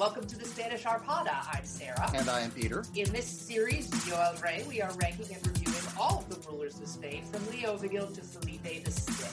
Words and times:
Welcome 0.00 0.26
to 0.28 0.38
the 0.38 0.46
Spanish 0.46 0.84
Arpada. 0.84 1.44
I'm 1.52 1.66
Sarah. 1.66 2.10
And 2.14 2.30
I 2.30 2.40
am 2.40 2.50
Peter. 2.52 2.84
In 2.96 3.12
this 3.12 3.26
series, 3.26 3.90
Yo 4.08 4.18
el 4.18 4.34
Rey, 4.42 4.64
we 4.66 4.80
are 4.80 4.90
ranking 4.92 5.26
and 5.34 5.46
reviewing 5.46 5.84
all 5.98 6.20
of 6.20 6.28
the 6.30 6.50
rulers 6.50 6.80
of 6.80 6.88
Spain 6.88 7.22
from 7.30 7.46
Leo 7.50 7.76
Leovigild 7.76 8.14
to 8.14 8.22
Felipe 8.22 8.62
VI. 8.62 9.30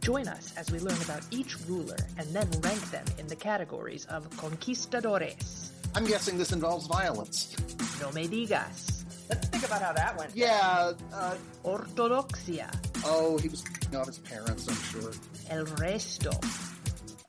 Join 0.00 0.26
us 0.26 0.54
as 0.56 0.70
we 0.70 0.78
learn 0.78 0.96
about 1.02 1.20
each 1.30 1.60
ruler 1.68 1.98
and 2.16 2.26
then 2.30 2.48
rank 2.62 2.80
them 2.90 3.04
in 3.18 3.26
the 3.26 3.36
categories 3.36 4.06
of 4.06 4.30
conquistadores. 4.30 5.72
I'm 5.94 6.06
guessing 6.06 6.38
this 6.38 6.52
involves 6.52 6.86
violence. 6.86 7.54
No 8.00 8.10
me 8.12 8.26
digas. 8.26 9.04
Let's 9.28 9.48
think 9.48 9.66
about 9.66 9.82
how 9.82 9.92
that 9.92 10.16
went. 10.16 10.34
Yeah, 10.34 10.94
uh, 11.12 11.34
Ortodoxia. 11.66 12.74
oh, 13.04 13.36
he 13.36 13.48
was 13.50 13.62
f***ing 13.62 13.94
off 13.94 14.06
his 14.06 14.20
parents, 14.20 14.66
I'm 14.68 15.02
sure. 15.02 15.12
El 15.50 15.66
resto. 15.66 16.32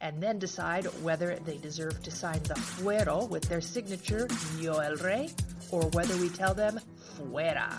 And 0.01 0.23
then 0.23 0.39
decide 0.39 0.85
whether 1.03 1.35
they 1.43 1.57
deserve 1.57 2.01
to 2.03 2.11
sign 2.11 2.41
the 2.43 2.53
fuero 2.53 3.27
with 3.27 3.43
their 3.49 3.59
signature, 3.59 4.29
Yo 4.57 4.77
el 4.77 4.95
Rey, 4.95 5.29
or 5.71 5.87
whether 5.87 6.15
we 6.17 6.29
tell 6.29 6.53
them 6.53 6.79
fuera. 7.17 7.73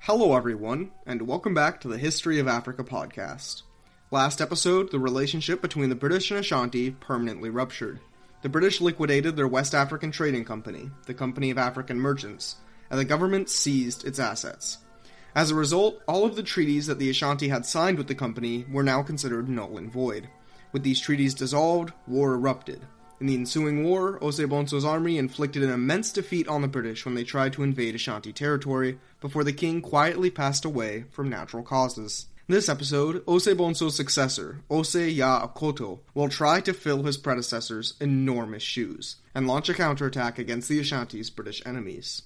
Hello, 0.00 0.34
everyone, 0.34 0.90
and 1.06 1.22
welcome 1.22 1.54
back 1.54 1.80
to 1.82 1.88
the 1.88 1.98
History 1.98 2.40
of 2.40 2.48
Africa 2.48 2.82
podcast. 2.82 3.62
Last 4.10 4.40
episode, 4.40 4.90
the 4.90 4.98
relationship 4.98 5.62
between 5.62 5.90
the 5.90 5.94
British 5.94 6.32
and 6.32 6.40
Ashanti 6.40 6.90
permanently 6.90 7.50
ruptured. 7.50 8.00
The 8.42 8.48
British 8.48 8.80
liquidated 8.80 9.36
their 9.36 9.46
West 9.46 9.76
African 9.76 10.10
Trading 10.10 10.44
Company, 10.44 10.90
the 11.06 11.14
Company 11.14 11.50
of 11.50 11.58
African 11.58 12.00
Merchants, 12.00 12.56
and 12.90 12.98
the 12.98 13.04
government 13.04 13.48
seized 13.48 14.04
its 14.04 14.18
assets. 14.18 14.78
As 15.38 15.52
a 15.52 15.54
result, 15.54 16.02
all 16.08 16.24
of 16.24 16.34
the 16.34 16.42
treaties 16.42 16.88
that 16.88 16.98
the 16.98 17.10
Ashanti 17.10 17.46
had 17.46 17.64
signed 17.64 17.96
with 17.96 18.08
the 18.08 18.14
company 18.16 18.66
were 18.68 18.82
now 18.82 19.04
considered 19.04 19.48
null 19.48 19.78
and 19.78 19.88
void. 19.88 20.28
With 20.72 20.82
these 20.82 20.98
treaties 20.98 21.32
dissolved, 21.32 21.92
war 22.08 22.34
erupted. 22.34 22.84
In 23.20 23.28
the 23.28 23.36
ensuing 23.36 23.84
war, 23.84 24.18
Osei 24.18 24.48
Bonsu's 24.48 24.84
army 24.84 25.16
inflicted 25.16 25.62
an 25.62 25.70
immense 25.70 26.10
defeat 26.10 26.48
on 26.48 26.60
the 26.60 26.66
British 26.66 27.04
when 27.04 27.14
they 27.14 27.22
tried 27.22 27.52
to 27.52 27.62
invade 27.62 27.94
Ashanti 27.94 28.32
territory 28.32 28.98
before 29.20 29.44
the 29.44 29.52
king 29.52 29.80
quietly 29.80 30.28
passed 30.28 30.64
away 30.64 31.04
from 31.12 31.28
natural 31.28 31.62
causes. 31.62 32.26
In 32.48 32.56
this 32.56 32.68
episode, 32.68 33.24
Osei 33.26 33.54
Bonsu's 33.54 33.94
successor, 33.94 34.62
Osei 34.68 35.14
Yaw 35.14 35.46
Akoto, 35.46 36.00
will 36.14 36.28
try 36.28 36.60
to 36.62 36.74
fill 36.74 37.04
his 37.04 37.16
predecessor's 37.16 37.94
enormous 38.00 38.64
shoes 38.64 39.14
and 39.36 39.46
launch 39.46 39.68
a 39.68 39.74
counterattack 39.74 40.36
against 40.36 40.68
the 40.68 40.80
Ashanti's 40.80 41.30
British 41.30 41.64
enemies. 41.64 42.22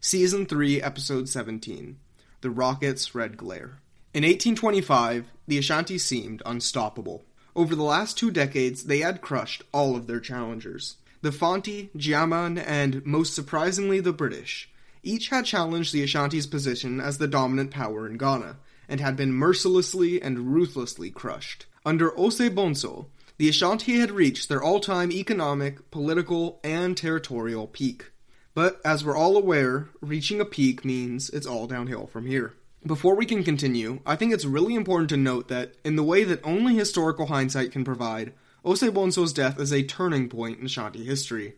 Season 0.00 0.46
3, 0.46 0.80
Episode 0.80 1.28
17 1.28 1.96
The 2.40 2.50
Rocket's 2.50 3.14
Red 3.14 3.36
Glare. 3.36 3.78
In 4.12 4.22
1825, 4.22 5.26
the 5.46 5.58
Ashanti 5.58 5.98
seemed 5.98 6.42
unstoppable. 6.46 7.24
Over 7.54 7.74
the 7.74 7.82
last 7.82 8.18
two 8.18 8.30
decades, 8.30 8.84
they 8.84 8.98
had 8.98 9.20
crushed 9.20 9.62
all 9.72 9.96
of 9.96 10.06
their 10.06 10.20
challengers. 10.20 10.96
The 11.22 11.32
Fanti, 11.32 11.90
Gyaman, 11.96 12.62
and 12.64 13.04
most 13.04 13.34
surprisingly 13.34 14.00
the 14.00 14.12
British, 14.12 14.68
each 15.02 15.28
had 15.28 15.44
challenged 15.44 15.92
the 15.92 16.02
Ashanti's 16.02 16.46
position 16.46 17.00
as 17.00 17.18
the 17.18 17.28
dominant 17.28 17.70
power 17.70 18.06
in 18.06 18.18
Ghana, 18.18 18.56
and 18.88 19.00
had 19.00 19.16
been 19.16 19.32
mercilessly 19.32 20.20
and 20.20 20.54
ruthlessly 20.54 21.10
crushed. 21.10 21.66
Under 21.84 22.10
Osei 22.10 22.50
Bonsu, 22.50 23.06
the 23.38 23.48
Ashanti 23.48 23.98
had 23.98 24.10
reached 24.10 24.48
their 24.48 24.62
all 24.62 24.80
time 24.80 25.12
economic, 25.12 25.90
political, 25.90 26.60
and 26.64 26.96
territorial 26.96 27.66
peak. 27.66 28.10
But 28.56 28.80
as 28.86 29.04
we're 29.04 29.14
all 29.14 29.36
aware, 29.36 29.90
reaching 30.00 30.40
a 30.40 30.46
peak 30.46 30.82
means 30.82 31.28
it's 31.28 31.46
all 31.46 31.66
downhill 31.66 32.06
from 32.06 32.24
here. 32.24 32.54
Before 32.86 33.14
we 33.14 33.26
can 33.26 33.44
continue, 33.44 34.00
I 34.06 34.16
think 34.16 34.32
it's 34.32 34.46
really 34.46 34.74
important 34.74 35.10
to 35.10 35.18
note 35.18 35.48
that, 35.48 35.74
in 35.84 35.96
the 35.96 36.02
way 36.02 36.24
that 36.24 36.40
only 36.42 36.74
historical 36.74 37.26
hindsight 37.26 37.70
can 37.70 37.84
provide, 37.84 38.32
Osei 38.64 38.88
Bonsu's 38.88 39.34
death 39.34 39.60
is 39.60 39.74
a 39.74 39.82
turning 39.82 40.30
point 40.30 40.58
in 40.58 40.64
Ashanti 40.64 41.04
history. 41.04 41.52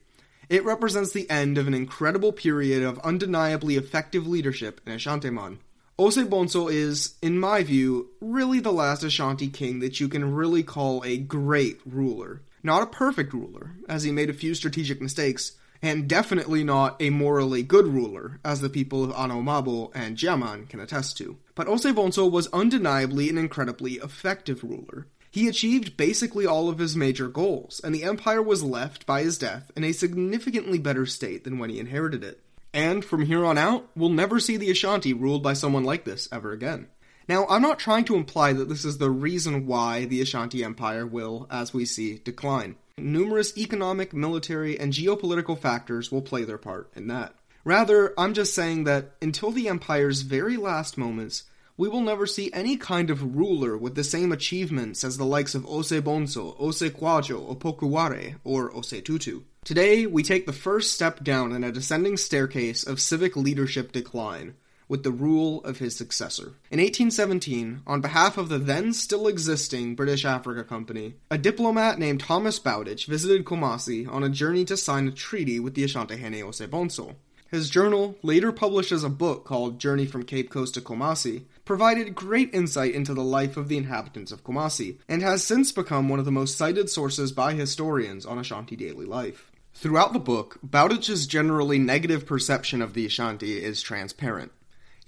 It 0.49 0.65
represents 0.65 1.13
the 1.13 1.31
end 1.31 1.57
of 1.57 1.69
an 1.69 1.75
incredible 1.75 2.33
period 2.33 2.83
of 2.83 2.99
undeniably 3.05 3.77
effective 3.77 4.27
leadership 4.27 4.81
in 4.85 4.93
Ashantiman. 4.93 5.59
Osei 6.01 6.29
Bonsu 6.29 6.69
is, 6.69 7.15
in 7.23 7.39
my 7.39 7.63
view, 7.63 8.09
really 8.21 8.59
the 8.59 8.73
last 8.73 9.05
Ashanti 9.05 9.47
king 9.47 9.79
that 9.79 10.01
you 10.01 10.09
can 10.09 10.35
really 10.35 10.65
call 10.65 11.05
a 11.05 11.17
great 11.17 11.79
ruler. 11.87 12.43
Not 12.65 12.83
a 12.83 12.87
perfect 12.87 13.33
ruler, 13.33 13.71
as 13.89 14.03
he 14.03 14.11
made 14.11 14.31
a 14.31 14.33
few 14.33 14.53
strategic 14.57 15.01
mistakes, 15.01 15.53
and 15.83 16.09
definitely 16.09 16.65
not 16.65 17.01
a 17.01 17.11
morally 17.11 17.63
good 17.63 17.87
ruler, 17.87 18.41
as 18.45 18.61
the 18.61 18.69
people 18.69 19.05
of 19.05 19.11
Anomabo 19.11 19.91
and 19.95 20.17
Jaman 20.17 20.67
can 20.67 20.81
attest 20.81 21.17
to. 21.19 21.37
But 21.55 21.67
Osei 21.67 21.93
Bonsu 21.93 22.31
was 22.31 22.49
undeniably 22.49 23.29
an 23.29 23.39
incredibly 23.39 23.95
effective 23.95 24.63
ruler. 24.65 25.07
He 25.31 25.47
achieved 25.49 25.97
basically 25.97 26.47
all 26.47 26.69
of 26.69 26.79
his 26.79 26.97
major 26.97 27.29
goals, 27.29 27.81
and 27.85 27.95
the 27.95 28.05
empire 28.05 28.43
was 28.43 28.63
left 28.63 29.07
by 29.07 29.23
his 29.23 29.39
death 29.39 29.71
in 29.77 29.85
a 29.85 29.93
significantly 29.93 30.79
better 30.79 31.07
state 31.07 31.45
than 31.45 31.59
when 31.59 31.71
he 31.71 31.79
inherited 31.79 32.25
it. 32.25 32.43
And 32.73 33.05
from 33.05 33.27
here 33.27 33.45
on 33.45 33.59
out, 33.59 33.89
we'll 33.95 34.11
never 34.11 34.41
see 34.41 34.57
the 34.57 34.71
Ashanti 34.71 35.13
ruled 35.13 35.43
by 35.43 35.53
someone 35.53 35.85
like 35.85 36.05
this 36.05 36.29
ever 36.33 36.53
again. 36.53 36.89
Now, 37.29 37.47
I'm 37.49 37.63
not 37.63 37.79
trying 37.79 38.05
to 38.07 38.17
imply 38.17 38.55
that 38.55 38.71
this 38.71 38.87
is 38.87 38.99
the 38.99 39.11
reason 39.11 39.67
why 39.67 40.07
the 40.07 40.23
Ashanti 40.23 40.65
Empire 40.65 41.07
will, 41.07 41.47
as 41.51 41.75
we 41.75 41.85
see, 41.85 42.19
decline. 42.19 42.77
Numerous 43.01 43.57
economic, 43.57 44.13
military, 44.13 44.79
and 44.79 44.93
geopolitical 44.93 45.59
factors 45.59 46.11
will 46.11 46.23
play 46.23 46.45
their 46.45 46.59
part 46.59 46.91
in 46.95 47.07
that. 47.09 47.35
Rather, 47.65 48.15
I'm 48.19 48.35
just 48.35 48.55
saying 48.55 48.85
that 48.85 49.13
until 49.21 49.51
the 49.51 49.69
Empire's 49.69 50.23
very 50.23 50.57
last 50.57 50.97
moments, 50.97 51.45
we 51.77 51.89
will 51.89 52.01
never 52.01 52.27
see 52.27 52.51
any 52.53 52.77
kind 52.77 53.09
of 53.09 53.37
ruler 53.37 53.77
with 53.77 53.95
the 53.95 54.03
same 54.03 54.33
achievements 54.33 55.05
as 55.05 55.17
the 55.17 55.25
likes 55.25 55.55
of 55.55 55.65
Osei 55.65 56.01
Bonsu, 56.01 56.59
Osekwajo, 56.59 57.57
Opoku 57.57 57.89
Ware, 57.89 58.37
or 58.43 58.73
Osei 58.73 59.05
Tutu. 59.05 59.43
Today, 59.65 60.07
we 60.07 60.23
take 60.23 60.47
the 60.47 60.53
first 60.53 60.93
step 60.93 61.23
down 61.23 61.53
in 61.53 61.63
a 61.63 61.71
descending 61.71 62.17
staircase 62.17 62.85
of 62.85 63.01
civic 63.01 63.37
leadership 63.37 63.93
decline 63.93 64.55
with 64.89 65.03
the 65.03 65.11
rule 65.11 65.63
of 65.65 65.79
his 65.79 65.95
successor. 65.95 66.55
In 66.71 66.81
1817, 66.81 67.83
on 67.87 68.01
behalf 68.01 68.39
of 68.39 68.49
the 68.49 68.59
then 68.59 68.93
still 68.93 69.29
existing 69.29 69.95
British 69.95 70.25
Africa 70.25 70.65
Company, 70.65 71.15
a 71.31 71.39
diplomat 71.39 71.99
named 71.99 72.21
Thomas 72.21 72.59
Bowdich 72.59 73.07
visited 73.07 73.45
Kumasi 73.45 74.11
on 74.11 74.25
a 74.25 74.29
journey 74.29 74.65
to 74.65 74.77
sign 74.77 75.07
a 75.07 75.13
treaty 75.13 75.61
with 75.61 75.75
the 75.75 75.85
Asantehene 75.85 76.43
Osei 76.43 76.67
Bonsu. 76.67 77.15
His 77.51 77.71
journal, 77.71 78.17
later 78.23 78.53
published 78.53 78.93
as 78.93 79.05
a 79.05 79.09
book 79.09 79.47
called 79.47 79.79
Journey 79.79 80.05
from 80.05 80.25
Cape 80.25 80.51
Coast 80.51 80.75
to 80.75 80.83
Kumasi, 80.83 81.45
provided 81.65 82.15
great 82.15 82.53
insight 82.53 82.95
into 82.95 83.15
the 83.15 83.25
life 83.25 83.57
of 83.57 83.69
the 83.69 83.79
inhabitants 83.79 84.33
of 84.33 84.45
Kumasi, 84.45 84.99
and 85.09 85.23
has 85.23 85.45
since 85.45 85.73
become 85.73 86.11
one 86.11 86.19
of 86.19 86.27
the 86.27 86.31
most 86.31 86.59
cited 86.59 86.91
sources 86.91 87.33
by 87.33 87.55
historians 87.55 88.27
on 88.27 88.39
Ashanti 88.39 88.77
daily 88.77 89.07
life. 89.07 89.51
Throughout 89.73 90.13
the 90.13 90.19
book, 90.19 90.59
Bowdich's 90.63 91.27
generally 91.27 91.79
negative 91.79 92.27
perception 92.27 92.83
of 92.83 92.93
the 92.93 93.07
Ashanti 93.07 93.63
is 93.63 93.81
transparent. 93.81 94.53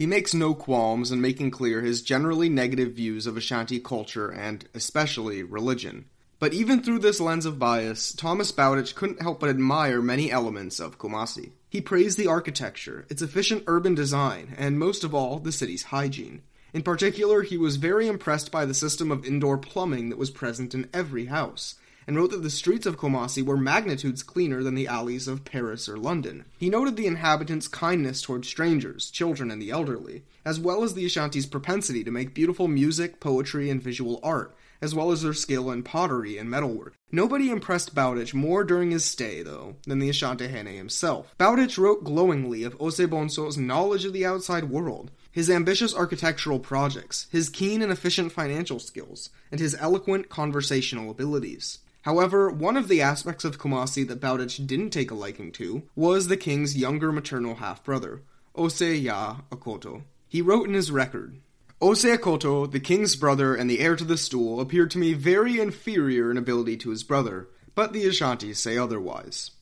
He 0.00 0.06
makes 0.06 0.32
no 0.32 0.54
qualms 0.54 1.12
in 1.12 1.20
making 1.20 1.50
clear 1.50 1.82
his 1.82 2.00
generally 2.00 2.48
negative 2.48 2.92
views 2.92 3.26
of 3.26 3.36
Ashanti 3.36 3.78
culture 3.78 4.30
and, 4.30 4.66
especially, 4.72 5.42
religion. 5.42 6.06
But 6.38 6.54
even 6.54 6.82
through 6.82 7.00
this 7.00 7.20
lens 7.20 7.44
of 7.44 7.58
bias, 7.58 8.14
Thomas 8.14 8.50
Bowdich 8.50 8.94
couldn't 8.94 9.20
help 9.20 9.40
but 9.40 9.50
admire 9.50 10.00
many 10.00 10.32
elements 10.32 10.80
of 10.80 10.96
Kumasi. 10.96 11.50
He 11.68 11.82
praised 11.82 12.16
the 12.16 12.28
architecture, 12.28 13.04
its 13.10 13.20
efficient 13.20 13.64
urban 13.66 13.94
design, 13.94 14.54
and 14.56 14.78
most 14.78 15.04
of 15.04 15.14
all, 15.14 15.38
the 15.38 15.52
city's 15.52 15.82
hygiene. 15.82 16.40
In 16.72 16.80
particular, 16.82 17.42
he 17.42 17.58
was 17.58 17.76
very 17.76 18.06
impressed 18.06 18.50
by 18.50 18.64
the 18.64 18.72
system 18.72 19.10
of 19.10 19.26
indoor 19.26 19.58
plumbing 19.58 20.08
that 20.08 20.18
was 20.18 20.30
present 20.30 20.74
in 20.74 20.88
every 20.94 21.26
house, 21.26 21.74
and 22.10 22.16
wrote 22.16 22.32
that 22.32 22.43
the 22.43 22.50
streets 22.50 22.87
of 22.87 22.97
Kumasi 22.97 23.41
were 23.41 23.56
magnitudes 23.56 24.25
cleaner 24.25 24.65
than 24.65 24.75
the 24.75 24.88
alleys 24.88 25.28
of 25.28 25.44
Paris 25.44 25.88
or 25.88 25.97
London. 25.97 26.44
He 26.59 26.69
noted 26.69 26.97
the 26.97 27.07
inhabitants' 27.07 27.68
kindness 27.68 28.21
toward 28.21 28.45
strangers, 28.45 29.12
children, 29.12 29.48
and 29.48 29.62
the 29.62 29.71
elderly, 29.71 30.24
as 30.45 30.59
well 30.59 30.83
as 30.83 30.95
the 30.95 31.04
Ashanti's 31.04 31.47
propensity 31.47 32.03
to 32.03 32.10
make 32.10 32.34
beautiful 32.34 32.66
music, 32.66 33.21
poetry, 33.21 33.71
and 33.71 33.80
visual 33.80 34.18
art, 34.24 34.57
as 34.80 34.92
well 34.92 35.12
as 35.12 35.22
their 35.22 35.33
skill 35.33 35.71
in 35.71 35.84
pottery 35.84 36.36
and 36.36 36.51
metalwork. 36.51 36.95
Nobody 37.12 37.48
impressed 37.48 37.95
Bowdich 37.95 38.34
more 38.34 38.65
during 38.65 38.91
his 38.91 39.04
stay, 39.04 39.45
though, 39.45 39.77
than 39.86 40.01
the 40.01 40.09
Asantehene 40.09 40.74
himself. 40.74 41.33
Bowdich 41.39 41.78
wrote 41.78 42.03
glowingly 42.03 42.65
of 42.65 42.77
Osei 42.78 43.06
Bonsu's 43.06 43.56
knowledge 43.56 44.04
of 44.04 44.13
the 44.13 44.27
outside 44.27 44.65
world, 44.65 45.13
his 45.30 45.48
ambitious 45.48 45.95
architectural 45.95 46.59
projects, 46.59 47.28
his 47.30 47.48
keen 47.48 47.83
and 47.83 47.92
efficient 47.92 48.33
financial 48.33 48.80
skills, 48.80 49.30
and 49.53 49.60
his 49.60 49.77
eloquent 49.77 50.28
conversational 50.28 51.09
abilities. 51.09 51.78
However, 52.02 52.50
one 52.50 52.76
of 52.76 52.88
the 52.88 53.02
aspects 53.02 53.44
of 53.44 53.58
Kumasi 53.58 54.06
that 54.08 54.20
Bowdich 54.20 54.66
didn't 54.66 54.91
take 54.91 55.10
a 55.10 55.14
liking 55.14 55.52
to 55.52 55.82
was 55.94 56.28
the 56.28 56.36
king's 56.36 56.76
younger 56.76 57.12
maternal 57.12 57.56
half 57.56 57.84
brother, 57.84 58.22
Osei 58.56 59.02
Yaw 59.02 59.42
Akoto. 59.50 60.04
He 60.28 60.41
wrote 60.41 60.68
in 60.68 60.74
his 60.74 60.91
record 60.91 61.41
Osei 61.80 62.16
Akoto, 62.16 62.70
the 62.70 62.80
king's 62.80 63.16
brother 63.16 63.54
and 63.54 63.70
the 63.70 63.80
heir 63.80 63.97
to 63.97 64.04
the 64.04 64.18
stool, 64.18 64.60
appeared 64.60 64.91
to 64.91 64.98
me 64.98 65.14
very 65.14 65.58
inferior 65.58 66.30
in 66.30 66.36
ability 66.36 66.76
to 66.78 66.91
his 66.91 67.02
brother, 67.02 67.48
but 67.74 67.92
the 67.92 68.06
Ashanti 68.06 68.53
say 68.53 68.76
otherwise. 68.76 69.53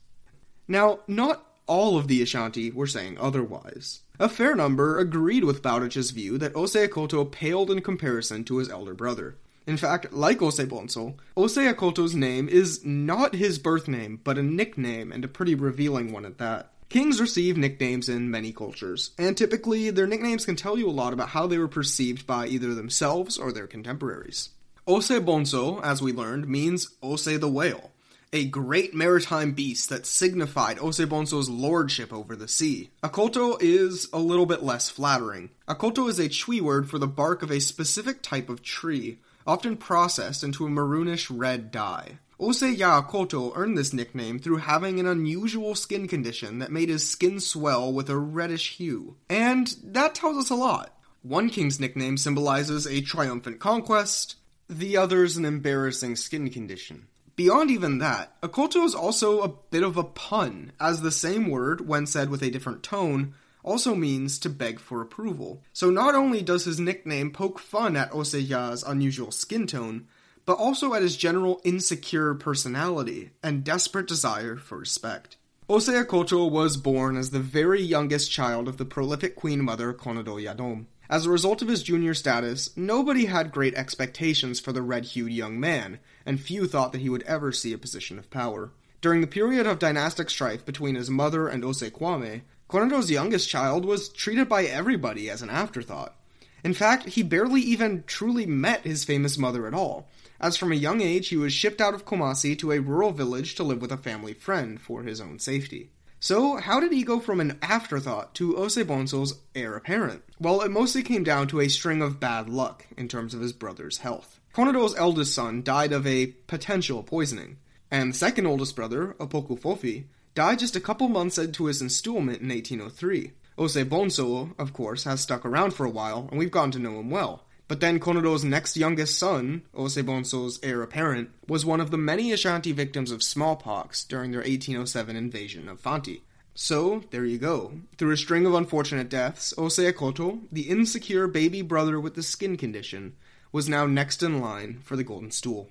Now, 0.67 1.00
not 1.06 1.44
all 1.67 1.96
of 1.96 2.08
the 2.08 2.20
Ashanti 2.20 2.70
were 2.70 2.87
saying 2.87 3.19
otherwise. 3.19 4.00
A 4.19 4.29
fair 4.29 4.56
number 4.56 4.99
agreed 4.99 5.44
with 5.44 5.62
Bowdich's 5.62 6.11
view 6.11 6.38
that 6.38 6.55
Osei 6.55 6.88
Akoto 6.88 7.31
paled 7.31 7.70
in 7.70 7.82
comparison 7.82 8.43
to 8.44 8.56
his 8.56 8.69
elder 8.69 8.94
brother. 8.94 9.37
In 9.69 9.76
fact, 9.76 10.15
like 10.15 10.38
Osei 10.38 10.67
Bonsu, 10.67 11.15
Osei 11.37 11.70
Akoto's 11.70 12.15
name 12.15 12.49
is 12.49 12.87
not 12.87 13.35
his 13.35 13.59
birth 13.59 13.87
name, 13.87 14.19
but 14.25 14.38
a 14.38 14.43
nickname, 14.43 15.12
and 15.12 15.23
a 15.26 15.29
pretty 15.29 15.55
revealing 15.55 16.11
one 16.11 16.25
at 16.25 16.38
that. 16.38 16.73
Kings 16.88 17.20
receive 17.20 17.59
nicknames 17.59 18.09
in 18.09 18.31
many 18.31 18.50
cultures, 18.50 19.11
and 19.19 19.37
typically 19.37 19.91
their 19.91 20.06
nicknames 20.06 20.47
can 20.47 20.56
tell 20.56 20.79
you 20.79 20.88
a 20.88 20.91
lot 20.91 21.12
about 21.12 21.29
how 21.29 21.47
they 21.47 21.59
were 21.59 21.69
perceived 21.69 22.26
by 22.26 22.47
either 22.47 22.73
themselves 22.73 23.37
or 23.37 23.53
their 23.53 23.67
contemporaries. 23.67 24.49
Osei 24.87 25.23
Bonsu, 25.23 25.85
as 25.85 26.00
we 26.00 26.15
learned, 26.15 26.49
means 26.49 26.97
Osei 27.03 27.38
the 27.38 27.47
whale, 27.47 27.91
a 28.32 28.47
great 28.47 28.94
maritime 28.94 29.53
beast 29.53 29.91
that 29.91 30.06
signified 30.06 30.79
Osei 30.79 31.05
Bonsu's 31.05 31.50
lordship 31.50 32.11
over 32.11 32.35
the 32.35 32.49
sea. 32.49 32.88
Akoto 33.03 33.59
is 33.61 34.09
a 34.15 34.19
little 34.19 34.47
bit 34.47 34.62
less 34.62 34.88
flattering. 34.88 35.50
Akoto 35.69 36.09
is 36.09 36.19
a 36.19 36.31
Twi 36.31 36.62
word 36.62 36.88
for 36.88 36.99
the 36.99 37.06
bark 37.06 37.43
of 37.43 37.50
a 37.50 37.61
specific 37.61 38.23
type 38.23 38.49
of 38.49 38.62
tree, 38.62 39.19
often 39.49 39.77
processed 39.77 40.45
into 40.45 40.67
a 40.67 40.71
maroonish 40.71 41.27
red 41.35 41.71
dye. 41.71 42.19
Osei 42.39 42.77
Yaw 42.77 43.03
Akoto 43.03 43.50
earned 43.56 43.77
this 43.77 43.93
nickname 43.93 44.39
through 44.39 44.59
having 44.59 45.00
an 45.00 45.06
unusual 45.06 45.75
skin 45.75 46.06
condition 46.06 46.61
that 46.61 46.71
made 46.71 46.89
his 46.89 47.11
skin 47.11 47.41
swell 47.41 47.93
with 47.93 48.09
a 48.09 48.17
reddish 48.17 48.77
hue. 48.77 49.17
And 49.29 49.75
that 49.83 50.15
tells 50.15 50.37
us 50.37 50.50
a 50.50 50.55
lot. 50.55 50.95
One 51.23 51.50
king's 51.50 51.81
nickname 51.81 52.17
symbolizes 52.17 52.87
a 52.87 53.00
triumphant 53.00 53.59
conquest, 53.59 54.37
the 54.69 54.97
other's 54.97 55.37
an 55.37 55.45
embarrassing 55.45 56.15
skin 56.15 56.51
condition. 56.51 57.09
Beyond 57.35 57.71
even 57.71 57.99
that, 57.99 58.41
Akoto 58.41 58.85
is 58.85 58.94
also 58.94 59.41
a 59.41 59.49
bit 59.49 59.83
of 59.83 59.97
a 59.97 60.05
pun, 60.05 60.73
as 60.79 61.01
the 61.01 61.11
same 61.11 61.49
word, 61.49 61.89
when 61.89 62.06
said 62.06 62.31
with 62.31 62.43
a 62.43 62.51
different 62.51 62.83
tone, 62.83 63.35
also 63.64 63.94
means 63.94 64.38
to 64.38 64.50
beg 64.50 64.81
for 64.81 65.00
approval. 65.00 65.62
So 65.72 65.90
not 65.90 66.14
only 66.14 66.43
does 66.43 66.64
his 66.64 66.81
nickname 66.81 67.31
poke 67.31 67.58
fun 67.58 67.96
at 67.96 68.12
Osei 68.12 68.46
Yaw's 68.46 68.82
unusual 68.82 69.31
skin 69.31 69.66
tone, 69.66 70.06
but 70.46 70.58
also 70.58 70.94
at 70.94 71.02
his 71.02 71.16
general 71.16 71.60
insecure 71.64 72.34
personality 72.34 73.31
and 73.43 73.64
desperate 73.64 74.06
desire 74.06 74.56
for 74.56 74.78
respect. 74.78 75.37
Osei 75.69 76.02
Akoto 76.02 76.50
was 76.50 76.78
born 76.78 77.19
as 77.19 77.31
the 77.31 77.40
very 77.40 77.82
youngest 77.82 78.31
child 78.31 78.69
of 78.69 78.78
the 78.78 78.87
prolific 78.87 79.37
queen 79.37 79.62
mother 79.62 79.93
Konadu 79.93 80.43
Yaadom. 80.43 80.87
As 81.10 81.26
a 81.26 81.31
result 81.31 81.60
of 81.60 81.69
his 81.69 81.82
junior 81.82 82.14
status, 82.14 82.75
nobody 82.76 83.26
had 83.26 83.52
great 83.52 83.75
expectations 83.75 84.60
for 84.60 84.72
the 84.72 84.81
red 84.81 85.05
hued 85.05 85.32
young 85.32 85.60
man, 85.60 85.99
and 86.25 86.40
few 86.40 86.66
thought 86.66 86.93
that 86.93 87.02
he 87.02 87.10
would 87.10 87.22
ever 87.25 87.52
see 87.52 87.75
a 87.75 87.78
position 87.78 88.19
of 88.19 88.31
power. 88.31 88.72
During 89.00 89.20
the 89.20 89.26
period 89.26 89.66
of 89.66 89.78
dynastic 89.78 90.28
strife 90.28 90.64
between 90.64 90.94
his 90.94 91.10
mother 91.10 91.49
and 91.49 91.62
Osei 91.62 91.90
Kwame, 91.90 92.43
Konadu's 92.69 93.11
youngest 93.11 93.49
child 93.49 93.87
was 93.87 94.11
treated 94.11 94.47
by 94.47 94.65
everybody 94.65 95.31
as 95.31 95.41
an 95.41 95.49
afterthought. 95.49 96.15
In 96.62 96.75
fact, 96.75 97.09
he 97.09 97.23
barely 97.23 97.62
even 97.62 98.05
truly 98.06 98.44
met 98.44 98.82
his 98.82 99.05
famous 99.05 99.38
mother 99.38 99.67
at 99.67 99.73
all, 99.73 100.06
as 100.38 100.59
from 100.59 100.73
a 100.73 100.76
young 100.76 101.00
age 101.00 101.29
he 101.29 101.37
was 101.37 101.55
shipped 101.55 101.81
out 101.81 101.94
of 101.94 102.05
Kumasi 102.05 102.59
to 102.59 102.73
a 102.73 102.81
rural 102.81 103.11
village 103.11 103.55
to 103.55 103.62
live 103.62 103.81
with 103.81 103.91
a 103.91 103.97
family 103.97 104.35
friend 104.35 104.79
for 104.79 105.03
his 105.03 105.19
own 105.19 105.38
safety. 105.38 105.91
So, 106.20 106.56
how 106.56 106.79
did 106.79 106.93
he 106.93 107.05
go 107.05 107.20
from 107.20 107.41
an 107.41 107.59
afterthought 107.62 108.35
to 108.35 108.55
Osei 108.55 108.85
Bonsu's 108.85 109.38
heir 109.55 109.75
apparent? 109.75 110.23
Well, 110.38 110.61
it 110.61 110.70
mostly 110.70 111.03
came 111.03 111.25
down 111.25 111.47
to 111.49 111.61
a 111.61 111.69
string 111.69 112.03
of 112.03 112.20
bad 112.20 112.50
luck 112.50 112.85
in 112.99 113.09
terms 113.09 113.32
of 113.32 113.41
his 113.41 113.53
brother's 113.55 113.99
health. 113.99 114.41
Konadu's 114.53 114.97
eldest 114.97 115.35
son 115.35 115.62
died 115.62 115.93
of 115.93 116.06
a 116.06 116.26
potential 116.49 117.03
poisoning, 117.03 117.56
and 117.91 118.12
the 118.12 118.19
second 118.19 118.47
oldest 118.47 118.76
brother, 118.76 119.15
Opoku 119.20 119.59
Fofi, 119.59 120.05
died 120.38 120.61
just 120.61 120.76
a 120.76 120.81
couple 120.81 121.08
months 121.08 121.37
into 121.37 121.64
his 121.64 121.82
installment 121.82 122.40
in 122.40 122.49
1803. 122.50 123.32
Osei 123.58 123.85
Bonsu, 123.85 124.55
of 124.56 124.73
course, 124.73 125.02
has 125.02 125.20
stuck 125.20 125.44
around 125.44 125.73
for 125.73 125.85
a 125.85 125.90
while, 125.90 126.29
and 126.31 126.38
we've 126.38 126.52
gotten 126.52 126.70
to 126.70 126.79
know 126.79 127.00
him 127.00 127.11
well. 127.11 127.43
But 127.67 127.81
then 127.81 127.99
Konadu's 127.99 128.44
next 128.44 128.76
youngest 128.76 129.19
son, 129.19 129.62
Osei 129.75 130.05
Bonsu's 130.05 130.61
heir 130.62 130.81
apparent, 130.81 131.31
was 131.49 131.67
one 131.67 131.81
of 131.81 131.90
the 131.90 131.99
many 131.99 132.31
Ashanti 132.31 132.70
victims 132.70 133.11
of 133.11 133.25
smallpox 133.25 134.05
during 134.05 134.31
their 134.31 134.43
1807 134.43 135.17
invasion 135.17 135.69
of 135.69 135.81
Fanti. 135.81 136.23
So, 136.55 137.02
there 137.11 137.25
you 137.25 137.38
go. 137.38 137.73
Through 137.96 138.12
a 138.12 138.17
string 138.17 138.46
of 138.46 138.55
unfortunate 138.55 139.08
deaths, 139.08 139.52
Osei 139.58 139.93
Akoto, 139.93 140.43
the 140.52 140.69
insecure 140.69 141.26
baby 141.26 141.62
brother 141.62 141.99
with 141.99 142.14
the 142.14 142.23
skin 142.23 142.56
condition, 142.56 143.17
was 143.50 143.69
now 143.69 143.87
next 143.87 144.23
in 144.23 144.41
line 144.41 144.79
for 144.84 144.94
the 144.94 145.02
Golden 145.02 145.32
Stool. 145.32 145.69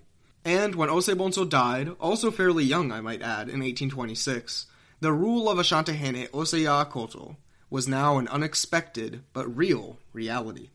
And 0.47 0.75
when 0.75 0.87
Osei 0.87 1.13
Bonsu 1.13 1.49
died, 1.49 1.91
also 1.99 2.31
fairly 2.31 2.63
young 2.63 2.89
I 2.89 3.01
might 3.01 3.21
add, 3.21 3.49
in 3.49 3.59
1826, 3.59 4.67
the 5.01 5.11
rule 5.11 5.49
of 5.49 5.57
Ashantehene 5.57 6.29
Osei 6.29 6.63
Yaw 6.63 6.85
Akoto 6.85 7.35
was 7.69 7.85
now 7.85 8.17
an 8.17 8.29
unexpected 8.29 9.23
but 9.33 9.53
real 9.53 9.99
reality. 10.13 10.69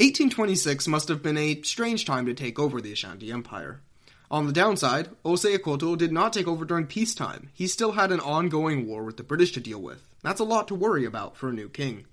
1826 0.00 0.88
must 0.88 1.08
have 1.08 1.22
been 1.22 1.36
a 1.36 1.60
strange 1.60 2.06
time 2.06 2.24
to 2.24 2.32
take 2.32 2.58
over 2.58 2.80
the 2.80 2.92
Ashanti 2.92 3.30
Empire. 3.30 3.82
On 4.30 4.46
the 4.46 4.52
downside, 4.54 5.10
Osei 5.26 5.98
did 5.98 6.10
not 6.10 6.32
take 6.32 6.48
over 6.48 6.64
during 6.64 6.86
peacetime. 6.86 7.50
He 7.52 7.66
still 7.66 7.92
had 7.92 8.10
an 8.10 8.20
ongoing 8.20 8.86
war 8.86 9.04
with 9.04 9.18
the 9.18 9.22
British 9.22 9.52
to 9.52 9.60
deal 9.60 9.82
with. 9.82 10.08
That's 10.22 10.40
a 10.40 10.44
lot 10.44 10.68
to 10.68 10.74
worry 10.74 11.04
about 11.04 11.36
for 11.36 11.50
a 11.50 11.52
new 11.52 11.68
king. 11.68 12.06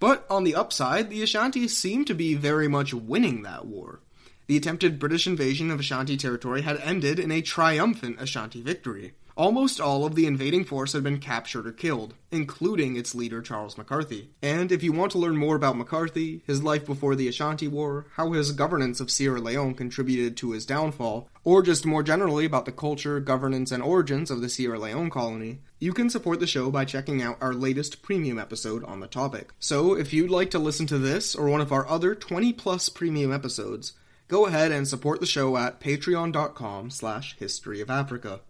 But 0.00 0.26
on 0.28 0.42
the 0.42 0.56
upside, 0.56 1.08
the 1.08 1.22
Ashanti 1.22 1.68
seemed 1.68 2.08
to 2.08 2.14
be 2.14 2.34
very 2.34 2.66
much 2.66 2.92
winning 2.92 3.42
that 3.42 3.64
war. 3.66 4.00
The 4.48 4.56
attempted 4.56 4.98
British 4.98 5.26
invasion 5.26 5.70
of 5.70 5.78
Ashanti 5.78 6.16
territory 6.16 6.62
had 6.62 6.78
ended 6.78 7.18
in 7.18 7.30
a 7.30 7.42
triumphant 7.42 8.18
Ashanti 8.18 8.62
victory. 8.62 9.12
Almost 9.36 9.78
all 9.78 10.06
of 10.06 10.14
the 10.14 10.24
invading 10.24 10.64
force 10.64 10.94
had 10.94 11.04
been 11.04 11.18
captured 11.18 11.66
or 11.66 11.72
killed, 11.72 12.14
including 12.30 12.96
its 12.96 13.14
leader 13.14 13.42
Charles 13.42 13.76
McCarthy. 13.76 14.30
And 14.40 14.72
if 14.72 14.82
you 14.82 14.90
want 14.90 15.12
to 15.12 15.18
learn 15.18 15.36
more 15.36 15.54
about 15.54 15.76
McCarthy, 15.76 16.40
his 16.46 16.62
life 16.62 16.86
before 16.86 17.14
the 17.14 17.28
Ashanti 17.28 17.68
War, 17.68 18.06
how 18.14 18.32
his 18.32 18.52
governance 18.52 19.00
of 19.00 19.10
Sierra 19.10 19.38
Leone 19.38 19.74
contributed 19.74 20.34
to 20.38 20.52
his 20.52 20.64
downfall, 20.64 21.28
or 21.44 21.62
just 21.62 21.84
more 21.84 22.02
generally 22.02 22.46
about 22.46 22.64
the 22.64 22.72
culture, 22.72 23.20
governance, 23.20 23.70
and 23.70 23.82
origins 23.82 24.30
of 24.30 24.40
the 24.40 24.48
Sierra 24.48 24.78
Leone 24.78 25.10
colony, 25.10 25.58
you 25.78 25.92
can 25.92 26.08
support 26.08 26.40
the 26.40 26.46
show 26.46 26.70
by 26.70 26.86
checking 26.86 27.20
out 27.20 27.36
our 27.42 27.52
latest 27.52 28.00
premium 28.00 28.38
episode 28.38 28.82
on 28.84 29.00
the 29.00 29.06
topic. 29.06 29.52
So, 29.60 29.92
if 29.92 30.14
you'd 30.14 30.30
like 30.30 30.50
to 30.52 30.58
listen 30.58 30.86
to 30.86 30.98
this 30.98 31.34
or 31.34 31.50
one 31.50 31.60
of 31.60 31.70
our 31.70 31.86
other 31.86 32.14
20 32.14 32.54
plus 32.54 32.88
premium 32.88 33.30
episodes, 33.30 33.92
go 34.28 34.46
ahead 34.46 34.70
and 34.70 34.86
support 34.86 35.20
the 35.20 35.26
show 35.26 35.56
at 35.56 35.80
patreon.com 35.80 36.90
slash 36.90 37.36
history 37.38 37.80
of 37.80 37.90
Africa. 37.90 38.40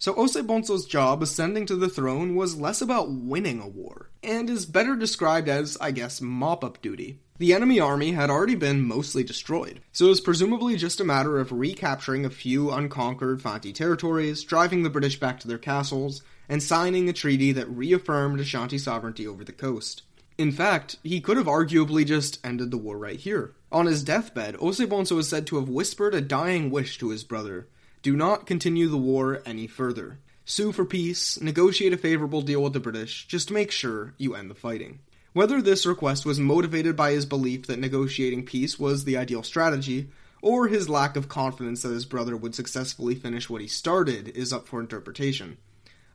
So 0.00 0.14
Osei 0.14 0.46
Bonsu's 0.46 0.86
job 0.86 1.22
ascending 1.22 1.66
to 1.66 1.76
the 1.76 1.88
throne 1.88 2.36
was 2.36 2.56
less 2.56 2.80
about 2.80 3.10
winning 3.10 3.60
a 3.60 3.66
war, 3.66 4.10
and 4.22 4.48
is 4.48 4.64
better 4.64 4.94
described 4.94 5.48
as, 5.48 5.76
I 5.80 5.90
guess, 5.90 6.20
mop-up 6.20 6.80
duty. 6.80 7.18
The 7.38 7.52
enemy 7.52 7.80
army 7.80 8.12
had 8.12 8.30
already 8.30 8.54
been 8.54 8.86
mostly 8.86 9.24
destroyed, 9.24 9.80
so 9.90 10.06
it 10.06 10.10
was 10.10 10.20
presumably 10.20 10.76
just 10.76 11.00
a 11.00 11.04
matter 11.04 11.40
of 11.40 11.50
recapturing 11.50 12.24
a 12.24 12.30
few 12.30 12.70
unconquered 12.70 13.42
Fanti 13.42 13.72
territories, 13.72 14.44
driving 14.44 14.84
the 14.84 14.90
British 14.90 15.18
back 15.18 15.40
to 15.40 15.48
their 15.48 15.58
castles, 15.58 16.22
and 16.48 16.62
signing 16.62 17.08
a 17.08 17.12
treaty 17.12 17.50
that 17.52 17.68
reaffirmed 17.68 18.38
Ashanti 18.38 18.78
sovereignty 18.78 19.26
over 19.26 19.44
the 19.44 19.52
coast. 19.52 20.02
In 20.38 20.52
fact, 20.52 20.96
he 21.02 21.20
could 21.20 21.36
have 21.36 21.46
arguably 21.46 22.06
just 22.06 22.38
ended 22.46 22.70
the 22.70 22.78
war 22.78 22.96
right 22.96 23.18
here. 23.18 23.54
On 23.72 23.86
his 23.86 24.04
deathbed, 24.04 24.54
Osei 24.58 24.86
Bonsu 24.86 25.18
is 25.18 25.28
said 25.28 25.48
to 25.48 25.56
have 25.56 25.68
whispered 25.68 26.14
a 26.14 26.20
dying 26.20 26.70
wish 26.70 26.96
to 26.98 27.10
his 27.10 27.24
brother, 27.24 27.66
do 28.02 28.14
not 28.16 28.46
continue 28.46 28.86
the 28.86 28.96
war 28.96 29.42
any 29.44 29.66
further. 29.66 30.20
Sue 30.44 30.70
for 30.70 30.84
peace, 30.84 31.40
negotiate 31.40 31.92
a 31.92 31.96
favorable 31.96 32.40
deal 32.40 32.62
with 32.62 32.72
the 32.72 32.80
British, 32.80 33.26
just 33.26 33.50
make 33.50 33.72
sure 33.72 34.14
you 34.16 34.36
end 34.36 34.48
the 34.48 34.54
fighting. 34.54 35.00
Whether 35.32 35.60
this 35.60 35.84
request 35.84 36.24
was 36.24 36.38
motivated 36.38 36.96
by 36.96 37.10
his 37.10 37.26
belief 37.26 37.66
that 37.66 37.80
negotiating 37.80 38.46
peace 38.46 38.78
was 38.78 39.04
the 39.04 39.16
ideal 39.16 39.42
strategy, 39.42 40.08
or 40.40 40.68
his 40.68 40.88
lack 40.88 41.16
of 41.16 41.28
confidence 41.28 41.82
that 41.82 41.92
his 41.92 42.06
brother 42.06 42.36
would 42.36 42.54
successfully 42.54 43.16
finish 43.16 43.50
what 43.50 43.60
he 43.60 43.66
started, 43.66 44.28
is 44.28 44.52
up 44.52 44.68
for 44.68 44.78
interpretation. 44.78 45.58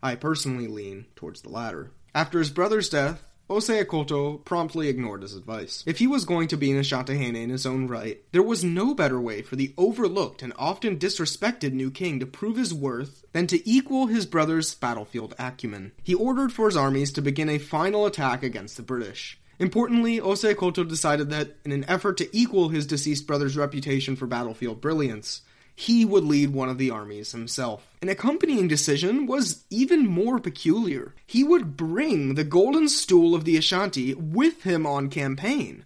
I 0.01 0.15
personally 0.15 0.67
lean 0.67 1.05
towards 1.17 1.41
the 1.41 1.49
latter. 1.49 1.91
After 2.15 2.39
his 2.39 2.49
brother's 2.49 2.89
death, 2.89 3.23
Osei 3.49 3.83
Akoto 3.83 4.43
promptly 4.45 4.87
ignored 4.87 5.21
his 5.21 5.35
advice. 5.35 5.83
If 5.85 5.99
he 5.99 6.07
was 6.07 6.23
going 6.23 6.47
to 6.47 6.57
be 6.57 6.71
an 6.71 6.79
Ashantahene 6.79 7.35
in 7.35 7.49
his 7.49 7.65
own 7.65 7.87
right, 7.87 8.21
there 8.31 8.41
was 8.41 8.63
no 8.63 8.95
better 8.95 9.19
way 9.19 9.41
for 9.41 9.57
the 9.57 9.73
overlooked 9.77 10.41
and 10.41 10.53
often 10.57 10.97
disrespected 10.97 11.73
new 11.73 11.91
king 11.91 12.21
to 12.21 12.25
prove 12.25 12.55
his 12.55 12.73
worth 12.73 13.25
than 13.33 13.47
to 13.47 13.69
equal 13.69 14.07
his 14.07 14.25
brother's 14.25 14.73
battlefield 14.73 15.35
acumen. 15.37 15.91
He 16.03 16.15
ordered 16.15 16.53
for 16.53 16.67
his 16.67 16.77
armies 16.77 17.11
to 17.13 17.21
begin 17.21 17.49
a 17.49 17.57
final 17.57 18.05
attack 18.05 18.43
against 18.43 18.77
the 18.77 18.83
British. 18.83 19.37
Importantly, 19.59 20.19
Osei 20.19 20.55
Akoto 20.55 20.87
decided 20.87 21.29
that, 21.29 21.57
in 21.65 21.73
an 21.73 21.85
effort 21.87 22.17
to 22.17 22.35
equal 22.35 22.69
his 22.69 22.87
deceased 22.87 23.27
brother's 23.27 23.57
reputation 23.57 24.15
for 24.15 24.25
battlefield 24.25 24.79
brilliance, 24.79 25.41
he 25.75 26.05
would 26.05 26.23
lead 26.23 26.51
one 26.51 26.69
of 26.69 26.77
the 26.77 26.91
armies 26.91 27.31
himself. 27.31 27.87
An 28.01 28.09
accompanying 28.09 28.67
decision 28.67 29.25
was 29.25 29.63
even 29.69 30.05
more 30.05 30.39
peculiar. 30.39 31.15
He 31.25 31.43
would 31.43 31.75
bring 31.75 32.35
the 32.35 32.43
golden 32.43 32.87
stool 32.89 33.33
of 33.33 33.45
the 33.45 33.57
Ashanti 33.57 34.13
with 34.13 34.63
him 34.63 34.85
on 34.85 35.09
campaign. 35.09 35.85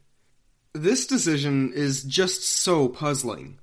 This 0.73 1.07
decision 1.07 1.71
is 1.73 2.03
just 2.03 2.43
so 2.43 2.89
puzzling. 2.89 3.59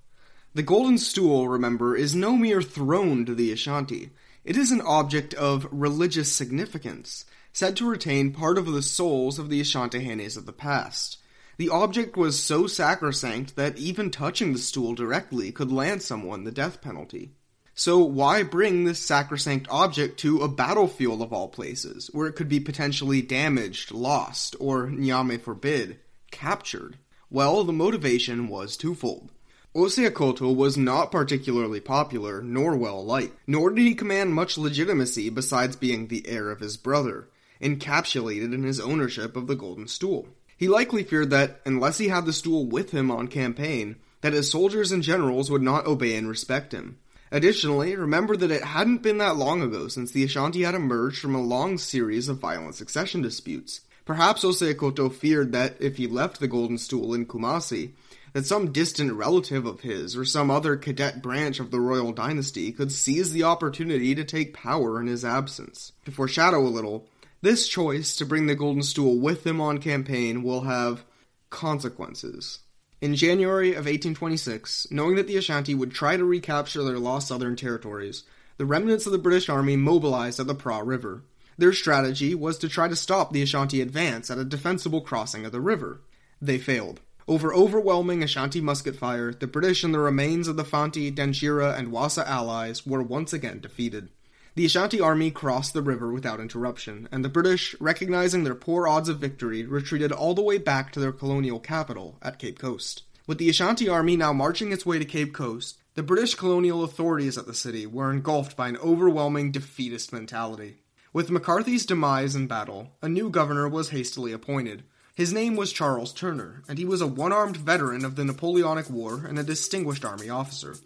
The 0.54 0.62
golden 0.62 0.98
stool, 0.98 1.48
remember, 1.48 1.96
is 1.96 2.14
no 2.14 2.36
mere 2.36 2.62
throne 2.62 3.24
to 3.26 3.34
the 3.34 3.52
Ashanti. 3.52 4.10
It 4.44 4.56
is 4.56 4.70
an 4.70 4.80
object 4.80 5.34
of 5.34 5.66
religious 5.70 6.32
significance, 6.32 7.24
said 7.52 7.76
to 7.76 7.88
retain 7.88 8.32
part 8.32 8.58
of 8.58 8.66
the 8.66 8.82
souls 8.82 9.38
of 9.38 9.50
the 9.50 9.60
Ashantihanes 9.60 10.36
of 10.36 10.46
the 10.46 10.52
past. 10.52 11.18
The 11.56 11.68
object 11.68 12.16
was 12.16 12.42
so 12.42 12.66
sacrosanct 12.66 13.54
that 13.56 13.78
even 13.78 14.10
touching 14.10 14.52
the 14.52 14.58
stool 14.58 14.94
directly 14.94 15.52
could 15.52 15.70
land 15.70 16.02
someone 16.02 16.44
the 16.44 16.50
death 16.50 16.80
penalty. 16.80 17.32
So 17.76 17.98
why 17.98 18.42
bring 18.42 18.84
this 18.84 19.00
sacrosanct 19.00 19.66
object 19.68 20.18
to 20.20 20.42
a 20.42 20.48
battlefield 20.48 21.20
of 21.22 21.32
all 21.32 21.48
places, 21.48 22.08
where 22.12 22.26
it 22.26 22.34
could 22.34 22.48
be 22.48 22.60
potentially 22.60 23.20
damaged, 23.20 23.90
lost, 23.90 24.54
or, 24.60 24.86
Nyame 24.86 25.40
forbid, 25.40 25.98
captured? 26.30 26.98
Well, 27.30 27.64
the 27.64 27.72
motivation 27.72 28.48
was 28.48 28.76
twofold. 28.76 29.30
Osei 29.74 30.08
Akoto 30.08 30.54
was 30.54 30.76
not 30.76 31.10
particularly 31.10 31.80
popular 31.80 32.40
nor 32.40 32.76
well 32.76 33.04
liked, 33.04 33.36
nor 33.48 33.70
did 33.70 33.82
he 33.82 33.96
command 33.96 34.32
much 34.32 34.56
legitimacy 34.56 35.28
besides 35.30 35.74
being 35.74 36.06
the 36.06 36.24
heir 36.28 36.52
of 36.52 36.60
his 36.60 36.76
brother, 36.76 37.28
encapsulated 37.60 38.54
in 38.54 38.62
his 38.62 38.78
ownership 38.78 39.36
of 39.36 39.48
the 39.48 39.56
Golden 39.56 39.88
Stool. 39.88 40.28
He 40.56 40.68
likely 40.68 41.04
feared 41.04 41.30
that, 41.30 41.60
unless 41.66 41.98
he 41.98 42.08
had 42.08 42.26
the 42.26 42.32
stool 42.32 42.66
with 42.66 42.92
him 42.92 43.10
on 43.10 43.28
campaign, 43.28 43.96
that 44.20 44.32
his 44.32 44.50
soldiers 44.50 44.92
and 44.92 45.02
generals 45.02 45.50
would 45.50 45.62
not 45.62 45.86
obey 45.86 46.16
and 46.16 46.28
respect 46.28 46.72
him. 46.72 46.98
Additionally, 47.30 47.96
remember 47.96 48.36
that 48.36 48.50
it 48.50 48.62
hadn't 48.62 49.02
been 49.02 49.18
that 49.18 49.36
long 49.36 49.60
ago 49.60 49.88
since 49.88 50.12
the 50.12 50.22
Ashanti 50.22 50.62
had 50.62 50.74
emerged 50.74 51.18
from 51.18 51.34
a 51.34 51.42
long 51.42 51.78
series 51.78 52.28
of 52.28 52.38
violent 52.38 52.76
succession 52.76 53.22
disputes. 53.22 53.80
Perhaps 54.04 54.44
Osei 54.44 54.72
Akoto 54.72 55.12
feared 55.12 55.52
that 55.52 55.76
if 55.80 55.96
he 55.96 56.06
left 56.06 56.38
the 56.38 56.46
Golden 56.46 56.78
Stool 56.78 57.12
in 57.14 57.26
Kumasi, 57.26 57.90
that 58.34 58.46
some 58.46 58.72
distant 58.72 59.12
relative 59.12 59.64
of 59.64 59.80
his 59.80 60.16
or 60.16 60.24
some 60.24 60.50
other 60.50 60.76
cadet 60.76 61.22
branch 61.22 61.60
of 61.60 61.70
the 61.70 61.80
royal 61.80 62.12
dynasty 62.12 62.72
could 62.72 62.92
seize 62.92 63.32
the 63.32 63.44
opportunity 63.44 64.14
to 64.14 64.24
take 64.24 64.52
power 64.52 65.00
in 65.00 65.06
his 65.06 65.24
absence. 65.24 65.92
To 66.04 66.10
foreshadow 66.10 66.60
a 66.60 66.68
little, 66.68 67.06
this 67.44 67.68
choice 67.68 68.16
to 68.16 68.24
bring 68.24 68.46
the 68.46 68.54
Golden 68.54 68.82
Stool 68.82 69.18
with 69.18 69.44
them 69.44 69.60
on 69.60 69.76
campaign 69.76 70.42
will 70.42 70.62
have 70.62 71.04
consequences. 71.50 72.60
In 73.02 73.14
January 73.14 73.72
of 73.72 73.84
1826, 73.84 74.88
knowing 74.90 75.16
that 75.16 75.26
the 75.26 75.36
Ashanti 75.36 75.74
would 75.74 75.92
try 75.92 76.16
to 76.16 76.24
recapture 76.24 76.82
their 76.82 76.98
lost 76.98 77.28
southern 77.28 77.54
territories, 77.54 78.24
the 78.56 78.64
remnants 78.64 79.04
of 79.04 79.12
the 79.12 79.18
British 79.18 79.50
Army 79.50 79.76
mobilized 79.76 80.40
at 80.40 80.46
the 80.46 80.54
Pra 80.54 80.82
River. 80.82 81.22
Their 81.58 81.74
strategy 81.74 82.34
was 82.34 82.56
to 82.58 82.68
try 82.68 82.88
to 82.88 82.96
stop 82.96 83.30
the 83.30 83.42
Ashanti 83.42 83.82
advance 83.82 84.30
at 84.30 84.38
a 84.38 84.44
defensible 84.44 85.02
crossing 85.02 85.44
of 85.44 85.52
the 85.52 85.60
river. 85.60 86.00
They 86.40 86.56
failed. 86.56 87.00
Over 87.28 87.52
overwhelming 87.52 88.22
Ashanti 88.22 88.62
musket 88.62 88.96
fire, 88.96 89.34
the 89.34 89.46
British 89.46 89.84
and 89.84 89.92
the 89.92 89.98
remains 89.98 90.48
of 90.48 90.56
the 90.56 90.64
Fanti, 90.64 91.12
Denkyira, 91.12 91.78
and 91.78 91.88
Wassa 91.88 92.26
allies 92.26 92.86
were 92.86 93.02
once 93.02 93.34
again 93.34 93.60
defeated. 93.60 94.08
The 94.56 94.66
Ashanti 94.66 95.00
army 95.00 95.32
crossed 95.32 95.74
the 95.74 95.82
river 95.82 96.12
without 96.12 96.38
interruption, 96.38 97.08
and 97.10 97.24
the 97.24 97.28
British, 97.28 97.74
recognizing 97.80 98.44
their 98.44 98.54
poor 98.54 98.86
odds 98.86 99.08
of 99.08 99.18
victory, 99.18 99.64
retreated 99.64 100.12
all 100.12 100.32
the 100.32 100.42
way 100.42 100.58
back 100.58 100.92
to 100.92 101.00
their 101.00 101.10
colonial 101.10 101.58
capital 101.58 102.18
at 102.22 102.38
Cape 102.38 102.60
Coast. 102.60 103.02
With 103.26 103.38
the 103.38 103.48
Ashanti 103.48 103.88
army 103.88 104.16
now 104.16 104.32
marching 104.32 104.70
its 104.70 104.86
way 104.86 105.00
to 105.00 105.04
Cape 105.04 105.34
Coast, 105.34 105.78
the 105.94 106.04
British 106.04 106.36
colonial 106.36 106.84
authorities 106.84 107.36
at 107.36 107.46
the 107.46 107.54
city 107.54 107.84
were 107.84 108.12
engulfed 108.12 108.56
by 108.56 108.68
an 108.68 108.76
overwhelming 108.76 109.50
defeatist 109.50 110.12
mentality. 110.12 110.76
With 111.12 111.30
McCarthy's 111.30 111.84
demise 111.84 112.36
in 112.36 112.46
battle, 112.46 112.92
a 113.02 113.08
new 113.08 113.30
governor 113.30 113.68
was 113.68 113.88
hastily 113.88 114.30
appointed. 114.30 114.84
His 115.16 115.32
name 115.32 115.56
was 115.56 115.72
Charles 115.72 116.12
Turner, 116.12 116.62
and 116.68 116.78
he 116.78 116.84
was 116.84 117.00
a 117.00 117.08
one 117.08 117.32
armed 117.32 117.56
veteran 117.56 118.04
of 118.04 118.14
the 118.14 118.24
Napoleonic 118.24 118.88
War 118.88 119.24
and 119.26 119.36
a 119.36 119.42
distinguished 119.42 120.04
army 120.04 120.28
officer. 120.28 120.76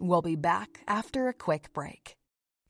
We'll 0.00 0.22
be 0.22 0.36
back 0.36 0.80
after 0.86 1.28
a 1.28 1.32
quick 1.32 1.72
break. 1.72 2.14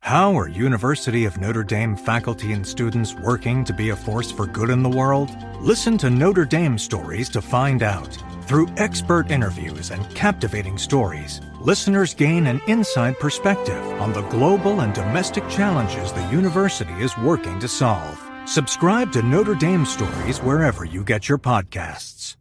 How 0.01 0.39
are 0.39 0.49
University 0.49 1.25
of 1.25 1.39
Notre 1.39 1.65
Dame 1.65 1.97
faculty 1.97 2.53
and 2.53 2.67
students 2.67 3.15
working 3.15 3.65
to 3.65 3.73
be 3.73 3.91
a 3.91 3.97
force 3.97 4.31
for 4.31 4.47
good 4.47 4.71
in 4.71 4.83
the 4.83 4.89
world? 4.89 5.31
Listen 5.61 5.99
to 5.99 6.09
Notre 6.09 6.47
Dame 6.47 6.79
stories 6.79 7.29
to 7.31 7.43
find 7.43 7.83
out. 7.83 8.17
Through 8.45 8.69
expert 8.79 9.31
interviews 9.31 9.91
and 9.91 10.09
captivating 10.15 10.79
stories, 10.79 11.43
listeners 11.61 12.15
gain 12.15 12.47
an 12.47 12.63
inside 12.67 13.19
perspective 13.19 13.85
on 14.01 14.15
the 14.15 14.23
global 14.29 14.81
and 14.81 14.95
domestic 14.95 15.47
challenges 15.51 16.13
the 16.13 16.27
university 16.29 16.95
is 16.95 17.19
working 17.19 17.59
to 17.61 17.69
solve. 17.69 18.19
Subscribe 18.47 19.13
to 19.13 19.21
Notre 19.21 19.55
Dame 19.55 19.85
Stories 19.85 20.39
wherever 20.39 20.87
you 20.87 21.05
get 21.05 21.29
your 21.29 21.39
podcasts. 21.39 22.38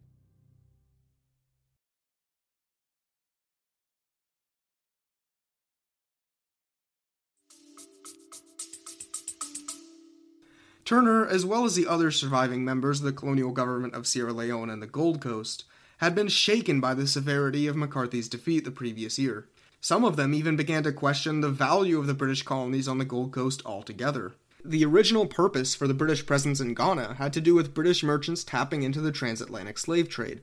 Turner, 10.88 11.26
as 11.26 11.44
well 11.44 11.66
as 11.66 11.74
the 11.74 11.86
other 11.86 12.10
surviving 12.10 12.64
members 12.64 13.00
of 13.00 13.04
the 13.04 13.12
colonial 13.12 13.50
government 13.50 13.94
of 13.94 14.06
Sierra 14.06 14.32
Leone 14.32 14.70
and 14.70 14.80
the 14.80 14.86
Gold 14.86 15.20
Coast, 15.20 15.64
had 15.98 16.14
been 16.14 16.28
shaken 16.28 16.80
by 16.80 16.94
the 16.94 17.06
severity 17.06 17.66
of 17.66 17.76
McCarthy's 17.76 18.26
defeat 18.26 18.64
the 18.64 18.70
previous 18.70 19.18
year. 19.18 19.48
Some 19.82 20.02
of 20.02 20.16
them 20.16 20.32
even 20.32 20.56
began 20.56 20.82
to 20.84 20.92
question 20.92 21.42
the 21.42 21.50
value 21.50 21.98
of 21.98 22.06
the 22.06 22.14
British 22.14 22.42
colonies 22.42 22.88
on 22.88 22.96
the 22.96 23.04
Gold 23.04 23.32
Coast 23.32 23.60
altogether. 23.66 24.32
The 24.64 24.82
original 24.86 25.26
purpose 25.26 25.74
for 25.74 25.86
the 25.86 25.92
British 25.92 26.24
presence 26.24 26.58
in 26.58 26.72
Ghana 26.72 27.16
had 27.18 27.34
to 27.34 27.42
do 27.42 27.54
with 27.54 27.74
British 27.74 28.02
merchants 28.02 28.42
tapping 28.42 28.82
into 28.82 29.02
the 29.02 29.12
transatlantic 29.12 29.76
slave 29.76 30.08
trade, 30.08 30.40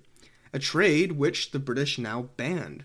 a 0.53 0.59
trade 0.59 1.13
which 1.13 1.53
the 1.53 1.59
British 1.59 1.97
now 1.97 2.29
banned. 2.37 2.83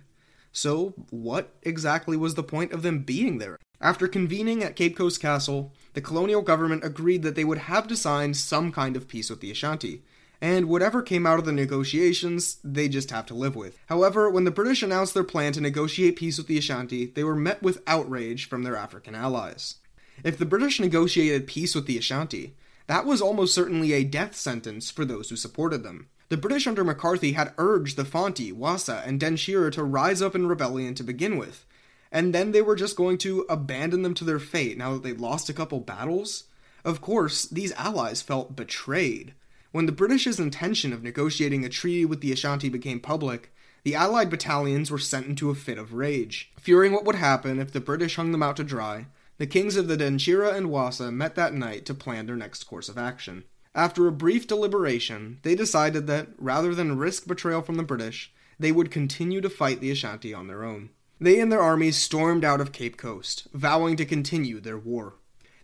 So, 0.51 0.95
what 1.11 1.53
exactly 1.63 2.17
was 2.17 2.37
the 2.37 2.43
point 2.43 2.73
of 2.73 2.81
them 2.81 3.01
being 3.01 3.37
there? 3.37 3.59
After 3.83 4.09
convening 4.09 4.63
at 4.63 4.77
Cape 4.77 4.95
Coast 4.95 5.23
Castle, 5.23 5.73
the 5.95 6.03
colonial 6.03 6.43
government 6.43 6.85
agreed 6.85 7.23
that 7.23 7.35
they 7.35 7.45
would 7.45 7.59
have 7.59 7.89
to 7.89 7.97
sign 7.97 8.35
some 8.35 8.73
kind 8.73 8.95
of 8.95 9.09
peace 9.09 9.31
with 9.31 9.41
the 9.41 9.51
Ashanti, 9.51 10.03
and 10.39 10.69
whatever 10.69 11.01
came 11.01 11.27
out 11.27 11.39
of 11.39 11.47
the 11.47 11.53
negotiations, 11.53 12.59
they 12.63 12.89
just 12.89 13.11
have 13.11 13.25
to 13.27 13.35
live 13.35 13.57
with. 13.57 13.79
However, 13.87 14.29
when 14.29 14.45
the 14.45 14.51
British 14.51 14.83
announced 14.83 15.15
their 15.15 15.25
plan 15.25 15.53
to 15.53 15.63
negotiate 15.63 16.17
peace 16.17 16.37
with 16.37 16.47
the 16.47 16.59
Ashanti, 16.59 17.07
they 17.07 17.25
were 17.25 17.35
met 17.35 17.63
with 17.63 17.83
outrage 17.87 18.49
from 18.49 18.65
their 18.65 18.77
African 18.77 19.15
allies. 19.15 19.77
If 20.23 20.37
the 20.37 20.45
British 20.45 20.79
negotiated 20.79 21.47
peace 21.47 21.75
with 21.75 21.87
the 21.87 21.97
Ashanti, 21.97 22.57
that 22.87 23.07
was 23.07 23.23
almost 23.23 23.55
certainly 23.55 23.95
a 23.95 24.05
death 24.05 24.37
sentence 24.37 24.91
for 24.91 25.07
those 25.07 25.31
who 25.31 25.37
supported 25.37 25.83
them. 25.83 26.09
The 26.29 26.37
British 26.37 26.67
under 26.67 26.85
McCarthy 26.85 27.33
had 27.33 27.55
urged 27.57 27.97
the 27.97 28.05
Fanti, 28.05 28.53
Wassa, 28.53 29.07
and 29.07 29.19
Denkyira 29.19 29.73
to 29.73 29.83
rise 29.83 30.21
up 30.21 30.35
in 30.35 30.47
rebellion 30.47 30.95
to 30.97 31.03
begin 31.03 31.39
with, 31.39 31.65
and 32.13 32.35
then 32.35 32.53
they 32.53 32.63
were 32.63 32.77
just 32.77 32.97
going 32.97 33.19
to 33.19 33.47
abandon 33.49 34.03
them 34.03 34.15
to 34.15 34.25
their 34.25 34.39
fate 34.39 34.77
now 34.77 34.93
that 34.93 35.03
they'd 35.03 35.21
lost 35.21 35.49
a 35.49 35.55
couple 35.55 35.81
battles? 35.81 36.45
Of 36.85 37.01
course, 37.01 37.45
these 37.45 37.73
allies 37.73 38.23
felt 38.23 38.57
betrayed. 38.57 39.35
When 39.73 39.87
the 39.87 39.93
British's 39.93 40.41
intention 40.41 40.93
of 40.93 41.03
negotiating 41.03 41.65
a 41.65 41.69
treaty 41.69 42.05
with 42.05 42.21
the 42.21 42.33
Ashanti 42.33 42.69
became 42.69 43.01
public, 43.01 43.53
the 43.85 43.95
Allied 43.95 44.29
battalions 44.29 44.91
were 44.91 44.99
sent 44.99 45.27
into 45.27 45.51
a 45.51 45.55
fit 45.55 45.79
of 45.79 45.95
rage. 45.95 46.53
Fearing 46.59 46.93
what 46.93 47.05
would 47.05 47.15
happen 47.15 47.59
if 47.59 47.73
the 47.73 47.81
British 47.81 48.17
hung 48.17 48.33
them 48.33 48.43
out 48.43 48.57
to 48.57 48.65
dry, 48.65 49.07
the 49.39 49.47
kings 49.47 49.77
of 49.77 49.89
the 49.89 49.97
Denkyira 49.97 50.55
and 50.55 50.67
Wassa 50.67 51.13
met 51.13 51.35
that 51.37 51.55
night 51.55 51.87
to 51.87 51.95
plan 51.95 52.27
their 52.27 52.37
next 52.37 52.65
course 52.65 52.89
of 52.89 52.99
action. 52.99 53.45
After 53.75 54.07
a 54.07 54.13
brief 54.13 54.47
deliberation, 54.47 55.39
they 55.43 55.55
decided 55.55 56.07
that, 56.09 56.29
rather 56.39 56.75
than 56.75 56.99
risk 56.99 57.27
betrayal 57.27 57.63
from 57.63 57.77
the 57.77 57.83
British, 57.83 58.33
they 58.59 58.73
would 58.73 58.91
continue 58.91 59.41
to 59.41 59.49
fight 59.49 59.81
the 59.81 59.91
Ashanti 59.91 60.35
on 60.35 60.49
their 60.49 60.65
own. 60.65 60.91
They 61.23 61.39
and 61.39 61.53
their 61.53 61.61
armies 61.61 61.99
stormed 61.99 62.47
out 62.47 62.63
of 62.63 62.73
Cape 62.73 62.97
Coast, 62.97 63.47
vowing 63.53 63.95
to 63.97 64.07
continue 64.07 64.59
their 64.59 64.79
war. 64.79 65.17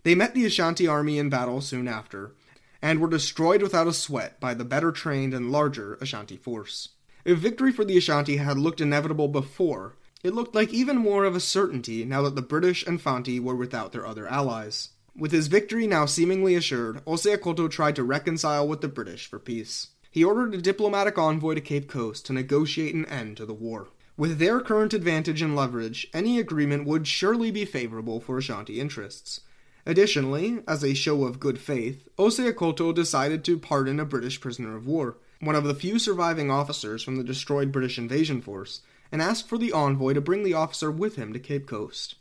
They 0.02 0.14
met 0.14 0.34
the 0.34 0.44
Ashanti 0.44 0.86
army 0.86 1.18
in 1.18 1.30
battle 1.30 1.62
soon 1.62 1.88
after, 1.88 2.34
and 2.82 3.00
were 3.00 3.08
destroyed 3.08 3.62
without 3.62 3.86
a 3.86 3.94
sweat 3.94 4.38
by 4.38 4.52
the 4.52 4.66
better 4.66 4.92
trained 4.92 5.32
and 5.32 5.50
larger 5.50 5.94
Ashanti 5.94 6.36
force. 6.36 6.90
If 7.24 7.38
victory 7.38 7.72
for 7.72 7.86
the 7.86 7.96
Ashanti 7.96 8.36
had 8.36 8.58
looked 8.58 8.82
inevitable 8.82 9.28
before, 9.28 9.96
it 10.22 10.34
looked 10.34 10.54
like 10.54 10.74
even 10.74 10.98
more 10.98 11.24
of 11.24 11.34
a 11.34 11.40
certainty 11.40 12.04
now 12.04 12.20
that 12.22 12.34
the 12.34 12.42
British 12.42 12.86
and 12.86 13.00
Fanti 13.00 13.40
were 13.40 13.56
without 13.56 13.92
their 13.92 14.06
other 14.06 14.28
allies. 14.28 14.90
With 15.16 15.32
his 15.32 15.46
victory 15.46 15.86
now 15.86 16.04
seemingly 16.04 16.54
assured, 16.54 17.02
Osei 17.06 17.34
Akoto 17.34 17.70
tried 17.70 17.96
to 17.96 18.04
reconcile 18.04 18.68
with 18.68 18.82
the 18.82 18.88
British 18.88 19.26
for 19.26 19.38
peace. 19.38 19.88
He 20.10 20.22
ordered 20.22 20.54
a 20.54 20.60
diplomatic 20.60 21.16
envoy 21.16 21.54
to 21.54 21.60
Cape 21.62 21.88
Coast 21.88 22.26
to 22.26 22.34
negotiate 22.34 22.94
an 22.94 23.06
end 23.06 23.38
to 23.38 23.46
the 23.46 23.54
war. 23.54 23.88
With 24.18 24.38
their 24.38 24.60
current 24.60 24.94
advantage 24.94 25.42
and 25.42 25.54
leverage, 25.54 26.08
any 26.14 26.38
agreement 26.38 26.86
would 26.86 27.06
surely 27.06 27.50
be 27.50 27.66
favorable 27.66 28.18
for 28.18 28.38
Ashanti 28.38 28.80
interests. 28.80 29.42
Additionally, 29.84 30.60
as 30.66 30.82
a 30.82 30.94
show 30.94 31.24
of 31.24 31.38
good 31.38 31.58
faith, 31.58 32.08
Osei 32.18 32.50
Akoto 32.50 32.94
decided 32.94 33.44
to 33.44 33.58
pardon 33.58 34.00
a 34.00 34.06
British 34.06 34.40
prisoner 34.40 34.74
of 34.74 34.86
war, 34.86 35.18
one 35.40 35.54
of 35.54 35.64
the 35.64 35.74
few 35.74 35.98
surviving 35.98 36.50
officers 36.50 37.02
from 37.02 37.16
the 37.16 37.24
destroyed 37.24 37.70
British 37.70 37.98
invasion 37.98 38.40
force, 38.40 38.80
and 39.12 39.20
asked 39.20 39.48
for 39.48 39.58
the 39.58 39.72
envoy 39.72 40.14
to 40.14 40.20
bring 40.22 40.44
the 40.44 40.54
officer 40.54 40.90
with 40.90 41.16
him 41.16 41.34
to 41.34 41.38
Cape 41.38 41.66
Coast. 41.66 42.14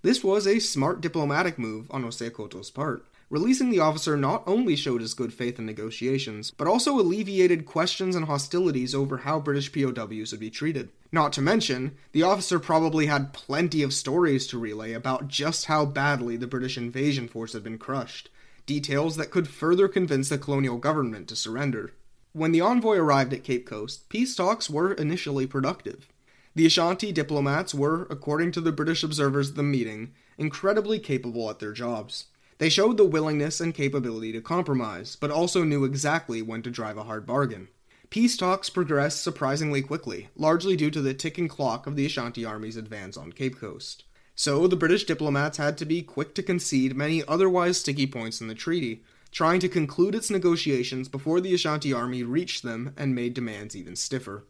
This 0.00 0.24
was 0.24 0.46
a 0.46 0.58
smart 0.60 1.02
diplomatic 1.02 1.58
move 1.58 1.88
on 1.90 2.04
Osei 2.04 2.30
Akoto's 2.30 2.70
part. 2.70 3.04
Releasing 3.30 3.70
the 3.70 3.80
officer 3.80 4.16
not 4.16 4.42
only 4.46 4.76
showed 4.76 5.00
his 5.00 5.14
good 5.14 5.32
faith 5.32 5.58
in 5.58 5.66
negotiations, 5.66 6.52
but 6.56 6.66
also 6.66 6.98
alleviated 6.98 7.66
questions 7.66 8.14
and 8.14 8.26
hostilities 8.26 8.94
over 8.94 9.18
how 9.18 9.40
British 9.40 9.72
POWs 9.72 10.30
would 10.30 10.40
be 10.40 10.50
treated. 10.50 10.90
Not 11.10 11.32
to 11.34 11.42
mention, 11.42 11.96
the 12.12 12.22
officer 12.22 12.58
probably 12.58 13.06
had 13.06 13.32
plenty 13.32 13.82
of 13.82 13.94
stories 13.94 14.46
to 14.48 14.58
relay 14.58 14.92
about 14.92 15.28
just 15.28 15.66
how 15.66 15.86
badly 15.86 16.36
the 16.36 16.46
British 16.46 16.76
invasion 16.76 17.28
force 17.28 17.54
had 17.54 17.64
been 17.64 17.78
crushed, 17.78 18.28
details 18.66 19.16
that 19.16 19.30
could 19.30 19.48
further 19.48 19.88
convince 19.88 20.28
the 20.28 20.38
colonial 20.38 20.76
government 20.76 21.28
to 21.28 21.36
surrender. 21.36 21.92
When 22.32 22.52
the 22.52 22.60
envoy 22.60 22.96
arrived 22.96 23.32
at 23.32 23.44
Cape 23.44 23.64
Coast, 23.64 24.08
peace 24.08 24.34
talks 24.34 24.68
were 24.68 24.92
initially 24.92 25.46
productive. 25.46 26.08
The 26.56 26.66
Ashanti 26.66 27.10
diplomats 27.10 27.74
were, 27.74 28.06
according 28.10 28.52
to 28.52 28.60
the 28.60 28.72
British 28.72 29.02
observers 29.02 29.50
at 29.50 29.56
the 29.56 29.62
meeting, 29.62 30.12
incredibly 30.36 30.98
capable 30.98 31.48
at 31.48 31.58
their 31.58 31.72
jobs. 31.72 32.26
They 32.58 32.68
showed 32.68 32.96
the 32.96 33.04
willingness 33.04 33.60
and 33.60 33.74
capability 33.74 34.32
to 34.32 34.40
compromise, 34.40 35.16
but 35.16 35.30
also 35.30 35.64
knew 35.64 35.84
exactly 35.84 36.40
when 36.40 36.62
to 36.62 36.70
drive 36.70 36.96
a 36.96 37.04
hard 37.04 37.26
bargain. 37.26 37.68
Peace 38.10 38.36
talks 38.36 38.70
progressed 38.70 39.22
surprisingly 39.22 39.82
quickly, 39.82 40.28
largely 40.36 40.76
due 40.76 40.90
to 40.90 41.00
the 41.00 41.14
ticking 41.14 41.48
clock 41.48 41.86
of 41.86 41.96
the 41.96 42.06
Ashanti 42.06 42.44
army's 42.44 42.76
advance 42.76 43.16
on 43.16 43.32
Cape 43.32 43.58
Coast. 43.58 44.04
So 44.36 44.66
the 44.66 44.76
British 44.76 45.04
diplomats 45.04 45.58
had 45.58 45.76
to 45.78 45.84
be 45.84 46.02
quick 46.02 46.34
to 46.34 46.42
concede 46.42 46.96
many 46.96 47.24
otherwise 47.26 47.78
sticky 47.78 48.06
points 48.06 48.40
in 48.40 48.48
the 48.48 48.54
treaty, 48.54 49.02
trying 49.32 49.58
to 49.60 49.68
conclude 49.68 50.14
its 50.14 50.30
negotiations 50.30 51.08
before 51.08 51.40
the 51.40 51.54
Ashanti 51.54 51.92
army 51.92 52.22
reached 52.22 52.62
them 52.62 52.94
and 52.96 53.14
made 53.14 53.34
demands 53.34 53.74
even 53.74 53.96
stiffer. 53.96 54.44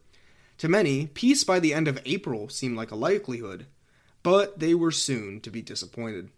To 0.59 0.69
many, 0.69 1.07
peace 1.07 1.43
by 1.43 1.59
the 1.59 1.73
end 1.73 1.87
of 1.87 1.99
April 2.05 2.49
seemed 2.49 2.77
like 2.77 2.91
a 2.91 2.95
likelihood, 2.95 3.65
but 4.21 4.59
they 4.59 4.73
were 4.73 4.91
soon 4.91 5.41
to 5.41 5.49
be 5.49 5.61
disappointed. 5.61 6.29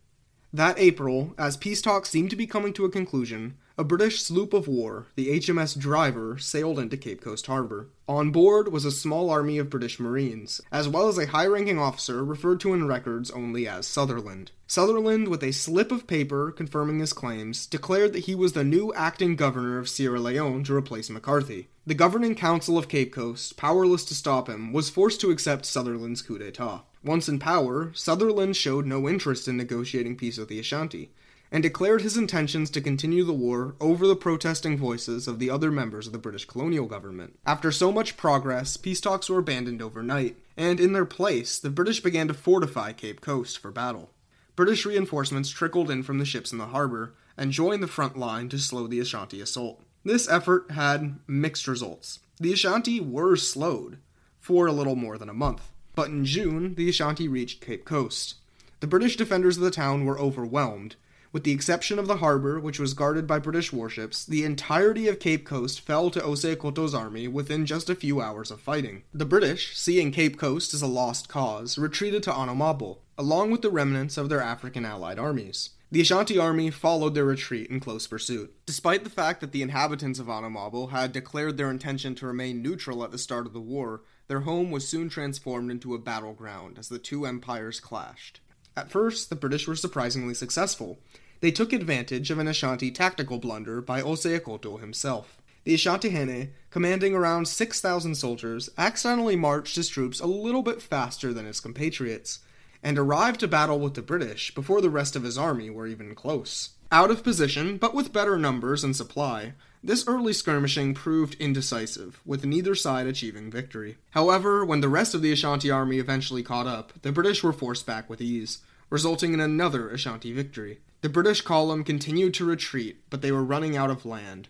That 0.58 0.80
April, 0.80 1.36
as 1.38 1.56
peace 1.56 1.84
talks 1.84 2.10
seemed 2.10 2.32
to 2.32 2.36
be 2.36 2.48
coming 2.48 2.74
to 2.74 2.86
a 2.86 2.90
conclusion, 2.90 3.58
a 3.78 3.84
British 3.84 4.24
sloop 4.24 4.56
of 4.56 4.68
war, 4.68 5.06
the 5.14 5.28
HMS 5.40 5.78
Driver, 5.78 6.40
sailed 6.40 6.80
into 6.80 6.98
Cape 6.98 7.22
Coast 7.22 7.46
Harbor. 7.46 7.90
On 8.08 8.32
board 8.32 8.72
was 8.72 8.84
a 8.84 8.92
small 8.92 9.30
army 9.30 9.60
of 9.60 9.70
British 9.70 10.00
Marines, 10.00 10.60
as 10.72 10.88
well 10.88 11.10
as 11.10 11.20
a 11.20 11.28
high 11.28 11.46
ranking 11.46 11.78
officer 11.78 12.26
referred 12.26 12.60
to 12.62 12.74
in 12.74 12.88
records 12.88 13.30
only 13.30 13.68
as 13.68 13.86
Sutherland. 13.86 14.50
Sutherland, 14.66 15.28
with 15.28 15.44
a 15.44 15.52
slip 15.52 15.92
of 15.92 16.08
paper 16.08 16.52
confirming 16.52 16.98
his 16.98 17.14
claims, 17.14 17.68
declared 17.68 18.14
that 18.14 18.26
he 18.26 18.34
was 18.34 18.54
the 18.54 18.64
new 18.64 18.92
acting 18.96 19.36
governor 19.36 19.78
of 19.78 19.88
Sierra 19.88 20.20
Leone 20.20 20.64
to 20.64 20.76
replace 20.76 21.12
McCarthy. 21.12 21.68
The 21.86 21.94
governing 21.94 22.34
council 22.34 22.80
of 22.80 22.90
Cape 22.90 23.14
Coast, 23.14 23.58
powerless 23.58 24.04
to 24.06 24.16
stop 24.16 24.50
him, 24.50 24.74
was 24.74 24.90
forced 24.90 25.22
to 25.22 25.30
accept 25.30 25.68
Sutherland's 25.68 26.24
coup 26.24 26.40
d'etat. 26.40 26.82
Once 27.08 27.30
in 27.30 27.40
power, 27.40 27.90
Sutherland 27.94 28.58
showed 28.58 28.86
no 28.86 29.08
interest 29.08 29.48
in 29.48 29.56
negotiating 29.56 30.18
peace 30.18 30.38
with 30.38 30.50
the 30.50 30.60
Ashanti 30.60 31.10
and 31.50 31.64
declared 31.64 32.02
his 32.02 32.18
intentions 32.18 32.70
to 32.70 32.82
continue 32.82 33.24
the 33.24 33.32
war 33.32 33.76
over 33.80 34.06
the 34.06 34.16
protesting 34.16 34.78
voices 34.78 35.26
of 35.26 35.40
the 35.40 35.50
other 35.50 35.72
members 35.72 36.06
of 36.06 36.12
the 36.12 36.20
British 36.20 36.44
colonial 36.44 36.86
government. 36.86 37.40
After 37.46 37.72
so 37.72 37.94
much 37.94 38.18
progress, 38.18 38.76
peace 38.76 39.00
talks 39.00 39.30
were 39.30 39.40
abandoned 39.40 39.82
overnight, 39.82 40.36
and 40.58 40.82
in 40.82 40.92
their 40.92 41.06
place, 41.06 41.58
the 41.58 41.70
British 41.70 42.02
began 42.02 42.28
to 42.28 42.34
fortify 42.34 42.92
Cape 42.92 43.22
Coast 43.22 43.60
for 43.60 43.72
battle. 43.72 44.10
British 44.58 44.86
reinforcements 44.86 45.50
trickled 45.50 45.90
in 45.90 46.04
from 46.04 46.20
the 46.20 46.26
ships 46.26 46.52
in 46.52 46.58
the 46.58 46.68
harbor 46.68 47.14
and 47.38 47.54
joined 47.54 47.82
the 47.82 47.88
front 47.88 48.18
line 48.18 48.50
to 48.50 48.60
slow 48.60 48.86
the 48.86 49.00
Ashanti 49.00 49.40
assault. 49.40 49.82
This 50.04 50.28
effort 50.28 50.72
had 50.72 51.20
mixed 51.26 51.70
results. 51.70 52.20
The 52.38 52.52
Ashanti 52.52 53.00
were 53.00 53.38
slowed 53.38 54.00
for 54.42 54.68
a 54.68 54.74
little 54.74 54.96
more 54.98 55.18
than 55.18 55.30
a 55.30 55.34
month, 55.34 55.72
but 55.98 56.10
in 56.10 56.24
June, 56.26 56.76
the 56.76 56.88
Ashanti 56.88 57.28
reached 57.28 57.60
Cape 57.60 57.84
Coast. 57.84 58.36
The 58.82 58.88
British 58.88 59.16
defenders 59.18 59.58
of 59.58 59.64
the 59.64 59.72
town 59.72 60.06
were 60.06 60.20
overwhelmed, 60.20 60.96
with 61.32 61.44
the 61.44 61.52
exception 61.52 61.98
of 61.98 62.06
the 62.06 62.18
harbor, 62.18 62.60
which 62.60 62.80
was 62.80 62.94
guarded 62.94 63.26
by 63.26 63.40
British 63.40 63.74
warships, 63.74 64.24
the 64.24 64.44
entirety 64.44 65.08
of 65.08 65.20
Cape 65.20 65.44
Coast 65.44 65.82
fell 65.82 66.12
to 66.12 66.20
Osei 66.20 66.94
army 66.94 67.28
within 67.28 67.66
just 67.66 67.90
a 67.90 67.96
few 67.96 68.22
hours 68.22 68.52
of 68.52 68.62
fighting. 68.62 69.02
The 69.12 69.26
British, 69.26 69.76
seeing 69.76 70.12
Cape 70.12 70.38
Coast 70.38 70.72
as 70.76 70.84
a 70.84 70.88
lost 70.88 71.30
cause, 71.30 71.80
retreated 71.80 72.22
to 72.24 72.32
Anomabo, 72.32 72.98
along 73.18 73.50
with 73.50 73.64
the 73.64 73.72
remnants 73.72 74.18
of 74.18 74.30
their 74.30 74.42
African 74.42 74.86
allied 74.86 75.18
armies. 75.18 75.72
The 75.90 76.02
Ashanti 76.02 76.38
army 76.38 76.70
followed 76.70 77.16
their 77.16 77.24
retreat 77.24 77.70
in 77.70 77.80
close 77.80 78.08
pursuit. 78.08 78.54
Despite 78.66 79.06
the 79.06 79.10
fact 79.10 79.40
that 79.40 79.54
the 79.54 79.62
inhabitants 79.62 80.20
of 80.20 80.28
Anomabo 80.28 80.92
had 80.92 81.14
declared 81.14 81.56
their 81.56 81.72
intention 81.72 82.14
to 82.16 82.28
remain 82.28 82.62
neutral 82.62 83.06
at 83.06 83.12
the 83.12 83.18
start 83.18 83.46
of 83.46 83.54
the 83.54 83.62
war, 83.62 84.02
their 84.28 84.42
home 84.42 84.70
was 84.70 84.86
soon 84.86 85.08
transformed 85.08 85.72
into 85.72 85.96
a 85.96 86.00
battleground 86.00 86.78
as 86.78 86.90
the 86.90 87.00
two 87.00 87.26
empires 87.26 87.80
clashed. 87.80 88.42
At 88.76 88.92
first, 88.92 89.30
the 89.30 89.38
British 89.38 89.66
were 89.66 89.78
surprisingly 89.78 90.34
successful. 90.34 91.00
They 91.40 91.52
took 91.52 91.72
advantage 91.72 92.32
of 92.32 92.40
an 92.40 92.50
Ashanti 92.50 92.92
tactical 92.92 93.40
blunder 93.40 93.80
by 93.80 94.02
Osei 94.02 94.38
Akoto 94.38 94.82
himself. 94.82 95.42
The 95.64 95.74
Ashanti 95.74 96.10
Ashantihene, 96.10 96.50
commanding 96.70 97.16
around 97.16 97.48
6,000 97.48 98.16
soldiers, 98.16 98.70
accidentally 98.78 99.38
marched 99.38 99.78
his 99.78 99.88
troops 99.88 100.20
a 100.20 100.26
little 100.26 100.64
bit 100.64 100.82
faster 100.82 101.34
than 101.34 101.46
his 101.46 101.62
compatriots, 101.62 102.40
and 102.84 102.98
arrived 102.98 103.40
to 103.42 103.48
battle 103.48 103.80
with 103.80 103.94
the 103.94 104.02
British 104.02 104.54
before 104.54 104.82
the 104.82 104.90
rest 104.90 105.16
of 105.16 105.24
his 105.24 105.38
army 105.38 105.70
were 105.70 105.88
even 105.88 106.16
close. 106.16 106.70
Out 106.92 107.12
of 107.12 107.24
position, 107.24 107.78
but 107.78 107.94
with 107.94 108.14
better 108.14 108.38
numbers 108.38 108.84
and 108.84 108.96
supply, 108.96 109.54
this 109.84 110.08
early 110.08 110.34
skirmishing 110.34 110.94
proved 110.94 111.36
indecisive, 111.36 112.20
with 112.26 112.46
neither 112.46 112.76
side 112.76 113.08
achieving 113.08 113.52
victory. 113.52 113.98
However, 114.12 114.66
when 114.66 114.82
the 114.82 114.90
rest 114.90 115.14
of 115.14 115.22
the 115.22 115.32
Ashanti 115.32 115.70
army 115.70 116.00
eventually 116.00 116.44
caught 116.44 116.68
up, 116.68 116.94
the 117.02 117.12
British 117.12 117.44
were 117.44 117.54
forced 117.54 117.86
back 117.86 118.10
with 118.10 118.22
ease, 118.22 118.60
resulting 118.90 119.34
in 119.34 119.40
another 119.40 119.90
Ashanti 119.90 120.32
victory. 120.34 120.80
The 121.02 121.10
British 121.10 121.42
column 121.42 121.84
continued 121.84 122.34
to 122.36 122.46
retreat, 122.46 123.02
but 123.10 123.22
they 123.22 123.32
were 123.32 123.44
running 123.44 123.78
out 123.78 123.92
of 123.92 124.06
land. 124.06 124.48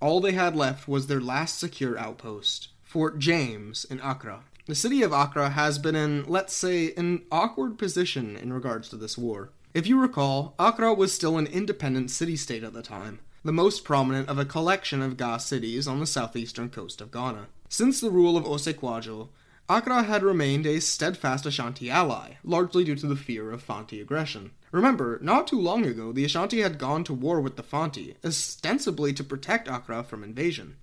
All 0.00 0.20
they 0.20 0.32
had 0.32 0.54
left 0.54 0.86
was 0.86 1.06
their 1.06 1.20
last 1.20 1.58
secure 1.58 1.98
outpost, 1.98 2.68
Fort 2.82 3.18
James 3.18 3.84
in 3.84 3.98
Accra. 4.00 4.44
The 4.68 4.74
city 4.74 5.02
of 5.02 5.12
Accra 5.12 5.48
has 5.48 5.78
been 5.78 5.96
in, 5.96 6.26
let's 6.26 6.52
say, 6.52 6.92
an 6.92 7.22
awkward 7.32 7.78
position 7.78 8.36
in 8.36 8.52
regards 8.52 8.90
to 8.90 8.96
this 8.96 9.16
war. 9.16 9.48
If 9.72 9.86
you 9.86 9.98
recall, 9.98 10.54
Accra 10.58 10.92
was 10.92 11.10
still 11.10 11.38
an 11.38 11.46
independent 11.46 12.10
city 12.10 12.36
state 12.36 12.62
at 12.62 12.74
the 12.74 12.82
time, 12.82 13.20
the 13.42 13.50
most 13.50 13.82
prominent 13.82 14.28
of 14.28 14.38
a 14.38 14.44
collection 14.44 15.00
of 15.00 15.16
Ga 15.16 15.38
cities 15.38 15.88
on 15.88 16.00
the 16.00 16.06
southeastern 16.06 16.68
coast 16.68 17.00
of 17.00 17.10
Ghana. 17.10 17.46
Since 17.70 18.02
the 18.02 18.10
rule 18.10 18.36
of 18.36 18.44
Osei 18.44 18.74
Kwadwo, 18.74 19.30
Accra 19.70 20.02
had 20.02 20.22
remained 20.22 20.66
a 20.66 20.82
steadfast 20.82 21.46
Ashanti 21.46 21.88
ally, 21.88 22.32
largely 22.44 22.84
due 22.84 22.96
to 22.96 23.06
the 23.06 23.16
fear 23.16 23.50
of 23.50 23.62
Fanti 23.62 24.02
aggression. 24.02 24.50
Remember, 24.70 25.18
not 25.22 25.46
too 25.46 25.58
long 25.58 25.86
ago, 25.86 26.12
the 26.12 26.26
Ashanti 26.26 26.60
had 26.60 26.78
gone 26.78 27.04
to 27.04 27.14
war 27.14 27.40
with 27.40 27.56
the 27.56 27.62
Fanti, 27.62 28.16
ostensibly 28.22 29.14
to 29.14 29.24
protect 29.24 29.66
Accra 29.66 30.04
from 30.04 30.22
invasion. 30.22 30.76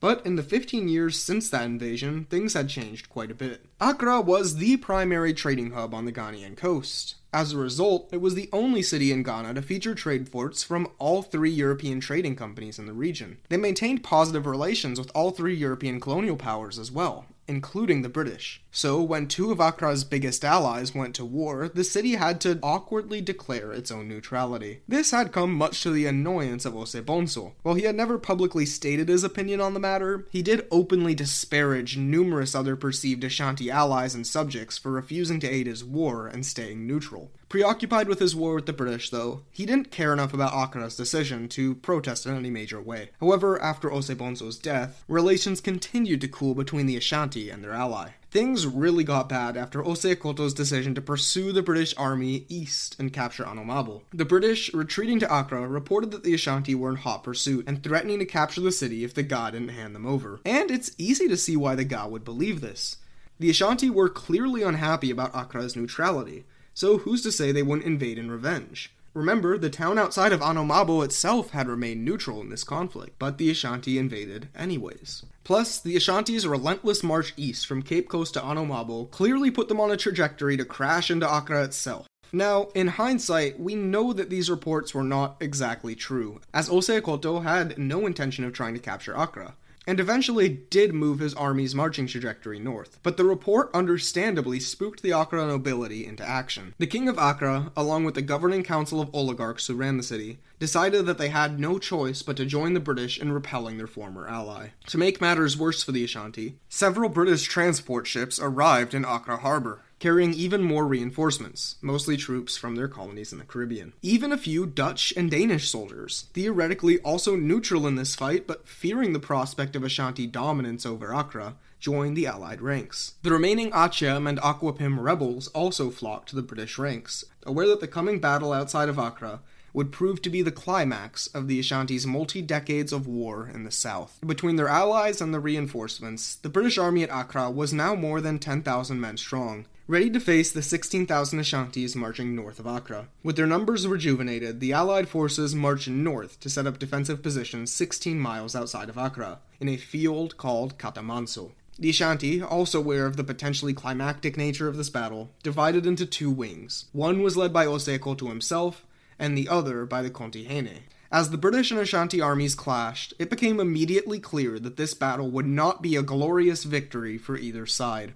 But 0.00 0.24
in 0.24 0.36
the 0.36 0.42
15 0.42 0.88
years 0.88 1.18
since 1.18 1.50
that 1.50 1.66
invasion, 1.66 2.24
things 2.24 2.54
had 2.54 2.70
changed 2.70 3.10
quite 3.10 3.30
a 3.30 3.34
bit. 3.34 3.66
Accra 3.80 4.22
was 4.22 4.56
the 4.56 4.78
primary 4.78 5.34
trading 5.34 5.72
hub 5.72 5.94
on 5.94 6.06
the 6.06 6.12
Ghanaian 6.12 6.56
coast. 6.56 7.16
As 7.32 7.52
a 7.52 7.58
result, 7.58 8.08
it 8.10 8.20
was 8.20 8.34
the 8.34 8.48
only 8.52 8.82
city 8.82 9.12
in 9.12 9.22
Ghana 9.22 9.54
to 9.54 9.62
feature 9.62 9.94
trade 9.94 10.28
forts 10.28 10.64
from 10.64 10.88
all 10.98 11.22
three 11.22 11.50
European 11.50 12.00
trading 12.00 12.34
companies 12.34 12.78
in 12.78 12.86
the 12.86 12.92
region. 12.92 13.38
They 13.50 13.56
maintained 13.56 14.02
positive 14.02 14.46
relations 14.46 14.98
with 14.98 15.12
all 15.14 15.30
three 15.30 15.54
European 15.54 16.00
colonial 16.00 16.36
powers 16.36 16.78
as 16.78 16.90
well, 16.90 17.26
including 17.50 18.00
the 18.00 18.08
British. 18.08 18.62
So, 18.70 19.02
when 19.02 19.26
two 19.26 19.50
of 19.50 19.58
Accra's 19.58 20.04
biggest 20.04 20.44
allies 20.44 20.94
went 20.94 21.14
to 21.16 21.24
war, 21.24 21.68
the 21.68 21.82
city 21.82 22.12
had 22.12 22.40
to 22.42 22.60
awkwardly 22.62 23.20
declare 23.20 23.72
its 23.72 23.90
own 23.90 24.08
neutrality. 24.08 24.80
This 24.86 25.10
had 25.10 25.32
come 25.32 25.52
much 25.52 25.82
to 25.82 25.90
the 25.90 26.06
annoyance 26.06 26.64
of 26.64 26.74
Osei-Bonsu. 26.74 27.52
While 27.62 27.74
he 27.74 27.82
had 27.82 27.96
never 27.96 28.16
publicly 28.16 28.64
stated 28.64 29.08
his 29.08 29.24
opinion 29.24 29.60
on 29.60 29.74
the 29.74 29.80
matter, 29.80 30.26
he 30.30 30.40
did 30.40 30.68
openly 30.70 31.14
disparage 31.14 31.96
numerous 31.96 32.54
other 32.54 32.76
perceived 32.76 33.24
Ashanti 33.24 33.70
allies 33.70 34.14
and 34.14 34.26
subjects 34.26 34.78
for 34.78 34.92
refusing 34.92 35.40
to 35.40 35.50
aid 35.50 35.66
his 35.66 35.84
war 35.84 36.28
and 36.28 36.46
staying 36.46 36.86
neutral. 36.86 37.32
Preoccupied 37.50 38.06
with 38.06 38.20
his 38.20 38.36
war 38.36 38.54
with 38.54 38.66
the 38.66 38.72
British, 38.72 39.10
though, 39.10 39.42
he 39.50 39.66
didn't 39.66 39.90
care 39.90 40.12
enough 40.12 40.32
about 40.32 40.52
Accra's 40.54 40.94
decision 40.94 41.48
to 41.48 41.74
protest 41.74 42.24
in 42.24 42.36
any 42.36 42.48
major 42.48 42.80
way. 42.80 43.10
However, 43.18 43.60
after 43.60 43.90
Osei-Bonsu's 43.90 44.56
death, 44.56 45.02
relations 45.08 45.60
continued 45.60 46.20
to 46.20 46.28
cool 46.28 46.54
between 46.54 46.86
the 46.86 46.96
Ashanti 46.96 47.50
and 47.50 47.64
their 47.64 47.72
ally. 47.72 48.10
Things 48.30 48.68
really 48.68 49.02
got 49.02 49.28
bad 49.28 49.56
after 49.56 49.82
Osei-Akoto's 49.82 50.54
decision 50.54 50.94
to 50.94 51.00
pursue 51.00 51.50
the 51.50 51.60
British 51.60 51.92
army 51.96 52.46
east 52.48 52.94
and 53.00 53.12
capture 53.12 53.42
Anomabo. 53.42 54.02
The 54.14 54.24
British, 54.24 54.72
retreating 54.72 55.18
to 55.18 55.36
Accra, 55.36 55.66
reported 55.66 56.12
that 56.12 56.22
the 56.22 56.34
Ashanti 56.34 56.76
were 56.76 56.90
in 56.90 56.96
hot 56.98 57.24
pursuit 57.24 57.64
and 57.66 57.82
threatening 57.82 58.20
to 58.20 58.26
capture 58.26 58.60
the 58.60 58.70
city 58.70 59.02
if 59.02 59.12
the 59.12 59.24
Ga 59.24 59.50
didn't 59.50 59.70
hand 59.70 59.96
them 59.96 60.06
over. 60.06 60.38
And 60.44 60.70
it's 60.70 60.94
easy 60.98 61.26
to 61.26 61.36
see 61.36 61.56
why 61.56 61.74
the 61.74 61.82
Ga 61.82 62.06
would 62.06 62.24
believe 62.24 62.60
this. 62.60 62.98
The 63.40 63.50
Ashanti 63.50 63.90
were 63.90 64.08
clearly 64.08 64.62
unhappy 64.62 65.10
about 65.10 65.34
Accra's 65.34 65.74
neutrality, 65.74 66.44
so 66.80 66.96
who's 66.96 67.20
to 67.20 67.30
say 67.30 67.52
they 67.52 67.62
wouldn't 67.62 67.86
invade 67.86 68.16
in 68.16 68.30
revenge? 68.30 68.90
Remember, 69.12 69.58
the 69.58 69.68
town 69.68 69.98
outside 69.98 70.32
of 70.32 70.40
Anomabo 70.40 71.04
itself 71.04 71.50
had 71.50 71.68
remained 71.68 72.06
neutral 72.06 72.40
in 72.40 72.48
this 72.48 72.64
conflict, 72.64 73.16
but 73.18 73.36
the 73.36 73.50
Ashanti 73.50 73.98
invaded 73.98 74.48
anyways. 74.56 75.26
Plus, 75.44 75.78
the 75.78 75.94
Ashanti's 75.94 76.46
relentless 76.46 77.02
march 77.02 77.34
east 77.36 77.66
from 77.66 77.82
Cape 77.82 78.08
Coast 78.08 78.32
to 78.32 78.40
Anomabo 78.40 79.10
clearly 79.10 79.50
put 79.50 79.68
them 79.68 79.78
on 79.78 79.90
a 79.90 79.96
trajectory 79.98 80.56
to 80.56 80.64
crash 80.64 81.10
into 81.10 81.30
Accra 81.30 81.64
itself. 81.64 82.06
Now, 82.32 82.68
in 82.74 82.86
hindsight, 82.86 83.60
we 83.60 83.74
know 83.74 84.14
that 84.14 84.30
these 84.30 84.48
reports 84.48 84.94
were 84.94 85.04
not 85.04 85.36
exactly 85.38 85.94
true, 85.94 86.40
as 86.54 86.70
Osei 86.70 87.02
Osekoto 87.02 87.42
had 87.42 87.76
no 87.76 88.06
intention 88.06 88.46
of 88.46 88.54
trying 88.54 88.72
to 88.72 88.80
capture 88.80 89.12
Accra 89.12 89.54
and 89.90 89.98
eventually 89.98 90.48
did 90.48 90.94
move 90.94 91.18
his 91.18 91.34
army's 91.34 91.74
marching 91.74 92.06
trajectory 92.06 92.60
north. 92.60 93.00
But 93.02 93.16
the 93.16 93.24
report 93.24 93.70
understandably 93.74 94.60
spooked 94.60 95.02
the 95.02 95.10
Accra 95.10 95.44
nobility 95.44 96.06
into 96.06 96.22
action. 96.22 96.76
The 96.78 96.86
king 96.86 97.08
of 97.08 97.18
Accra, 97.18 97.72
along 97.76 98.04
with 98.04 98.14
the 98.14 98.22
governing 98.22 98.62
council 98.62 99.00
of 99.00 99.12
oligarchs 99.12 99.66
who 99.66 99.74
ran 99.74 99.96
the 99.96 100.04
city, 100.04 100.38
decided 100.60 101.06
that 101.06 101.18
they 101.18 101.30
had 101.30 101.58
no 101.58 101.80
choice 101.80 102.22
but 102.22 102.36
to 102.36 102.46
join 102.46 102.74
the 102.74 102.78
British 102.78 103.18
in 103.18 103.32
repelling 103.32 103.78
their 103.78 103.88
former 103.88 104.28
ally. 104.28 104.68
To 104.86 104.98
make 104.98 105.20
matters 105.20 105.58
worse 105.58 105.82
for 105.82 105.90
the 105.90 106.04
Ashanti, 106.04 106.60
several 106.68 107.08
British 107.08 107.42
transport 107.42 108.06
ships 108.06 108.38
arrived 108.38 108.94
in 108.94 109.04
Accra 109.04 109.38
harbor 109.38 109.82
carrying 110.00 110.34
even 110.34 110.62
more 110.62 110.86
reinforcements, 110.86 111.76
mostly 111.80 112.16
troops 112.16 112.56
from 112.56 112.74
their 112.74 112.88
colonies 112.88 113.32
in 113.32 113.38
the 113.38 113.44
Caribbean. 113.44 113.92
Even 114.02 114.32
a 114.32 114.38
few 114.38 114.66
Dutch 114.66 115.12
and 115.16 115.30
Danish 115.30 115.68
soldiers, 115.68 116.26
theoretically 116.32 116.98
also 117.00 117.36
neutral 117.36 117.86
in 117.86 117.94
this 117.94 118.16
fight 118.16 118.46
but 118.46 118.66
fearing 118.66 119.12
the 119.12 119.20
prospect 119.20 119.76
of 119.76 119.84
Ashanti 119.84 120.26
dominance 120.26 120.84
over 120.84 121.12
Accra, 121.12 121.54
joined 121.78 122.16
the 122.16 122.26
Allied 122.26 122.60
ranks. 122.60 123.14
The 123.22 123.30
remaining 123.30 123.70
Akyem 123.70 124.28
and 124.28 124.38
Akuapem 124.40 124.98
rebels 125.00 125.48
also 125.48 125.90
flocked 125.90 126.30
to 126.30 126.36
the 126.36 126.42
British 126.42 126.78
ranks, 126.78 127.24
aware 127.44 127.68
that 127.68 127.80
the 127.80 127.88
coming 127.88 128.18
battle 128.20 128.52
outside 128.52 128.88
of 128.88 128.98
Accra 128.98 129.40
would 129.72 129.92
prove 129.92 130.20
to 130.22 130.30
be 130.30 130.42
the 130.42 130.50
climax 130.50 131.26
of 131.28 131.46
the 131.46 131.60
Ashanti's 131.60 132.06
multi 132.06 132.42
decades 132.42 132.92
of 132.92 133.06
war 133.06 133.48
in 133.52 133.64
the 133.64 133.70
south. 133.70 134.18
Between 134.26 134.56
their 134.56 134.68
allies 134.68 135.20
and 135.20 135.32
the 135.32 135.40
reinforcements, 135.40 136.34
the 136.36 136.48
British 136.48 136.78
army 136.78 137.02
at 137.02 137.10
Accra 137.10 137.50
was 137.50 137.72
now 137.72 137.94
more 137.94 138.20
than 138.20 138.38
10,000 138.38 139.00
men 139.00 139.16
strong, 139.16 139.66
ready 139.90 140.08
to 140.08 140.20
face 140.20 140.52
the 140.52 140.62
16,000 140.62 141.40
Ashantis 141.40 141.96
marching 141.96 142.36
north 142.36 142.60
of 142.60 142.66
Accra. 142.66 143.08
With 143.24 143.34
their 143.34 143.44
numbers 143.44 143.88
rejuvenated, 143.88 144.60
the 144.60 144.72
Allied 144.72 145.08
forces 145.08 145.52
marched 145.52 145.88
north 145.88 146.38
to 146.40 146.48
set 146.48 146.64
up 146.64 146.78
defensive 146.78 147.24
positions 147.24 147.72
16 147.72 148.16
miles 148.16 148.54
outside 148.54 148.88
of 148.88 148.96
Accra, 148.96 149.40
in 149.58 149.68
a 149.68 149.76
field 149.76 150.36
called 150.36 150.78
Katamanso. 150.78 151.50
The 151.76 151.90
Ashanti, 151.90 152.40
also 152.40 152.78
aware 152.78 153.04
of 153.04 153.16
the 153.16 153.24
potentially 153.24 153.74
climactic 153.74 154.36
nature 154.36 154.68
of 154.68 154.76
this 154.76 154.90
battle, 154.90 155.30
divided 155.42 155.84
into 155.86 156.06
two 156.06 156.30
wings. 156.30 156.84
One 156.92 157.20
was 157.20 157.36
led 157.36 157.52
by 157.52 157.66
Osei 157.66 157.98
Akoto 157.98 158.28
himself, 158.28 158.86
and 159.18 159.36
the 159.36 159.48
other 159.48 159.86
by 159.86 160.02
the 160.02 160.10
Kontihene. 160.10 160.82
As 161.10 161.30
the 161.30 161.36
British 161.36 161.72
and 161.72 161.80
Ashanti 161.80 162.20
armies 162.20 162.54
clashed, 162.54 163.12
it 163.18 163.28
became 163.28 163.58
immediately 163.58 164.20
clear 164.20 164.60
that 164.60 164.76
this 164.76 164.94
battle 164.94 165.32
would 165.32 165.46
not 165.46 165.82
be 165.82 165.96
a 165.96 166.02
glorious 166.02 166.62
victory 166.62 167.18
for 167.18 167.36
either 167.36 167.66
side. 167.66 168.14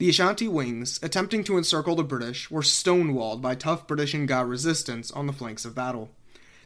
The 0.00 0.08
Ashanti 0.08 0.48
wings, 0.48 0.98
attempting 1.02 1.44
to 1.44 1.58
encircle 1.58 1.94
the 1.94 2.02
British, 2.02 2.50
were 2.50 2.62
stonewalled 2.62 3.42
by 3.42 3.54
tough 3.54 3.86
British 3.86 4.14
and 4.14 4.26
Ga 4.26 4.40
resistance 4.40 5.10
on 5.10 5.26
the 5.26 5.32
flanks 5.34 5.66
of 5.66 5.74
battle. 5.74 6.08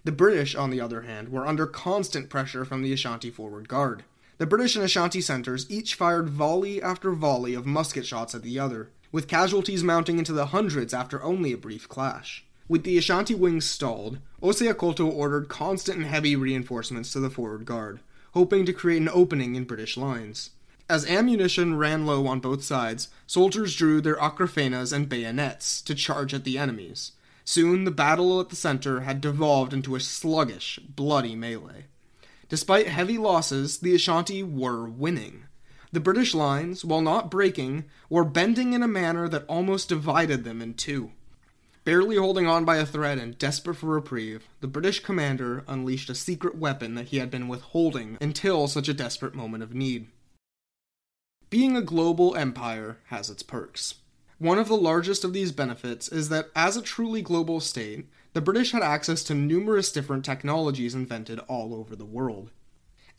The 0.04 0.12
British, 0.12 0.54
on 0.54 0.70
the 0.70 0.80
other 0.80 1.02
hand, 1.02 1.30
were 1.30 1.44
under 1.44 1.66
constant 1.66 2.30
pressure 2.30 2.64
from 2.64 2.82
the 2.82 2.92
Ashanti 2.92 3.32
forward 3.32 3.68
guard. 3.68 4.04
The 4.38 4.46
British 4.46 4.76
and 4.76 4.84
Ashanti 4.84 5.20
centers 5.20 5.68
each 5.68 5.96
fired 5.96 6.28
volley 6.28 6.80
after 6.80 7.10
volley 7.10 7.54
of 7.54 7.66
musket 7.66 8.06
shots 8.06 8.36
at 8.36 8.44
the 8.44 8.60
other, 8.60 8.90
with 9.10 9.26
casualties 9.26 9.82
mounting 9.82 10.20
into 10.20 10.32
the 10.32 10.46
hundreds 10.46 10.94
after 10.94 11.20
only 11.20 11.52
a 11.52 11.58
brief 11.58 11.88
clash. 11.88 12.44
With 12.68 12.84
the 12.84 12.96
Ashanti 12.96 13.34
wings 13.34 13.64
stalled, 13.64 14.18
Osei 14.44 14.72
Akoto 14.72 15.12
ordered 15.12 15.48
constant 15.48 15.98
and 15.98 16.06
heavy 16.06 16.36
reinforcements 16.36 17.12
to 17.12 17.18
the 17.18 17.30
forward 17.30 17.66
guard, 17.66 17.98
hoping 18.32 18.64
to 18.64 18.72
create 18.72 19.02
an 19.02 19.10
opening 19.12 19.56
in 19.56 19.64
British 19.64 19.96
lines. 19.96 20.50
As 20.88 21.06
ammunition 21.06 21.76
ran 21.78 22.04
low 22.04 22.26
on 22.26 22.40
both 22.40 22.62
sides, 22.62 23.08
soldiers 23.26 23.74
drew 23.74 24.02
their 24.02 24.16
akrafenas 24.16 24.92
and 24.92 25.08
bayonets 25.08 25.80
to 25.80 25.94
charge 25.94 26.34
at 26.34 26.44
the 26.44 26.58
enemies. 26.58 27.12
Soon 27.44 27.84
the 27.84 27.90
battle 27.90 28.38
at 28.40 28.50
the 28.50 28.56
center 28.56 29.00
had 29.00 29.22
devolved 29.22 29.72
into 29.72 29.94
a 29.94 30.00
sluggish, 30.00 30.78
bloody 30.94 31.34
melee. 31.34 31.86
Despite 32.50 32.86
heavy 32.86 33.16
losses, 33.16 33.78
the 33.78 33.94
Ashanti 33.94 34.42
were 34.42 34.86
winning. 34.86 35.44
The 35.90 36.00
British 36.00 36.34
lines, 36.34 36.84
while 36.84 37.00
not 37.00 37.30
breaking, 37.30 37.84
were 38.10 38.24
bending 38.24 38.74
in 38.74 38.82
a 38.82 38.88
manner 38.88 39.26
that 39.28 39.46
almost 39.46 39.88
divided 39.88 40.44
them 40.44 40.60
in 40.60 40.74
two. 40.74 41.12
Barely 41.84 42.16
holding 42.16 42.46
on 42.46 42.64
by 42.64 42.76
a 42.76 42.86
thread 42.86 43.18
and 43.18 43.38
desperate 43.38 43.76
for 43.76 43.86
reprieve, 43.86 44.48
the 44.60 44.66
British 44.66 45.00
commander 45.00 45.64
unleashed 45.66 46.10
a 46.10 46.14
secret 46.14 46.56
weapon 46.56 46.94
that 46.94 47.08
he 47.08 47.18
had 47.18 47.30
been 47.30 47.48
withholding 47.48 48.18
until 48.20 48.68
such 48.68 48.88
a 48.88 48.94
desperate 48.94 49.34
moment 49.34 49.62
of 49.62 49.74
need. 49.74 50.08
Being 51.50 51.76
a 51.76 51.82
global 51.82 52.34
empire 52.36 52.98
has 53.06 53.30
its 53.30 53.42
perks. 53.42 53.96
One 54.38 54.58
of 54.58 54.68
the 54.68 54.76
largest 54.76 55.24
of 55.24 55.32
these 55.32 55.52
benefits 55.52 56.08
is 56.08 56.28
that, 56.28 56.50
as 56.56 56.76
a 56.76 56.82
truly 56.82 57.22
global 57.22 57.60
state, 57.60 58.06
the 58.32 58.40
British 58.40 58.72
had 58.72 58.82
access 58.82 59.22
to 59.24 59.34
numerous 59.34 59.92
different 59.92 60.24
technologies 60.24 60.94
invented 60.94 61.38
all 61.40 61.74
over 61.74 61.94
the 61.94 62.04
world. 62.04 62.50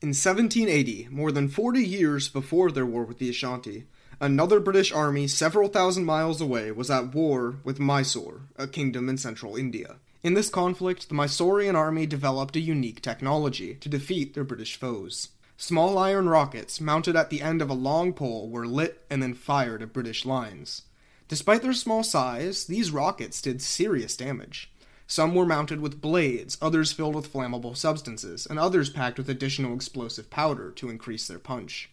In 0.02 0.10
1780, 0.10 1.08
more 1.10 1.32
than 1.32 1.48
40 1.48 1.84
years 1.84 2.28
before 2.28 2.70
their 2.70 2.86
war 2.86 3.06
with 3.06 3.18
the 3.18 3.30
Ashanti, 3.30 3.86
another 4.20 4.60
British 4.60 4.92
army 4.92 5.28
several 5.28 5.70
thousand 5.70 6.04
miles 6.04 6.42
away 6.42 6.72
was 6.72 6.92
at 6.92 7.16
war 7.16 7.56
with 7.64 7.80
Mysore, 7.80 8.42
a 8.58 8.68
kingdom 8.68 9.08
in 9.08 9.18
central 9.18 9.56
India. 9.56 9.96
In 10.22 10.34
this 10.34 10.50
conflict, 10.50 11.08
the 11.08 11.16
Mysorean 11.16 11.76
army 11.76 12.06
developed 12.06 12.56
a 12.56 12.60
unique 12.60 13.02
technology 13.02 13.76
to 13.76 13.88
defeat 13.88 14.34
their 14.34 14.44
British 14.44 14.76
foes. 14.76 15.30
Small 15.58 15.98
iron 15.98 16.28
rockets 16.28 16.82
mounted 16.82 17.15
at 17.15 17.30
the 17.30 17.41
end 17.41 17.62
of 17.62 17.70
a 17.70 17.74
long 17.74 18.12
pole 18.12 18.50
were 18.50 18.68
lit 18.68 19.06
and 19.10 19.24
then 19.24 19.34
fired 19.34 19.82
at 19.82 19.94
British 19.94 20.26
lines. 20.26 20.82
Despite 21.30 21.62
their 21.62 21.74
small 21.74 22.04
size, 22.04 22.65
these 22.65 22.91
rockets 22.91 23.41
did 23.41 23.62
serious 23.62 24.18
damage. 24.18 24.70
Some 25.08 25.34
were 25.34 25.46
mounted 25.46 25.80
with 25.80 26.02
blades, 26.02 26.58
others 26.62 26.91
filled 26.91 27.15
with 27.15 27.32
flammable 27.32 27.78
substances, 27.78 28.46
and 28.46 28.60
others 28.60 28.89
packed 28.89 29.18
with 29.18 29.30
additional 29.30 29.74
explosive 29.74 30.30
powder 30.30 30.72
to 30.72 30.89
increase 30.89 31.28
their 31.28 31.39
punch. 31.39 31.89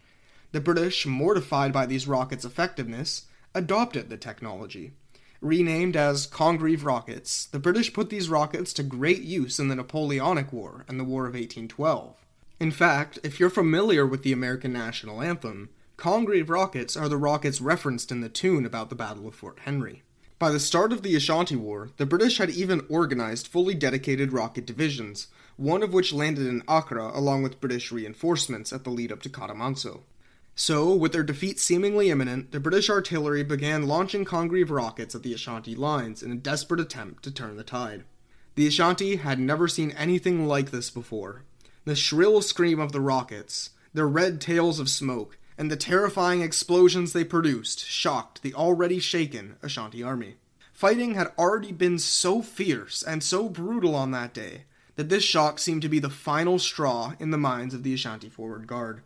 The 0.50 0.60
British, 0.60 1.06
mortified 1.06 1.72
by 1.72 1.86
these 1.86 2.08
rockets' 2.08 2.44
effectiveness, 2.44 3.26
adopted 3.54 4.10
the 4.10 4.16
technology. 4.16 4.92
Renamed 5.40 5.96
as 5.96 6.26
Congreve 6.26 6.84
rockets, 6.84 7.46
the 7.46 7.58
British 7.58 7.92
put 7.92 8.10
these 8.10 8.28
rockets 8.28 8.72
to 8.74 8.82
great 8.82 9.22
use 9.22 9.58
in 9.58 9.68
the 9.68 9.76
Napoleonic 9.76 10.52
War 10.52 10.84
and 10.88 10.98
the 10.98 11.04
War 11.04 11.26
of 11.26 11.34
1812. 11.34 12.21
In 12.62 12.70
fact, 12.70 13.18
if 13.24 13.40
you're 13.40 13.50
familiar 13.50 14.06
with 14.06 14.22
the 14.22 14.32
American 14.32 14.72
national 14.72 15.20
anthem, 15.20 15.68
Congreve 15.96 16.48
rockets 16.48 16.96
are 16.96 17.08
the 17.08 17.16
rockets 17.16 17.60
referenced 17.60 18.12
in 18.12 18.20
the 18.20 18.28
tune 18.28 18.64
about 18.64 18.88
the 18.88 18.94
Battle 18.94 19.26
of 19.26 19.34
Fort 19.34 19.58
Henry. 19.64 20.04
By 20.38 20.52
the 20.52 20.60
start 20.60 20.92
of 20.92 21.02
the 21.02 21.16
Ashanti 21.16 21.56
War, 21.56 21.90
the 21.96 22.06
British 22.06 22.38
had 22.38 22.50
even 22.50 22.86
organized 22.88 23.48
fully 23.48 23.74
dedicated 23.74 24.32
rocket 24.32 24.64
divisions, 24.64 25.26
one 25.56 25.82
of 25.82 25.92
which 25.92 26.12
landed 26.12 26.46
in 26.46 26.62
Accra 26.68 27.10
along 27.12 27.42
with 27.42 27.60
British 27.60 27.90
reinforcements 27.90 28.72
at 28.72 28.84
the 28.84 28.90
lead 28.90 29.10
up 29.10 29.22
to 29.22 29.28
Katamanso. 29.28 30.02
So, 30.54 30.94
with 30.94 31.10
their 31.10 31.24
defeat 31.24 31.58
seemingly 31.58 32.10
imminent, 32.10 32.52
the 32.52 32.60
British 32.60 32.88
artillery 32.88 33.42
began 33.42 33.88
launching 33.88 34.24
Congreve 34.24 34.70
rockets 34.70 35.16
at 35.16 35.24
the 35.24 35.34
Ashanti 35.34 35.74
lines 35.74 36.22
in 36.22 36.30
a 36.30 36.36
desperate 36.36 36.78
attempt 36.78 37.24
to 37.24 37.32
turn 37.32 37.56
the 37.56 37.64
tide. 37.64 38.04
The 38.54 38.68
Ashanti 38.68 39.16
had 39.16 39.40
never 39.40 39.66
seen 39.66 39.90
anything 39.92 40.46
like 40.46 40.70
this 40.70 40.90
before, 40.90 41.42
the 41.84 41.96
shrill 41.96 42.40
scream 42.42 42.78
of 42.78 42.92
the 42.92 43.00
rockets, 43.00 43.70
their 43.92 44.08
red 44.08 44.40
tails 44.40 44.78
of 44.78 44.88
smoke, 44.88 45.38
and 45.58 45.70
the 45.70 45.76
terrifying 45.76 46.40
explosions 46.40 47.12
they 47.12 47.24
produced 47.24 47.84
shocked 47.86 48.42
the 48.42 48.54
already 48.54 48.98
shaken 48.98 49.56
Ashanti 49.62 50.02
army. 50.02 50.36
Fighting 50.72 51.14
had 51.14 51.32
already 51.38 51.72
been 51.72 51.98
so 51.98 52.42
fierce 52.42 53.02
and 53.02 53.22
so 53.22 53.48
brutal 53.48 53.94
on 53.94 54.10
that 54.10 54.34
day 54.34 54.64
that 54.96 55.08
this 55.08 55.24
shock 55.24 55.58
seemed 55.58 55.82
to 55.82 55.88
be 55.88 55.98
the 55.98 56.10
final 56.10 56.58
straw 56.58 57.14
in 57.18 57.30
the 57.30 57.38
minds 57.38 57.74
of 57.74 57.82
the 57.82 57.94
Ashanti 57.94 58.28
forward 58.28 58.66
guard. 58.66 59.02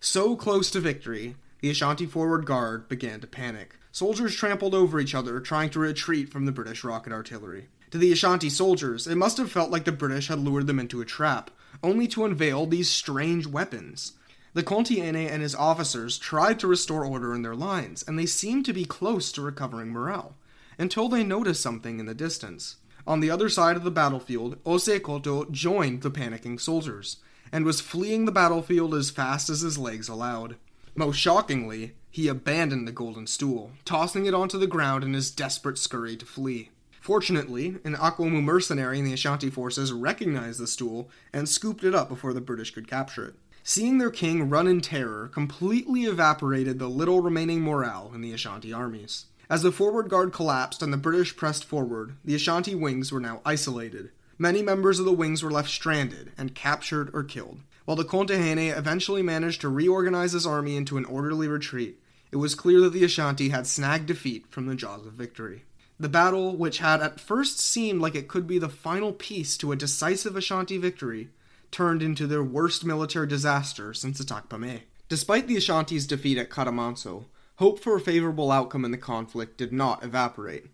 So 0.00 0.36
close 0.36 0.70
to 0.72 0.80
victory, 0.80 1.36
the 1.60 1.70
Ashanti 1.70 2.06
forward 2.06 2.46
guard 2.46 2.88
began 2.88 3.20
to 3.20 3.26
panic. 3.26 3.78
Soldiers 3.92 4.34
trampled 4.34 4.74
over 4.74 5.00
each 5.00 5.14
other, 5.14 5.40
trying 5.40 5.70
to 5.70 5.80
retreat 5.80 6.28
from 6.28 6.44
the 6.44 6.52
British 6.52 6.84
rocket 6.84 7.12
artillery. 7.12 7.68
To 7.90 7.98
the 7.98 8.12
Ashanti 8.12 8.50
soldiers, 8.50 9.06
it 9.06 9.16
must 9.16 9.36
have 9.36 9.52
felt 9.52 9.70
like 9.70 9.84
the 9.84 9.92
British 9.92 10.28
had 10.28 10.40
lured 10.40 10.66
them 10.66 10.80
into 10.80 11.00
a 11.00 11.04
trap, 11.04 11.50
only 11.82 12.08
to 12.08 12.24
unveil 12.24 12.66
these 12.66 12.90
strange 12.90 13.46
weapons. 13.46 14.12
The 14.54 14.62
Kontihene 14.62 15.28
and 15.30 15.42
his 15.42 15.54
officers 15.54 16.18
tried 16.18 16.58
to 16.60 16.66
restore 16.66 17.04
order 17.04 17.34
in 17.34 17.42
their 17.42 17.54
lines, 17.54 18.02
and 18.08 18.18
they 18.18 18.26
seemed 18.26 18.64
to 18.64 18.72
be 18.72 18.84
close 18.84 19.30
to 19.32 19.42
recovering 19.42 19.90
morale, 19.90 20.34
until 20.78 21.08
they 21.08 21.22
noticed 21.22 21.62
something 21.62 22.00
in 22.00 22.06
the 22.06 22.14
distance. 22.14 22.76
On 23.06 23.20
the 23.20 23.30
other 23.30 23.48
side 23.48 23.76
of 23.76 23.84
the 23.84 23.90
battlefield, 23.90 24.62
Osei 24.64 24.98
Akoto 24.98 25.50
joined 25.50 26.02
the 26.02 26.10
panicking 26.10 26.60
soldiers, 26.60 27.18
and 27.52 27.64
was 27.64 27.80
fleeing 27.80 28.24
the 28.24 28.32
battlefield 28.32 28.94
as 28.94 29.10
fast 29.10 29.48
as 29.48 29.60
his 29.60 29.78
legs 29.78 30.08
allowed. 30.08 30.56
Most 30.96 31.16
shockingly, 31.16 31.94
he 32.10 32.26
abandoned 32.26 32.88
the 32.88 32.92
golden 32.92 33.26
stool, 33.26 33.72
tossing 33.84 34.26
it 34.26 34.34
onto 34.34 34.58
the 34.58 34.66
ground 34.66 35.04
in 35.04 35.12
his 35.12 35.30
desperate 35.30 35.78
scurry 35.78 36.16
to 36.16 36.24
flee. 36.24 36.70
Fortunately, 37.06 37.76
an 37.84 37.94
Akwamu 37.94 38.42
mercenary 38.42 38.98
in 38.98 39.04
the 39.04 39.12
Ashanti 39.12 39.48
forces 39.48 39.92
recognized 39.92 40.58
the 40.58 40.66
stool 40.66 41.08
and 41.32 41.48
scooped 41.48 41.84
it 41.84 41.94
up 41.94 42.08
before 42.08 42.32
the 42.32 42.40
British 42.40 42.74
could 42.74 42.88
capture 42.88 43.24
it. 43.24 43.34
Seeing 43.62 43.98
their 43.98 44.10
king 44.10 44.50
run 44.50 44.66
in 44.66 44.80
terror 44.80 45.28
completely 45.32 46.06
evaporated 46.06 46.80
the 46.80 46.88
little 46.88 47.20
remaining 47.20 47.60
morale 47.60 48.10
in 48.12 48.22
the 48.22 48.32
Ashanti 48.32 48.72
armies. 48.72 49.26
As 49.48 49.62
the 49.62 49.70
forward 49.70 50.08
guard 50.08 50.32
collapsed 50.32 50.82
and 50.82 50.92
the 50.92 50.96
British 50.96 51.36
pressed 51.36 51.64
forward, 51.64 52.16
the 52.24 52.34
Ashanti 52.34 52.74
wings 52.74 53.12
were 53.12 53.20
now 53.20 53.40
isolated. 53.44 54.10
Many 54.36 54.60
members 54.60 54.98
of 54.98 55.04
the 55.04 55.12
wings 55.12 55.44
were 55.44 55.52
left 55.52 55.70
stranded 55.70 56.32
and 56.36 56.56
captured 56.56 57.10
or 57.14 57.22
killed. 57.22 57.60
While 57.84 57.96
the 57.96 58.04
Kontihene 58.04 58.76
eventually 58.76 59.22
managed 59.22 59.60
to 59.60 59.68
reorganize 59.68 60.32
his 60.32 60.44
army 60.44 60.74
into 60.74 60.96
an 60.96 61.04
orderly 61.04 61.46
retreat, 61.46 62.00
it 62.32 62.38
was 62.38 62.56
clear 62.56 62.80
that 62.80 62.92
the 62.92 63.04
Ashanti 63.04 63.50
had 63.50 63.68
snagged 63.68 64.06
defeat 64.06 64.48
from 64.50 64.66
the 64.66 64.74
jaws 64.74 65.06
of 65.06 65.12
victory. 65.12 65.62
The 65.98 66.08
battle, 66.08 66.56
which 66.56 66.78
had 66.78 67.00
at 67.00 67.20
first 67.20 67.58
seemed 67.58 68.02
like 68.02 68.14
it 68.14 68.28
could 68.28 68.46
be 68.46 68.58
the 68.58 68.68
final 68.68 69.12
piece 69.12 69.56
to 69.58 69.72
a 69.72 69.76
decisive 69.76 70.36
Ashanti 70.36 70.76
victory, 70.76 71.30
turned 71.70 72.02
into 72.02 72.26
their 72.26 72.42
worst 72.42 72.84
military 72.84 73.26
disaster 73.26 73.94
since 73.94 74.22
Atakpame. 74.22 74.82
Despite 75.08 75.46
the 75.46 75.56
Ashanti's 75.56 76.06
defeat 76.06 76.36
at 76.36 76.50
Katamanso, 76.50 77.24
hope 77.56 77.80
for 77.80 77.96
a 77.96 78.00
favorable 78.00 78.52
outcome 78.52 78.84
in 78.84 78.90
the 78.90 78.98
conflict 78.98 79.56
did 79.56 79.72
not 79.72 80.04
evaporate. 80.04 80.66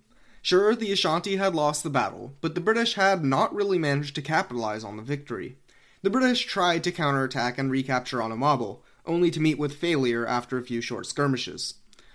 Sure, 0.42 0.74
the 0.74 0.90
Ashanti 0.90 1.36
had 1.36 1.54
lost 1.54 1.84
the 1.84 1.90
battle, 1.90 2.34
but 2.40 2.56
the 2.56 2.60
British 2.60 2.94
had 2.94 3.24
not 3.24 3.54
really 3.54 3.78
managed 3.78 4.16
to 4.16 4.22
capitalize 4.22 4.82
on 4.82 4.96
the 4.96 5.02
victory. 5.02 5.56
The 6.02 6.10
British 6.10 6.46
tried 6.46 6.82
to 6.82 6.90
counterattack 6.90 7.58
and 7.58 7.70
recapture 7.70 8.18
Anomabo, 8.18 8.80
only 9.06 9.30
to 9.30 9.40
meet 9.40 9.58
with 9.58 9.76
failure 9.76 10.26
after 10.26 10.58
a 10.58 10.64
few 10.64 10.80
short 10.80 11.06
skirmishes. 11.06 11.74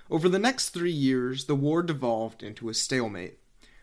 Over 0.10 0.30
the 0.30 0.39
next 0.39 0.70
three 0.70 0.91
years, 0.91 1.46
the 1.46 1.56
war 1.56 1.84
devolved 1.84 2.41
into 2.41 2.70
a 2.70 2.74
stalemate. 2.74 3.39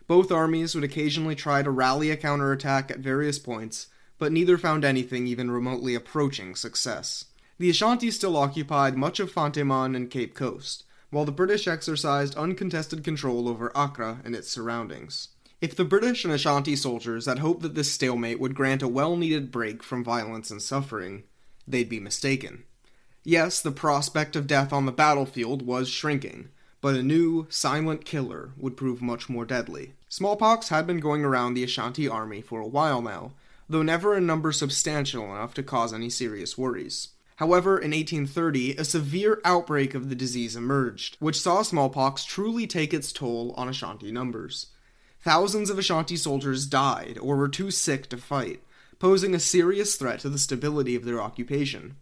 Both 0.07 0.31
armies 0.31 0.73
would 0.73 0.83
occasionally 0.83 1.35
try 1.35 1.61
to 1.61 1.69
rally 1.69 2.09
a 2.09 2.17
counterattack 2.17 2.89
at 2.91 2.99
various 2.99 3.39
points, 3.39 3.87
but 4.17 4.31
neither 4.31 4.57
found 4.57 4.83
anything 4.83 5.27
even 5.27 5.51
remotely 5.51 5.93
approaching 5.93 6.55
success. 6.55 7.25
The 7.57 7.69
Ashanti 7.69 8.11
still 8.11 8.37
occupied 8.37 8.97
much 8.97 9.19
of 9.19 9.31
Fanteman 9.31 9.95
and 9.95 10.09
Cape 10.09 10.33
Coast, 10.33 10.83
while 11.09 11.25
the 11.25 11.31
British 11.31 11.67
exercised 11.67 12.35
uncontested 12.35 13.03
control 13.03 13.47
over 13.47 13.71
Accra 13.75 14.21
and 14.25 14.35
its 14.35 14.49
surroundings. 14.49 15.29
If 15.61 15.75
the 15.75 15.85
British 15.85 16.25
and 16.25 16.33
Ashanti 16.33 16.75
soldiers 16.75 17.25
had 17.25 17.39
hoped 17.39 17.61
that 17.61 17.75
this 17.75 17.91
stalemate 17.91 18.39
would 18.39 18.55
grant 18.55 18.81
a 18.81 18.87
well 18.87 19.15
needed 19.15 19.51
break 19.51 19.83
from 19.83 20.03
violence 20.03 20.51
and 20.51 20.61
suffering, 20.61 21.23
they'd 21.67 21.89
be 21.89 21.99
mistaken. 21.99 22.65
Yes, 23.27 23.59
the 23.59 23.71
prospect 23.71 24.35
of 24.35 24.45
death 24.45 24.71
on 24.71 24.85
the 24.85 24.91
battlefield 24.91 25.63
was 25.63 25.89
shrinking, 25.89 26.49
but 26.79 26.93
a 26.93 27.01
new, 27.01 27.47
silent 27.49 28.05
killer 28.05 28.51
would 28.55 28.77
prove 28.77 29.01
much 29.01 29.27
more 29.27 29.45
deadly. 29.45 29.93
Smallpox 30.07 30.69
had 30.69 30.85
been 30.85 30.99
going 30.99 31.25
around 31.25 31.55
the 31.55 31.63
Ashanti 31.63 32.07
army 32.07 32.41
for 32.41 32.59
a 32.59 32.67
while 32.67 33.01
now, 33.01 33.31
though 33.67 33.81
never 33.81 34.15
in 34.15 34.27
number 34.27 34.51
substantial 34.51 35.23
enough 35.23 35.55
to 35.55 35.63
cause 35.63 35.91
any 35.91 36.07
serious 36.07 36.55
worries. 36.55 37.09
However, 37.37 37.79
in 37.79 37.89
1830, 37.89 38.75
a 38.75 38.85
severe 38.85 39.41
outbreak 39.43 39.95
of 39.95 40.09
the 40.09 40.15
disease 40.15 40.55
emerged, 40.55 41.17
which 41.19 41.41
saw 41.41 41.63
smallpox 41.63 42.25
truly 42.25 42.67
take 42.67 42.93
its 42.93 43.11
toll 43.11 43.55
on 43.57 43.67
Ashanti 43.67 44.11
numbers. 44.11 44.67
Thousands 45.21 45.71
of 45.71 45.79
Ashanti 45.79 46.15
soldiers 46.15 46.67
died 46.67 47.17
or 47.19 47.35
were 47.37 47.49
too 47.49 47.71
sick 47.71 48.07
to 48.09 48.17
fight, 48.17 48.61
posing 48.99 49.33
a 49.33 49.39
serious 49.39 49.95
threat 49.95 50.19
to 50.19 50.29
the 50.29 50.37
stability 50.37 50.95
of 50.95 51.05
their 51.05 51.19
occupation. 51.19 51.95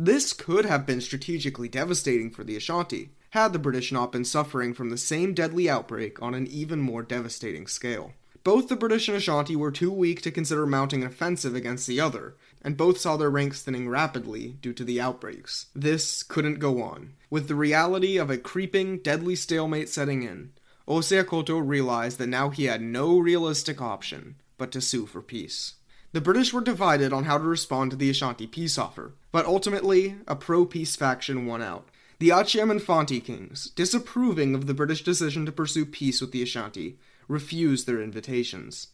This 0.00 0.32
could 0.32 0.64
have 0.64 0.86
been 0.86 1.00
strategically 1.00 1.68
devastating 1.68 2.30
for 2.30 2.44
the 2.44 2.54
Ashanti, 2.54 3.10
had 3.30 3.52
the 3.52 3.58
British 3.58 3.90
not 3.90 4.12
been 4.12 4.24
suffering 4.24 4.72
from 4.72 4.90
the 4.90 4.96
same 4.96 5.34
deadly 5.34 5.68
outbreak 5.68 6.22
on 6.22 6.34
an 6.34 6.46
even 6.46 6.78
more 6.78 7.02
devastating 7.02 7.66
scale. 7.66 8.12
Both 8.44 8.68
the 8.68 8.76
British 8.76 9.08
and 9.08 9.16
Ashanti 9.16 9.56
were 9.56 9.72
too 9.72 9.90
weak 9.90 10.22
to 10.22 10.30
consider 10.30 10.66
mounting 10.66 11.02
an 11.02 11.08
offensive 11.08 11.56
against 11.56 11.88
the 11.88 12.00
other, 12.00 12.36
and 12.62 12.76
both 12.76 12.98
saw 12.98 13.16
their 13.16 13.28
ranks 13.28 13.60
thinning 13.60 13.88
rapidly 13.88 14.56
due 14.62 14.72
to 14.74 14.84
the 14.84 15.00
outbreaks. 15.00 15.66
This 15.74 16.22
couldn't 16.22 16.60
go 16.60 16.80
on. 16.80 17.14
With 17.28 17.48
the 17.48 17.56
reality 17.56 18.18
of 18.18 18.30
a 18.30 18.38
creeping, 18.38 18.98
deadly 18.98 19.34
stalemate 19.34 19.88
setting 19.88 20.22
in, 20.22 20.52
Osei 20.86 21.24
Akoto 21.24 21.60
realized 21.60 22.18
that 22.18 22.28
now 22.28 22.50
he 22.50 22.66
had 22.66 22.82
no 22.82 23.18
realistic 23.18 23.82
option 23.82 24.36
but 24.56 24.70
to 24.70 24.80
sue 24.80 25.06
for 25.06 25.22
peace. 25.22 25.74
The 26.12 26.22
British 26.22 26.54
were 26.54 26.62
divided 26.62 27.12
on 27.12 27.24
how 27.24 27.36
to 27.36 27.44
respond 27.44 27.90
to 27.90 27.96
the 27.96 28.08
Ashanti 28.08 28.46
peace 28.46 28.78
offer, 28.78 29.12
but 29.30 29.44
ultimately, 29.44 30.16
a 30.26 30.34
pro 30.34 30.64
peace 30.64 30.96
faction 30.96 31.44
won 31.44 31.60
out. 31.60 31.90
The 32.18 32.30
Akyem 32.30 32.70
and 32.70 32.82
Fanti 32.82 33.20
kings, 33.20 33.70
disapproving 33.76 34.54
of 34.54 34.66
the 34.66 34.72
British 34.72 35.04
decision 35.04 35.44
to 35.44 35.52
pursue 35.52 35.84
peace 35.84 36.22
with 36.22 36.32
the 36.32 36.42
Ashanti, 36.42 36.98
refused 37.28 37.86
their 37.86 38.00
invitations. 38.00 38.88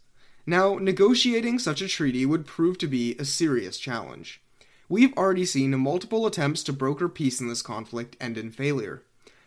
Now, 0.44 0.74
negotiating 0.74 1.60
such 1.60 1.80
a 1.80 1.88
treaty 1.88 2.26
would 2.26 2.46
prove 2.46 2.78
to 2.78 2.88
be 2.88 3.14
a 3.16 3.24
serious 3.24 3.78
challenge. 3.78 4.42
We've 4.88 5.16
already 5.16 5.46
seen 5.46 5.78
multiple 5.78 6.26
attempts 6.26 6.64
to 6.64 6.72
broker 6.72 7.08
peace 7.08 7.40
in 7.40 7.48
this 7.48 7.62
conflict 7.62 8.16
end 8.20 8.36
in 8.36 8.50
failure. 8.50 9.04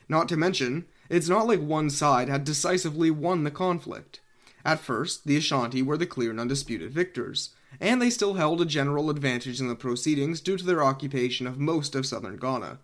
Not 0.07 0.29
to 0.29 0.37
mention, 0.37 0.85
it's 1.09 1.29
not 1.29 1.47
like 1.47 1.59
one 1.59 1.89
side 1.89 2.29
had 2.29 2.45
decisively 2.45 3.11
won 3.11 3.43
the 3.43 3.51
conflict. 3.51 4.21
At 4.65 4.79
first, 4.79 5.27
the 5.27 5.37
Ashanti 5.37 5.81
were 5.81 5.97
the 5.97 6.05
clear 6.05 6.31
and 6.31 6.39
undisputed 6.39 6.91
victors, 6.91 7.51
and 7.79 8.01
they 8.01 8.09
still 8.09 8.35
held 8.35 8.61
a 8.61 8.65
general 8.65 9.09
advantage 9.09 9.59
in 9.59 9.67
the 9.67 9.75
proceedings 9.75 10.41
due 10.41 10.57
to 10.57 10.63
their 10.63 10.83
occupation 10.83 11.47
of 11.47 11.59
most 11.59 11.95
of 11.95 12.05
southern 12.05 12.37
Ghana. 12.37 12.79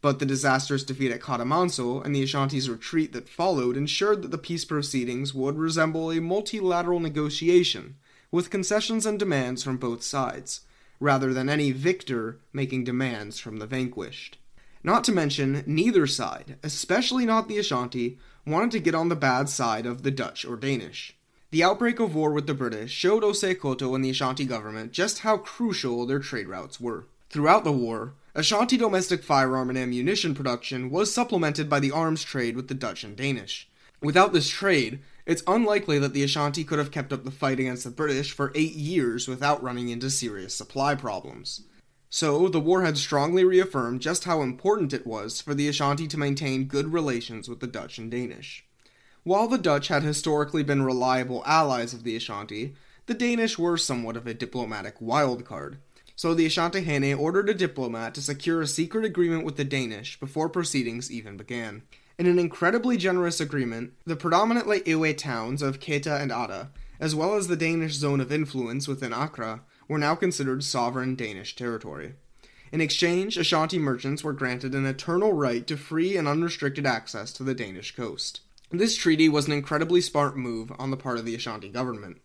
But 0.00 0.18
the 0.18 0.26
disastrous 0.26 0.84
defeat 0.84 1.10
at 1.10 1.20
Katamanso 1.20 2.04
and 2.04 2.14
the 2.14 2.22
Ashanti's 2.22 2.70
retreat 2.70 3.12
that 3.12 3.28
followed 3.28 3.76
ensured 3.76 4.22
that 4.22 4.30
the 4.30 4.38
peace 4.38 4.64
proceedings 4.64 5.34
would 5.34 5.58
resemble 5.58 6.12
a 6.12 6.20
multilateral 6.20 7.00
negotiation, 7.00 7.96
with 8.30 8.50
concessions 8.50 9.06
and 9.06 9.18
demands 9.18 9.64
from 9.64 9.76
both 9.76 10.02
sides, 10.02 10.60
rather 11.00 11.32
than 11.34 11.48
any 11.48 11.72
victor 11.72 12.38
making 12.52 12.84
demands 12.84 13.38
from 13.38 13.56
the 13.56 13.66
vanquished. 13.66 14.38
Not 14.84 15.02
to 15.04 15.12
mention, 15.12 15.64
neither 15.66 16.06
side, 16.06 16.56
especially 16.62 17.26
not 17.26 17.48
the 17.48 17.58
Ashanti, 17.58 18.18
wanted 18.46 18.70
to 18.72 18.80
get 18.80 18.94
on 18.94 19.08
the 19.08 19.16
bad 19.16 19.48
side 19.48 19.86
of 19.86 20.02
the 20.02 20.10
Dutch 20.10 20.44
or 20.44 20.56
Danish. 20.56 21.17
The 21.50 21.64
outbreak 21.64 21.98
of 21.98 22.14
war 22.14 22.30
with 22.32 22.46
the 22.46 22.52
British 22.52 22.92
showed 22.92 23.22
Osei 23.22 23.54
Akoto 23.54 23.94
and 23.94 24.04
the 24.04 24.10
Ashanti 24.10 24.44
government 24.44 24.92
just 24.92 25.20
how 25.20 25.38
crucial 25.38 26.04
their 26.04 26.18
trade 26.18 26.46
routes 26.46 26.78
were. 26.78 27.06
Throughout 27.30 27.64
the 27.64 27.72
war, 27.72 28.12
Ashanti 28.34 28.76
domestic 28.76 29.22
firearm 29.22 29.70
and 29.70 29.78
ammunition 29.78 30.34
production 30.34 30.90
was 30.90 31.10
supplemented 31.10 31.70
by 31.70 31.80
the 31.80 31.90
arms 31.90 32.22
trade 32.22 32.54
with 32.54 32.68
the 32.68 32.74
Dutch 32.74 33.02
and 33.02 33.16
Danish. 33.16 33.66
Without 34.02 34.34
this 34.34 34.50
trade, 34.50 35.00
it's 35.24 35.42
unlikely 35.46 35.98
that 35.98 36.12
the 36.12 36.22
Ashanti 36.22 36.64
could 36.64 36.78
have 36.78 36.90
kept 36.90 37.14
up 37.14 37.24
the 37.24 37.30
fight 37.30 37.58
against 37.58 37.84
the 37.84 37.90
British 37.90 38.30
for 38.30 38.52
eight 38.54 38.74
years 38.74 39.26
without 39.26 39.62
running 39.62 39.88
into 39.88 40.10
serious 40.10 40.54
supply 40.54 40.94
problems. 40.94 41.62
So, 42.10 42.48
the 42.48 42.60
war 42.60 42.82
had 42.82 42.98
strongly 42.98 43.44
reaffirmed 43.44 44.02
just 44.02 44.24
how 44.24 44.42
important 44.42 44.92
it 44.92 45.06
was 45.06 45.40
for 45.40 45.54
the 45.54 45.68
Ashanti 45.68 46.06
to 46.08 46.18
maintain 46.18 46.64
good 46.64 46.92
relations 46.92 47.48
with 47.48 47.60
the 47.60 47.66
Dutch 47.66 47.96
and 47.96 48.10
Danish. 48.10 48.66
While 49.28 49.46
the 49.46 49.58
Dutch 49.58 49.88
had 49.88 50.04
historically 50.04 50.62
been 50.62 50.80
reliable 50.80 51.42
allies 51.44 51.92
of 51.92 52.02
the 52.02 52.16
Ashanti, 52.16 52.74
the 53.04 53.12
Danish 53.12 53.58
were 53.58 53.76
somewhat 53.76 54.16
of 54.16 54.26
a 54.26 54.32
diplomatic 54.32 54.94
wild 55.00 55.44
card 55.44 55.76
so 56.16 56.32
the 56.32 56.46
Ashanti 56.46 56.80
Asantehene 56.80 57.14
ordered 57.14 57.50
a 57.50 57.54
diplomat 57.54 58.14
to 58.14 58.22
secure 58.22 58.62
a 58.62 58.66
secret 58.66 59.04
agreement 59.04 59.44
with 59.44 59.56
the 59.56 59.64
Danish 59.64 60.18
before 60.18 60.48
proceedings 60.48 61.12
even 61.12 61.36
began. 61.36 61.82
In 62.18 62.26
an 62.26 62.38
incredibly 62.38 62.96
generous 62.96 63.38
agreement, 63.38 63.92
the 64.06 64.16
predominantly 64.16 64.82
Ewe 64.86 65.12
towns 65.12 65.60
of 65.60 65.78
Keta 65.78 66.18
and 66.18 66.32
Ada, 66.32 66.70
as 66.98 67.14
well 67.14 67.34
as 67.34 67.48
the 67.48 67.54
Danish 67.54 67.92
zone 67.92 68.20
of 68.22 68.32
influence 68.32 68.88
within 68.88 69.12
Accra, 69.12 69.60
were 69.88 69.98
now 69.98 70.14
considered 70.14 70.64
sovereign 70.64 71.14
Danish 71.14 71.54
territory. 71.54 72.14
In 72.72 72.80
exchange, 72.80 73.36
Ashanti 73.36 73.78
merchants 73.78 74.24
were 74.24 74.32
granted 74.32 74.74
an 74.74 74.86
eternal 74.86 75.34
right 75.34 75.66
to 75.66 75.76
free 75.76 76.16
and 76.16 76.26
unrestricted 76.26 76.86
access 76.86 77.30
to 77.34 77.44
the 77.44 77.54
Danish 77.54 77.94
coast. 77.94 78.40
This 78.70 78.96
treaty 78.96 79.30
was 79.30 79.46
an 79.46 79.54
incredibly 79.54 80.02
smart 80.02 80.36
move 80.36 80.70
on 80.78 80.90
the 80.90 80.96
part 80.98 81.16
of 81.16 81.24
the 81.24 81.34
Ashanti 81.34 81.70
government. 81.70 82.18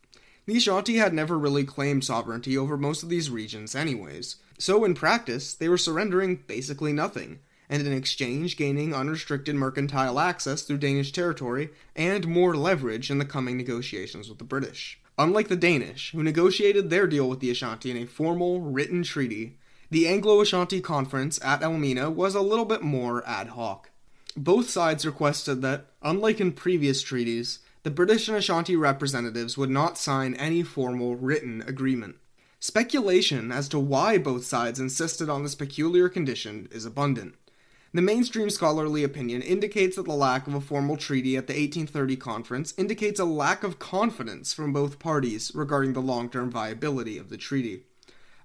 The 0.46 0.58
Ashanti 0.58 0.98
had 0.98 1.14
never 1.14 1.40
really 1.40 1.64
claimed 1.64 2.04
sovereignty 2.04 2.58
over 2.58 2.76
most 2.76 3.02
of 3.02 3.08
these 3.08 3.30
regions, 3.30 3.76
anyways, 3.76 4.36
so 4.58 4.84
in 4.84 4.94
practice, 4.94 5.54
they 5.54 5.70
were 5.70 5.78
surrendering 5.78 6.44
basically 6.46 6.92
nothing, 6.92 7.40
and 7.70 7.88
in 7.88 7.94
exchange 7.94 8.58
gaining 8.58 8.94
unrestricted 8.94 9.56
mercantile 9.56 10.20
access 10.20 10.64
through 10.64 10.80
Danish 10.80 11.14
territory 11.14 11.70
and 11.96 12.28
more 12.28 12.58
leverage 12.58 13.10
in 13.10 13.20
the 13.20 13.26
coming 13.26 13.56
negotiations 13.56 14.28
with 14.28 14.38
the 14.38 14.44
British. 14.44 15.00
Unlike 15.18 15.48
the 15.48 15.56
Danish, 15.56 16.12
who 16.12 16.24
negotiated 16.24 16.90
their 16.90 17.08
deal 17.08 17.30
with 17.30 17.40
the 17.40 17.52
Ashanti 17.52 17.90
in 17.90 17.96
a 17.96 18.06
formal, 18.06 18.60
written 18.60 19.04
treaty, 19.04 19.58
the 19.90 20.10
Anglo 20.10 20.42
Ashanti 20.42 20.82
Conference 20.82 21.40
at 21.42 21.64
Elmina 21.64 22.12
was 22.12 22.36
a 22.36 22.42
little 22.42 22.66
bit 22.66 22.82
more 22.82 23.26
ad 23.26 23.50
hoc. 23.50 23.92
Both 24.36 24.70
sides 24.70 25.06
requested 25.06 25.62
that, 25.62 25.88
unlike 26.02 26.42
in 26.42 26.54
previous 26.54 27.02
treaties, 27.04 27.60
the 27.84 27.92
British 27.92 28.28
and 28.28 28.38
Ashanti 28.38 28.76
representatives 28.76 29.58
would 29.58 29.70
not 29.70 29.98
sign 29.98 30.34
any 30.36 30.64
formal 30.64 31.16
written 31.16 31.62
agreement. 31.68 32.16
Speculation 32.60 33.52
as 33.52 33.68
to 33.68 33.78
why 33.78 34.18
both 34.18 34.46
sides 34.46 34.80
insisted 34.80 35.30
on 35.30 35.44
this 35.44 35.54
peculiar 35.54 36.10
condition 36.10 36.68
is 36.72 36.86
abundant. 36.86 37.36
The 37.94 38.02
mainstream 38.02 38.50
scholarly 38.50 39.04
opinion 39.04 39.44
indicates 39.44 39.98
that 39.98 40.06
the 40.06 40.14
lack 40.14 40.48
of 40.48 40.56
a 40.56 40.62
formal 40.62 40.98
treaty 40.98 41.38
at 41.38 41.46
the 41.46 41.54
1830 41.54 42.16
conference 42.16 42.74
indicates 42.76 43.20
a 43.20 43.26
lack 43.26 43.64
of 43.64 43.78
confidence 43.78 44.52
from 44.52 44.74
both 44.74 44.98
parties 44.98 45.52
regarding 45.54 45.94
the 45.94 46.02
long 46.02 46.28
term 46.28 46.50
viability 46.50 47.20
of 47.20 47.30
the 47.30 47.38
treaty. 47.38 47.84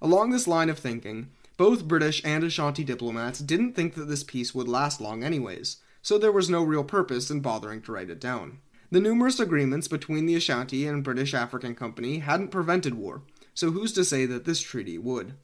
Along 0.03 0.31
this 0.31 0.47
line 0.47 0.69
of 0.69 0.79
thinking, 0.79 1.31
both 1.59 1.89
British 1.89 2.23
and 2.25 2.45
Ashanti 2.45 2.85
diplomats 2.85 3.41
didn't 3.41 3.75
think 3.75 3.95
that 3.95 4.07
this 4.07 4.23
peace 4.23 4.55
would 4.55 4.69
last 4.69 5.01
long, 5.01 5.25
anyways, 5.25 5.79
so 6.01 6.17
there 6.17 6.33
was 6.33 6.49
no 6.49 6.63
real 6.63 6.85
purpose 6.85 7.31
in 7.31 7.41
bothering 7.41 7.83
to 7.83 7.93
write 7.93 8.09
it 8.09 8.21
down. 8.21 8.61
The 8.91 9.01
numerous 9.01 9.41
agreements 9.41 9.89
between 9.89 10.25
the 10.25 10.37
Ashanti 10.37 10.87
and 10.87 11.05
British 11.05 11.35
African 11.35 11.75
Company 11.75 12.21
hadn't 12.21 12.53
prevented 12.53 12.95
war, 12.95 13.23
so 13.55 13.73
who's 13.73 13.93
to 13.95 14.05
say 14.05 14.25
that 14.25 14.45
this 14.45 14.61
treaty 14.61 14.99
would? 14.99 15.35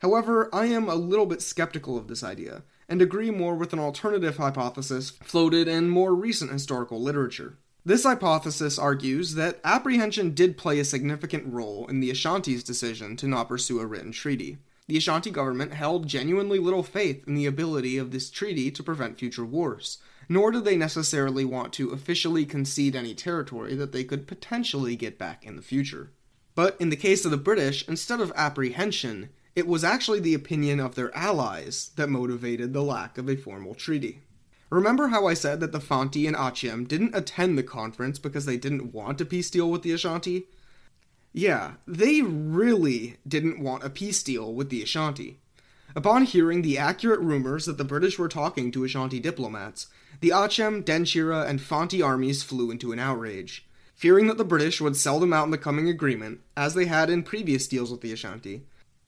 However, 0.00 0.54
I 0.54 0.66
am 0.66 0.90
a 0.90 0.94
little 0.94 1.24
bit 1.24 1.40
skeptical 1.40 1.96
of 1.96 2.06
this 2.06 2.22
idea, 2.22 2.62
and 2.86 3.00
agree 3.00 3.30
more 3.30 3.56
with 3.56 3.72
an 3.72 3.78
alternative 3.78 4.36
hypothesis 4.36 5.10
floated 5.24 5.68
in 5.68 5.88
more 5.88 6.14
recent 6.14 6.52
historical 6.52 7.00
literature. 7.00 7.56
This 7.82 8.04
hypothesis 8.04 8.78
argues 8.78 9.36
that 9.36 9.60
apprehension 9.64 10.34
did 10.34 10.58
play 10.58 10.78
a 10.80 10.84
significant 10.84 11.50
role 11.50 11.86
in 11.88 12.00
the 12.00 12.10
Ashanti's 12.10 12.62
decision 12.62 13.16
to 13.16 13.26
not 13.26 13.48
pursue 13.48 13.80
a 13.80 13.86
written 13.86 14.12
treaty. 14.12 14.58
The 14.88 14.96
Ashanti 14.96 15.30
government 15.30 15.74
held 15.74 16.06
genuinely 16.06 16.60
little 16.60 16.84
faith 16.84 17.24
in 17.26 17.34
the 17.34 17.46
ability 17.46 17.98
of 17.98 18.12
this 18.12 18.30
treaty 18.30 18.70
to 18.70 18.82
prevent 18.84 19.18
future 19.18 19.44
wars, 19.44 19.98
nor 20.28 20.52
did 20.52 20.64
they 20.64 20.76
necessarily 20.76 21.44
want 21.44 21.72
to 21.74 21.90
officially 21.90 22.46
concede 22.46 22.94
any 22.94 23.12
territory 23.12 23.74
that 23.74 23.90
they 23.90 24.04
could 24.04 24.28
potentially 24.28 24.94
get 24.94 25.18
back 25.18 25.44
in 25.44 25.56
the 25.56 25.62
future. 25.62 26.12
But 26.54 26.76
in 26.80 26.90
the 26.90 26.96
case 26.96 27.24
of 27.24 27.32
the 27.32 27.36
British, 27.36 27.86
instead 27.88 28.20
of 28.20 28.32
apprehension, 28.36 29.30
it 29.56 29.66
was 29.66 29.82
actually 29.82 30.20
the 30.20 30.34
opinion 30.34 30.78
of 30.78 30.94
their 30.94 31.14
allies 31.16 31.90
that 31.96 32.08
motivated 32.08 32.72
the 32.72 32.82
lack 32.82 33.18
of 33.18 33.28
a 33.28 33.36
formal 33.36 33.74
treaty. 33.74 34.20
Remember 34.70 35.08
how 35.08 35.26
I 35.26 35.34
said 35.34 35.60
that 35.60 35.72
the 35.72 35.80
Fanti 35.80 36.26
and 36.26 36.36
Akyem 36.36 36.86
didn't 36.86 37.14
attend 37.14 37.58
the 37.58 37.62
conference 37.62 38.18
because 38.18 38.46
they 38.46 38.56
didn't 38.56 38.92
want 38.92 39.20
a 39.20 39.24
peace 39.24 39.50
deal 39.50 39.70
with 39.70 39.82
the 39.82 39.92
Ashanti? 39.92 40.46
Yeah, 41.36 41.72
they 41.86 42.22
really 42.22 43.18
didn't 43.28 43.60
want 43.60 43.84
a 43.84 43.90
peace 43.90 44.22
deal 44.22 44.54
with 44.54 44.70
the 44.70 44.82
Ashanti. 44.82 45.38
Upon 45.94 46.22
hearing 46.22 46.62
the 46.62 46.78
accurate 46.78 47.20
rumors 47.20 47.66
that 47.66 47.76
the 47.76 47.84
British 47.84 48.18
were 48.18 48.26
talking 48.26 48.72
to 48.72 48.84
Ashanti 48.84 49.20
diplomats, 49.20 49.88
the 50.22 50.30
Akyem, 50.30 50.82
Denkyira, 50.82 51.46
and 51.46 51.60
Fanti 51.60 52.00
armies 52.00 52.42
flew 52.42 52.70
into 52.70 52.90
an 52.90 52.98
outrage. 52.98 53.66
Fearing 53.94 54.28
that 54.28 54.38
the 54.38 54.46
British 54.46 54.80
would 54.80 54.96
sell 54.96 55.20
them 55.20 55.34
out 55.34 55.44
in 55.44 55.50
the 55.50 55.58
coming 55.58 55.90
agreement, 55.90 56.40
as 56.56 56.72
they 56.72 56.86
had 56.86 57.10
in 57.10 57.22
previous 57.22 57.68
deals 57.68 57.90
with 57.90 58.00
the 58.00 58.12
Ashanti, 58.12 58.62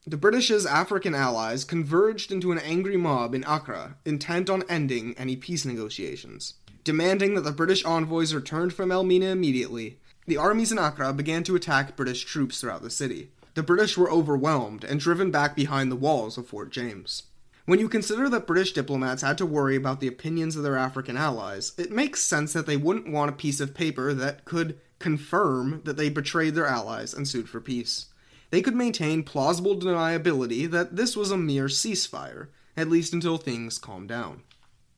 the 0.07 0.19
British's 0.19 0.67
African 0.67 1.15
allies 1.15 1.65
converged 1.65 2.31
into 2.31 2.53
an 2.53 2.59
angry 2.59 2.99
mob 2.99 3.35
in 3.35 3.43
Accra, 3.45 3.97
intent 4.05 4.51
on 4.51 4.65
ending 4.69 5.15
any 5.17 5.35
peace 5.35 5.65
negotiations. 5.65 6.55
Demanding 6.85 7.37
that 7.37 7.45
the 7.45 7.53
British 7.53 7.87
envoys 7.87 8.35
returned 8.35 8.75
from 8.75 8.93
Elmina 8.93 9.29
immediately, 9.29 9.99
the 10.29 10.37
armies 10.37 10.71
in 10.71 10.79
Accra 10.79 11.13
began 11.13 11.43
to 11.45 11.57
attack 11.57 11.97
British 11.97 12.25
troops 12.25 12.61
throughout 12.61 12.83
the 12.83 12.91
city. 12.91 13.31
The 13.55 13.63
British 13.63 13.97
were 13.99 14.11
overwhelmed 14.11 14.85
and 14.85 15.01
driven 15.01 15.31
back 15.31 15.57
behind 15.57 15.91
the 15.91 15.97
walls 15.97 16.39
of 16.39 16.47
Fort 16.47 16.71
James. 16.71 17.25
When 17.67 17.81
you 17.81 17.89
consider 17.89 18.29
that 18.29 18.47
British 18.47 18.73
diplomats 18.73 19.23
had 19.23 19.37
to 19.39 19.47
worry 19.47 19.75
about 19.75 20.01
the 20.01 20.07
opinions 20.07 20.55
of 20.57 20.63
their 20.63 20.77
African 20.77 21.17
allies, 21.17 21.73
it 21.77 21.91
makes 21.91 22.23
sense 22.23 22.53
that 22.53 22.67
they 22.67 22.77
wouldn't 22.77 23.13
want 23.13 23.31
a 23.31 23.35
piece 23.35 23.61
of 23.61 23.75
paper 23.75 24.15
that 24.15 24.45
could 24.45 24.79
confirm 24.99 25.83
that 25.85 25.97
they 25.97 26.09
betrayed 26.09 26.55
their 26.55 26.67
allies 26.67 27.13
and 27.13 27.27
sued 27.27 27.49
for 27.49 27.61
peace 27.61 28.07
they 28.51 28.63
could 28.63 28.75
maintain 28.75 29.23
plausible 29.23 29.77
deniability 29.77 30.71
that 30.71 30.97
this 30.97 31.17
was 31.17 31.31
a 31.31 31.37
mere 31.37 31.67
ceasefire, 31.67 32.49
at 32.77 32.89
least 32.89 33.13
until 33.13 33.37
things 33.37 33.79
calmed 33.79 34.09
down. 34.09 34.43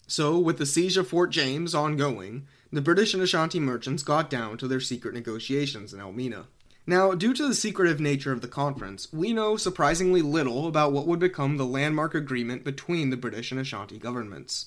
So, 0.06 0.38
with 0.38 0.58
the 0.58 0.66
siege 0.66 0.96
of 0.96 1.08
Fort 1.08 1.30
James 1.30 1.74
ongoing, 1.74 2.46
the 2.72 2.80
British 2.80 3.14
and 3.14 3.22
Ashanti 3.22 3.58
merchants 3.58 4.02
got 4.02 4.30
down 4.30 4.56
to 4.58 4.68
their 4.68 4.80
secret 4.80 5.14
negotiations 5.14 5.92
in 5.92 6.00
Elmina. 6.00 6.46
Now, 6.86 7.14
due 7.14 7.34
to 7.34 7.46
the 7.46 7.54
secretive 7.54 8.00
nature 8.00 8.32
of 8.32 8.40
the 8.40 8.48
conference, 8.48 9.12
we 9.12 9.32
know 9.32 9.56
surprisingly 9.56 10.22
little 10.22 10.66
about 10.66 10.92
what 10.92 11.06
would 11.06 11.18
become 11.18 11.56
the 11.56 11.66
landmark 11.66 12.14
agreement 12.14 12.64
between 12.64 13.10
the 13.10 13.16
British 13.16 13.50
and 13.50 13.60
Ashanti 13.60 13.98
governments. 13.98 14.66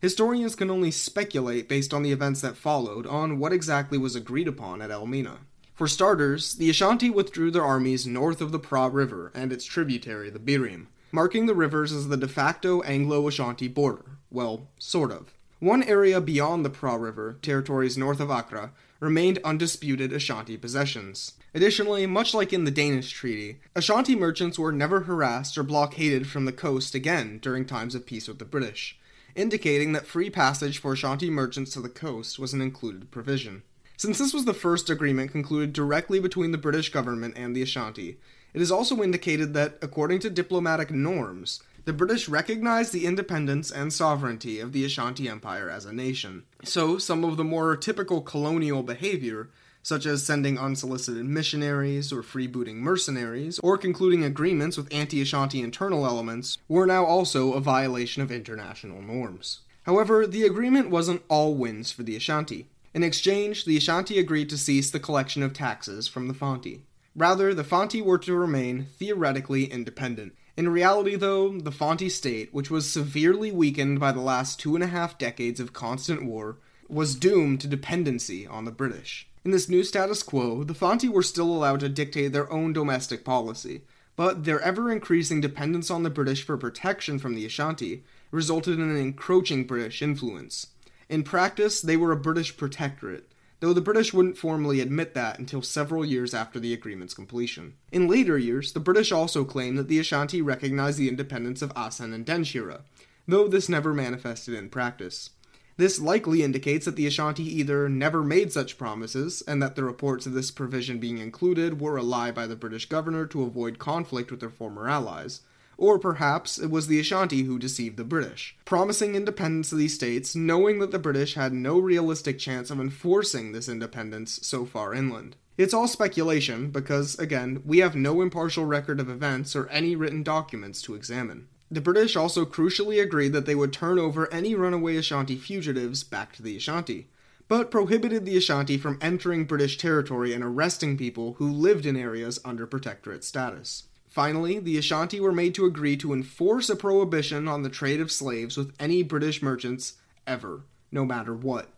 Historians 0.00 0.54
can 0.54 0.70
only 0.70 0.90
speculate 0.90 1.68
based 1.68 1.94
on 1.94 2.02
the 2.02 2.12
events 2.12 2.40
that 2.40 2.56
followed 2.56 3.06
on 3.06 3.38
what 3.38 3.52
exactly 3.52 3.98
was 3.98 4.14
agreed 4.14 4.46
upon 4.46 4.82
at 4.82 4.90
Elmina. 4.90 5.38
For 5.74 5.88
starters, 5.88 6.54
the 6.54 6.70
Ashanti 6.70 7.10
withdrew 7.10 7.50
their 7.50 7.64
armies 7.64 8.06
north 8.06 8.40
of 8.40 8.52
the 8.52 8.60
Pra 8.60 8.88
River 8.88 9.32
and 9.34 9.52
its 9.52 9.64
tributary, 9.64 10.30
the 10.30 10.38
Birim, 10.38 10.86
marking 11.10 11.46
the 11.46 11.54
rivers 11.54 11.92
as 11.92 12.08
the 12.08 12.16
de 12.16 12.28
facto 12.28 12.82
Anglo 12.82 13.26
Ashanti 13.26 13.66
border. 13.66 14.18
Well, 14.30 14.68
sort 14.78 15.10
of. 15.10 15.33
One 15.60 15.82
area 15.84 16.20
beyond 16.20 16.64
the 16.64 16.70
Pra 16.70 16.98
River, 16.98 17.38
territories 17.40 17.96
north 17.96 18.20
of 18.20 18.28
Accra, 18.28 18.72
remained 19.00 19.38
undisputed 19.44 20.12
Ashanti 20.12 20.56
possessions. 20.56 21.34
Additionally, 21.54 22.06
much 22.06 22.34
like 22.34 22.52
in 22.52 22.64
the 22.64 22.70
Danish 22.70 23.10
treaty, 23.10 23.60
Ashanti 23.76 24.16
merchants 24.16 24.58
were 24.58 24.72
never 24.72 25.00
harassed 25.00 25.56
or 25.56 25.62
blockaded 25.62 26.26
from 26.26 26.44
the 26.44 26.52
coast 26.52 26.94
again 26.94 27.38
during 27.38 27.64
times 27.64 27.94
of 27.94 28.06
peace 28.06 28.26
with 28.26 28.40
the 28.40 28.44
British, 28.44 28.98
indicating 29.36 29.92
that 29.92 30.06
free 30.06 30.28
passage 30.28 30.78
for 30.78 30.92
Ashanti 30.92 31.30
merchants 31.30 31.72
to 31.72 31.80
the 31.80 31.88
coast 31.88 32.38
was 32.38 32.52
an 32.52 32.60
included 32.60 33.10
provision. 33.10 33.62
Since 33.96 34.18
this 34.18 34.34
was 34.34 34.46
the 34.46 34.54
first 34.54 34.90
agreement 34.90 35.30
concluded 35.30 35.72
directly 35.72 36.18
between 36.18 36.50
the 36.50 36.58
British 36.58 36.90
government 36.90 37.34
and 37.36 37.54
the 37.54 37.62
Ashanti, 37.62 38.18
it 38.52 38.60
is 38.60 38.72
also 38.72 39.02
indicated 39.02 39.54
that, 39.54 39.78
according 39.80 40.18
to 40.20 40.30
diplomatic 40.30 40.90
norms, 40.90 41.62
the 41.84 41.92
British 41.92 42.28
recognized 42.28 42.92
the 42.92 43.04
independence 43.04 43.70
and 43.70 43.92
sovereignty 43.92 44.58
of 44.58 44.72
the 44.72 44.84
Ashanti 44.84 45.28
Empire 45.28 45.68
as 45.68 45.84
a 45.84 45.92
nation. 45.92 46.44
So, 46.64 46.96
some 46.96 47.24
of 47.24 47.36
the 47.36 47.44
more 47.44 47.76
typical 47.76 48.22
colonial 48.22 48.82
behavior, 48.82 49.50
such 49.82 50.06
as 50.06 50.22
sending 50.22 50.58
unsolicited 50.58 51.26
missionaries 51.26 52.10
or 52.10 52.22
freebooting 52.22 52.76
mercenaries, 52.76 53.58
or 53.58 53.76
concluding 53.76 54.24
agreements 54.24 54.78
with 54.78 54.92
anti 54.92 55.20
Ashanti 55.20 55.60
internal 55.60 56.06
elements, 56.06 56.56
were 56.68 56.86
now 56.86 57.04
also 57.04 57.52
a 57.52 57.60
violation 57.60 58.22
of 58.22 58.32
international 58.32 59.02
norms. 59.02 59.60
However, 59.82 60.26
the 60.26 60.44
agreement 60.44 60.88
wasn't 60.88 61.22
all 61.28 61.54
wins 61.54 61.92
for 61.92 62.02
the 62.02 62.16
Ashanti. 62.16 62.66
In 62.94 63.02
exchange, 63.02 63.66
the 63.66 63.76
Ashanti 63.76 64.18
agreed 64.18 64.48
to 64.50 64.56
cease 64.56 64.90
the 64.90 65.00
collection 65.00 65.42
of 65.42 65.52
taxes 65.52 66.08
from 66.08 66.28
the 66.28 66.34
Fanti. 66.34 66.80
Rather, 67.14 67.52
the 67.52 67.64
Fanti 67.64 68.00
were 68.00 68.18
to 68.18 68.34
remain 68.34 68.86
theoretically 68.98 69.64
independent. 69.64 70.32
In 70.56 70.68
reality, 70.68 71.16
though, 71.16 71.58
the 71.58 71.72
Fanti 71.72 72.08
state, 72.08 72.54
which 72.54 72.70
was 72.70 72.88
severely 72.88 73.50
weakened 73.50 73.98
by 73.98 74.12
the 74.12 74.20
last 74.20 74.60
two 74.60 74.76
and 74.76 74.84
a 74.84 74.88
half 74.88 75.18
decades 75.18 75.58
of 75.58 75.72
constant 75.72 76.24
war, 76.24 76.58
was 76.88 77.16
doomed 77.16 77.60
to 77.60 77.66
dependency 77.66 78.46
on 78.46 78.64
the 78.64 78.70
British. 78.70 79.26
In 79.44 79.50
this 79.50 79.68
new 79.68 79.82
status 79.82 80.22
quo, 80.22 80.62
the 80.62 80.74
Fanti 80.74 81.08
were 81.08 81.24
still 81.24 81.48
allowed 81.48 81.80
to 81.80 81.88
dictate 81.88 82.32
their 82.32 82.50
own 82.52 82.72
domestic 82.72 83.24
policy, 83.24 83.82
but 84.14 84.44
their 84.44 84.60
ever 84.60 84.92
increasing 84.92 85.40
dependence 85.40 85.90
on 85.90 86.04
the 86.04 86.10
British 86.10 86.44
for 86.44 86.56
protection 86.56 87.18
from 87.18 87.34
the 87.34 87.44
Ashanti 87.44 88.04
resulted 88.30 88.78
in 88.78 88.88
an 88.88 88.96
encroaching 88.96 89.66
British 89.66 90.02
influence. 90.02 90.68
In 91.08 91.24
practice, 91.24 91.80
they 91.80 91.96
were 91.96 92.12
a 92.12 92.16
British 92.16 92.56
protectorate, 92.56 93.28
though 93.64 93.72
the 93.72 93.80
British 93.80 94.12
wouldn't 94.12 94.36
formally 94.36 94.82
admit 94.82 95.14
that 95.14 95.38
until 95.38 95.62
several 95.62 96.04
years 96.04 96.34
after 96.34 96.60
the 96.60 96.74
agreement's 96.74 97.14
completion. 97.14 97.72
In 97.90 98.06
later 98.06 98.36
years, 98.36 98.74
the 98.74 98.78
British 98.78 99.10
also 99.10 99.42
claimed 99.42 99.78
that 99.78 99.88
the 99.88 99.98
Ashanti 99.98 100.42
recognized 100.42 100.98
the 100.98 101.08
independence 101.08 101.62
of 101.62 101.72
Asan 101.74 102.12
and 102.12 102.26
Denkyira, 102.26 102.82
though 103.26 103.48
this 103.48 103.70
never 103.70 103.94
manifested 103.94 104.52
in 104.52 104.68
practice. 104.68 105.30
This 105.78 105.98
likely 105.98 106.42
indicates 106.42 106.84
that 106.84 106.96
the 106.96 107.06
Ashanti 107.06 107.42
either 107.42 107.88
never 107.88 108.22
made 108.22 108.52
such 108.52 108.76
promises, 108.76 109.42
and 109.48 109.62
that 109.62 109.76
the 109.76 109.84
reports 109.84 110.26
of 110.26 110.34
this 110.34 110.50
provision 110.50 110.98
being 110.98 111.16
included 111.16 111.80
were 111.80 111.96
a 111.96 112.02
lie 112.02 112.32
by 112.32 112.46
the 112.46 112.56
British 112.56 112.86
governor 112.90 113.24
to 113.28 113.44
avoid 113.44 113.78
conflict 113.78 114.30
with 114.30 114.40
their 114.40 114.50
former 114.50 114.90
allies, 114.90 115.40
or 115.76 115.98
perhaps 115.98 116.58
it 116.58 116.70
was 116.70 116.86
the 116.86 117.00
Ashanti 117.00 117.42
who 117.42 117.58
deceived 117.58 117.96
the 117.96 118.04
British, 118.04 118.56
promising 118.64 119.14
independence 119.14 119.70
to 119.70 119.76
these 119.76 119.94
states, 119.94 120.34
knowing 120.34 120.78
that 120.78 120.90
the 120.90 120.98
British 120.98 121.34
had 121.34 121.52
no 121.52 121.78
realistic 121.78 122.38
chance 122.38 122.70
of 122.70 122.80
enforcing 122.80 123.52
this 123.52 123.68
independence 123.68 124.40
so 124.42 124.64
far 124.64 124.94
inland. 124.94 125.36
It's 125.56 125.74
all 125.74 125.86
speculation, 125.86 126.70
because, 126.70 127.18
again, 127.18 127.62
we 127.64 127.78
have 127.78 127.94
no 127.94 128.20
impartial 128.22 128.64
record 128.64 128.98
of 128.98 129.08
events 129.08 129.54
or 129.54 129.68
any 129.68 129.94
written 129.94 130.22
documents 130.22 130.82
to 130.82 130.94
examine. 130.94 131.46
The 131.70 131.80
British 131.80 132.16
also 132.16 132.44
crucially 132.44 133.00
agreed 133.00 133.32
that 133.32 133.46
they 133.46 133.54
would 133.54 133.72
turn 133.72 133.98
over 133.98 134.32
any 134.32 134.54
runaway 134.54 134.96
Ashanti 134.96 135.36
fugitives 135.36 136.04
back 136.04 136.32
to 136.34 136.42
the 136.42 136.56
Ashanti, 136.56 137.08
but 137.46 137.70
prohibited 137.70 138.24
the 138.24 138.36
Ashanti 138.36 138.78
from 138.78 138.98
entering 139.00 139.44
British 139.44 139.76
territory 139.76 140.32
and 140.32 140.42
arresting 140.42 140.96
people 140.96 141.34
who 141.34 141.50
lived 141.50 141.86
in 141.86 141.96
areas 141.96 142.38
under 142.44 142.66
protectorate 142.66 143.24
status. 143.24 143.84
Finally, 144.14 144.60
the 144.60 144.78
Ashanti 144.78 145.18
were 145.18 145.32
made 145.32 145.56
to 145.56 145.66
agree 145.66 145.96
to 145.96 146.12
enforce 146.12 146.70
a 146.70 146.76
prohibition 146.76 147.48
on 147.48 147.64
the 147.64 147.68
trade 147.68 148.00
of 148.00 148.12
slaves 148.12 148.56
with 148.56 148.72
any 148.78 149.02
British 149.02 149.42
merchants 149.42 149.94
ever, 150.24 150.62
no 150.92 151.04
matter 151.04 151.34
what. 151.34 151.68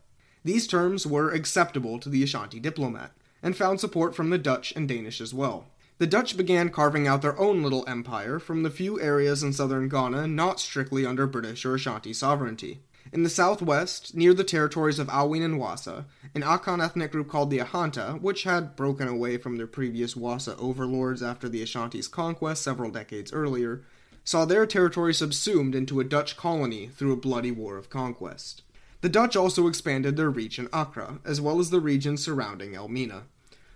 These 0.44 0.66
terms 0.66 1.06
were 1.06 1.30
acceptable 1.30 1.98
to 1.98 2.10
the 2.10 2.22
Ashanti 2.22 2.60
diplomat, 2.60 3.12
and 3.42 3.56
found 3.56 3.80
support 3.80 4.14
from 4.14 4.28
the 4.28 4.36
Dutch 4.36 4.74
and 4.76 4.86
Danish 4.86 5.18
as 5.22 5.32
well. 5.32 5.68
The 5.96 6.06
Dutch 6.06 6.36
began 6.36 6.68
carving 6.68 7.08
out 7.08 7.22
their 7.22 7.38
own 7.40 7.62
little 7.62 7.88
empire 7.88 8.38
from 8.38 8.64
the 8.64 8.70
few 8.70 9.00
areas 9.00 9.42
in 9.42 9.54
southern 9.54 9.88
Ghana 9.88 10.26
not 10.26 10.60
strictly 10.60 11.06
under 11.06 11.26
British 11.26 11.64
or 11.64 11.76
Ashanti 11.76 12.12
sovereignty. 12.12 12.80
In 13.16 13.22
the 13.22 13.30
southwest, 13.30 14.14
near 14.14 14.34
the 14.34 14.44
territories 14.44 14.98
of 14.98 15.08
Awin 15.08 15.42
and 15.42 15.58
Wassa, 15.58 16.04
an 16.34 16.42
Akan 16.42 16.84
ethnic 16.84 17.12
group 17.12 17.30
called 17.30 17.48
the 17.48 17.60
Ahanta, 17.60 18.20
which 18.20 18.42
had 18.42 18.76
broken 18.76 19.08
away 19.08 19.38
from 19.38 19.56
their 19.56 19.66
previous 19.66 20.12
Wassa 20.12 20.54
overlords 20.58 21.22
after 21.22 21.48
the 21.48 21.62
Ashanti's 21.62 22.08
conquest 22.08 22.62
several 22.62 22.90
decades 22.90 23.32
earlier, 23.32 23.80
saw 24.22 24.44
their 24.44 24.66
territory 24.66 25.14
subsumed 25.14 25.74
into 25.74 25.98
a 25.98 26.04
Dutch 26.04 26.36
colony 26.36 26.88
through 26.88 27.14
a 27.14 27.16
bloody 27.16 27.50
war 27.50 27.78
of 27.78 27.88
conquest. 27.88 28.60
The 29.00 29.08
Dutch 29.08 29.34
also 29.34 29.66
expanded 29.66 30.18
their 30.18 30.28
reach 30.28 30.58
in 30.58 30.68
Accra, 30.70 31.20
as 31.24 31.40
well 31.40 31.58
as 31.58 31.70
the 31.70 31.80
region 31.80 32.18
surrounding 32.18 32.74
Elmina. 32.74 33.22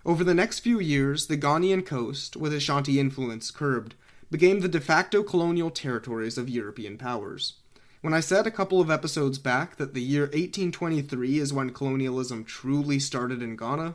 Over 0.05 0.23
the 0.23 0.35
next 0.35 0.59
few 0.59 0.79
years, 0.81 1.29
the 1.29 1.39
Ghanaian 1.39 1.87
coast, 1.87 2.37
with 2.37 2.53
Ashanti 2.53 3.01
influence 3.01 3.51
curbed, 3.51 3.95
became 4.31 4.61
the 4.61 4.69
de 4.69 4.83
facto 4.83 5.23
colonial 5.23 5.71
territories 5.71 6.37
of 6.37 6.51
European 6.51 6.99
powers. 6.99 7.55
When 8.03 8.15
I 8.15 8.21
said 8.21 8.47
a 8.47 8.51
couple 8.51 8.81
of 8.81 8.91
episodes 8.91 9.39
back 9.39 9.77
that 9.77 9.93
the 9.93 10.01
year 10.01 10.23
1823 10.23 11.39
is 11.39 11.53
when 11.53 11.69
colonialism 11.69 12.45
truly 12.45 12.99
started 12.99 13.43
in 13.43 13.57
Ghana, 13.57 13.95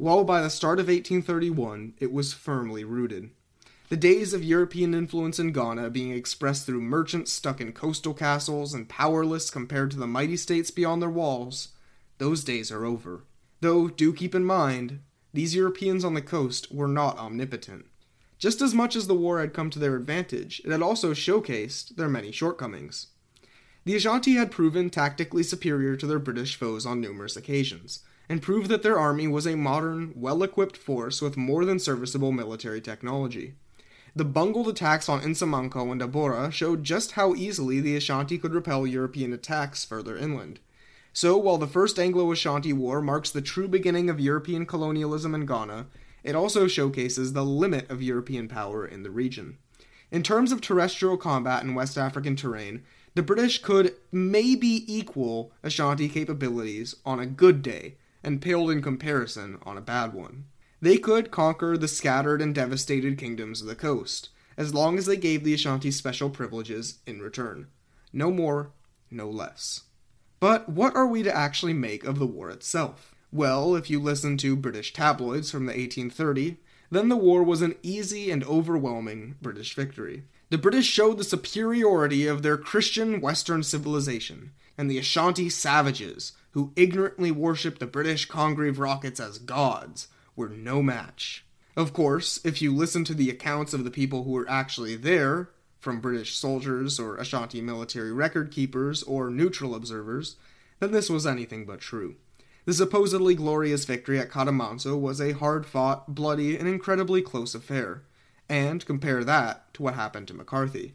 well, 0.00 0.24
by 0.24 0.42
the 0.42 0.50
start 0.50 0.80
of 0.80 0.88
1831, 0.88 1.94
it 2.00 2.12
was 2.12 2.34
firmly 2.34 2.82
rooted. 2.82 3.30
The 3.88 3.96
days 3.96 4.34
of 4.34 4.42
European 4.42 4.94
influence 4.94 5.38
in 5.38 5.52
Ghana 5.52 5.90
being 5.90 6.10
expressed 6.10 6.66
through 6.66 6.80
merchants 6.80 7.32
stuck 7.32 7.60
in 7.60 7.72
coastal 7.72 8.14
castles 8.14 8.74
and 8.74 8.88
powerless 8.88 9.48
compared 9.48 9.92
to 9.92 9.96
the 9.96 10.08
mighty 10.08 10.36
states 10.36 10.72
beyond 10.72 11.00
their 11.00 11.08
walls, 11.08 11.68
those 12.18 12.42
days 12.42 12.72
are 12.72 12.84
over. 12.84 13.26
Though, 13.60 13.86
do 13.86 14.12
keep 14.12 14.34
in 14.34 14.44
mind, 14.44 14.98
these 15.32 15.54
Europeans 15.54 16.04
on 16.04 16.14
the 16.14 16.20
coast 16.20 16.74
were 16.74 16.88
not 16.88 17.16
omnipotent. 17.16 17.86
Just 18.40 18.60
as 18.60 18.74
much 18.74 18.96
as 18.96 19.06
the 19.06 19.14
war 19.14 19.38
had 19.38 19.54
come 19.54 19.70
to 19.70 19.78
their 19.78 19.94
advantage, 19.94 20.60
it 20.64 20.72
had 20.72 20.82
also 20.82 21.12
showcased 21.12 21.94
their 21.94 22.08
many 22.08 22.32
shortcomings. 22.32 23.06
The 23.86 23.94
Ashanti 23.94 24.32
had 24.32 24.50
proven 24.50 24.90
tactically 24.90 25.44
superior 25.44 25.94
to 25.94 26.08
their 26.08 26.18
British 26.18 26.56
foes 26.56 26.84
on 26.84 27.00
numerous 27.00 27.36
occasions, 27.36 28.00
and 28.28 28.42
proved 28.42 28.68
that 28.68 28.82
their 28.82 28.98
army 28.98 29.28
was 29.28 29.46
a 29.46 29.54
modern, 29.54 30.12
well 30.16 30.42
equipped 30.42 30.76
force 30.76 31.22
with 31.22 31.36
more 31.36 31.64
than 31.64 31.78
serviceable 31.78 32.32
military 32.32 32.80
technology. 32.80 33.54
The 34.16 34.24
bungled 34.24 34.66
attacks 34.66 35.08
on 35.08 35.20
Nsamankow 35.20 35.92
and 35.92 36.00
Abora 36.00 36.50
showed 36.50 36.82
just 36.82 37.12
how 37.12 37.36
easily 37.36 37.78
the 37.78 37.94
Ashanti 37.94 38.38
could 38.38 38.54
repel 38.54 38.88
European 38.88 39.32
attacks 39.32 39.84
further 39.84 40.16
inland. 40.16 40.58
So, 41.12 41.36
while 41.36 41.56
the 41.56 41.68
First 41.68 41.96
Anglo 41.96 42.32
Ashanti 42.32 42.72
War 42.72 43.00
marks 43.00 43.30
the 43.30 43.40
true 43.40 43.68
beginning 43.68 44.10
of 44.10 44.18
European 44.18 44.66
colonialism 44.66 45.32
in 45.32 45.46
Ghana, 45.46 45.86
it 46.24 46.34
also 46.34 46.66
showcases 46.66 47.34
the 47.34 47.44
limit 47.44 47.88
of 47.88 48.02
European 48.02 48.48
power 48.48 48.84
in 48.84 49.04
the 49.04 49.10
region. 49.10 49.58
In 50.10 50.24
terms 50.24 50.50
of 50.50 50.60
terrestrial 50.60 51.16
combat 51.16 51.62
in 51.62 51.76
West 51.76 51.96
African 51.96 52.34
terrain, 52.34 52.82
the 53.16 53.22
British 53.22 53.62
could 53.62 53.94
maybe 54.12 54.84
equal 54.86 55.50
Ashanti 55.62 56.06
capabilities 56.06 56.96
on 57.06 57.18
a 57.18 57.24
good 57.24 57.62
day, 57.62 57.96
and 58.22 58.42
paled 58.42 58.70
in 58.70 58.82
comparison 58.82 59.58
on 59.62 59.78
a 59.78 59.80
bad 59.80 60.12
one. 60.12 60.44
They 60.82 60.98
could 60.98 61.30
conquer 61.30 61.78
the 61.78 61.88
scattered 61.88 62.42
and 62.42 62.54
devastated 62.54 63.16
kingdoms 63.16 63.62
of 63.62 63.68
the 63.68 63.74
coast, 63.74 64.28
as 64.58 64.74
long 64.74 64.98
as 64.98 65.06
they 65.06 65.16
gave 65.16 65.44
the 65.44 65.54
Ashanti 65.54 65.90
special 65.90 66.28
privileges 66.28 66.98
in 67.06 67.22
return. 67.22 67.68
No 68.12 68.30
more, 68.30 68.72
no 69.10 69.30
less. 69.30 69.84
But 70.38 70.68
what 70.68 70.94
are 70.94 71.06
we 71.06 71.22
to 71.22 71.34
actually 71.34 71.72
make 71.72 72.04
of 72.04 72.18
the 72.18 72.26
war 72.26 72.50
itself? 72.50 73.14
Well, 73.32 73.74
if 73.74 73.88
you 73.88 73.98
listen 73.98 74.36
to 74.38 74.54
British 74.56 74.92
tabloids 74.92 75.50
from 75.50 75.64
the 75.64 75.72
1830, 75.72 76.58
then 76.90 77.08
the 77.08 77.16
war 77.16 77.42
was 77.42 77.62
an 77.62 77.76
easy 77.82 78.30
and 78.30 78.44
overwhelming 78.44 79.36
British 79.40 79.74
victory. 79.74 80.24
The 80.48 80.58
British 80.58 80.86
showed 80.86 81.18
the 81.18 81.24
superiority 81.24 82.26
of 82.26 82.42
their 82.42 82.56
Christian 82.56 83.20
Western 83.20 83.64
civilization, 83.64 84.52
and 84.78 84.88
the 84.88 84.98
Ashanti 84.98 85.48
savages, 85.48 86.32
who 86.52 86.72
ignorantly 86.76 87.32
worshipped 87.32 87.80
the 87.80 87.86
British 87.86 88.28
Congreve 88.28 88.78
rockets 88.78 89.18
as 89.18 89.38
gods, 89.38 90.06
were 90.36 90.48
no 90.48 90.82
match. 90.82 91.44
Of 91.76 91.92
course, 91.92 92.38
if 92.44 92.62
you 92.62 92.72
listen 92.72 93.04
to 93.04 93.14
the 93.14 93.28
accounts 93.28 93.74
of 93.74 93.82
the 93.82 93.90
people 93.90 94.22
who 94.22 94.30
were 94.30 94.48
actually 94.48 94.94
there, 94.94 95.50
from 95.80 96.00
British 96.00 96.34
soldiers 96.34 96.98
or 96.98 97.16
Ashanti 97.16 97.60
military 97.60 98.12
record 98.12 98.50
keepers 98.50 99.02
or 99.02 99.30
neutral 99.30 99.74
observers, 99.74 100.36
then 100.80 100.92
this 100.92 101.10
was 101.10 101.26
anything 101.26 101.64
but 101.64 101.80
true. 101.80 102.16
The 102.64 102.74
supposedly 102.74 103.34
glorious 103.34 103.84
victory 103.84 104.18
at 104.18 104.30
Katamanso 104.30 104.98
was 104.98 105.20
a 105.20 105.32
hard 105.32 105.66
fought, 105.66 106.14
bloody, 106.14 106.56
and 106.56 106.66
incredibly 106.66 107.22
close 107.22 107.54
affair. 107.54 108.02
And 108.48 108.84
compare 108.86 109.24
that 109.24 109.74
to 109.74 109.82
what 109.82 109.94
happened 109.94 110.28
to 110.28 110.34
MacCarthy. 110.34 110.94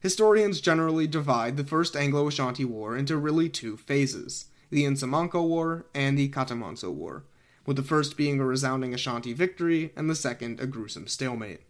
Historians 0.00 0.60
generally 0.60 1.06
divide 1.06 1.56
the 1.56 1.64
First 1.64 1.96
Anglo 1.96 2.28
Ashanti 2.28 2.64
War 2.64 2.96
into 2.96 3.16
really 3.16 3.48
two 3.48 3.76
phases 3.76 4.46
the 4.70 4.84
Nsamankow 4.84 5.46
War 5.46 5.86
and 5.94 6.18
the 6.18 6.28
Katamanso 6.28 6.92
War 6.92 7.24
with 7.66 7.76
the 7.76 7.82
first 7.82 8.16
being 8.16 8.40
a 8.40 8.44
resounding 8.44 8.92
Ashanti 8.92 9.32
victory 9.32 9.92
and 9.96 10.10
the 10.10 10.14
second 10.14 10.60
a 10.60 10.66
gruesome 10.66 11.06
stalemate. 11.06 11.60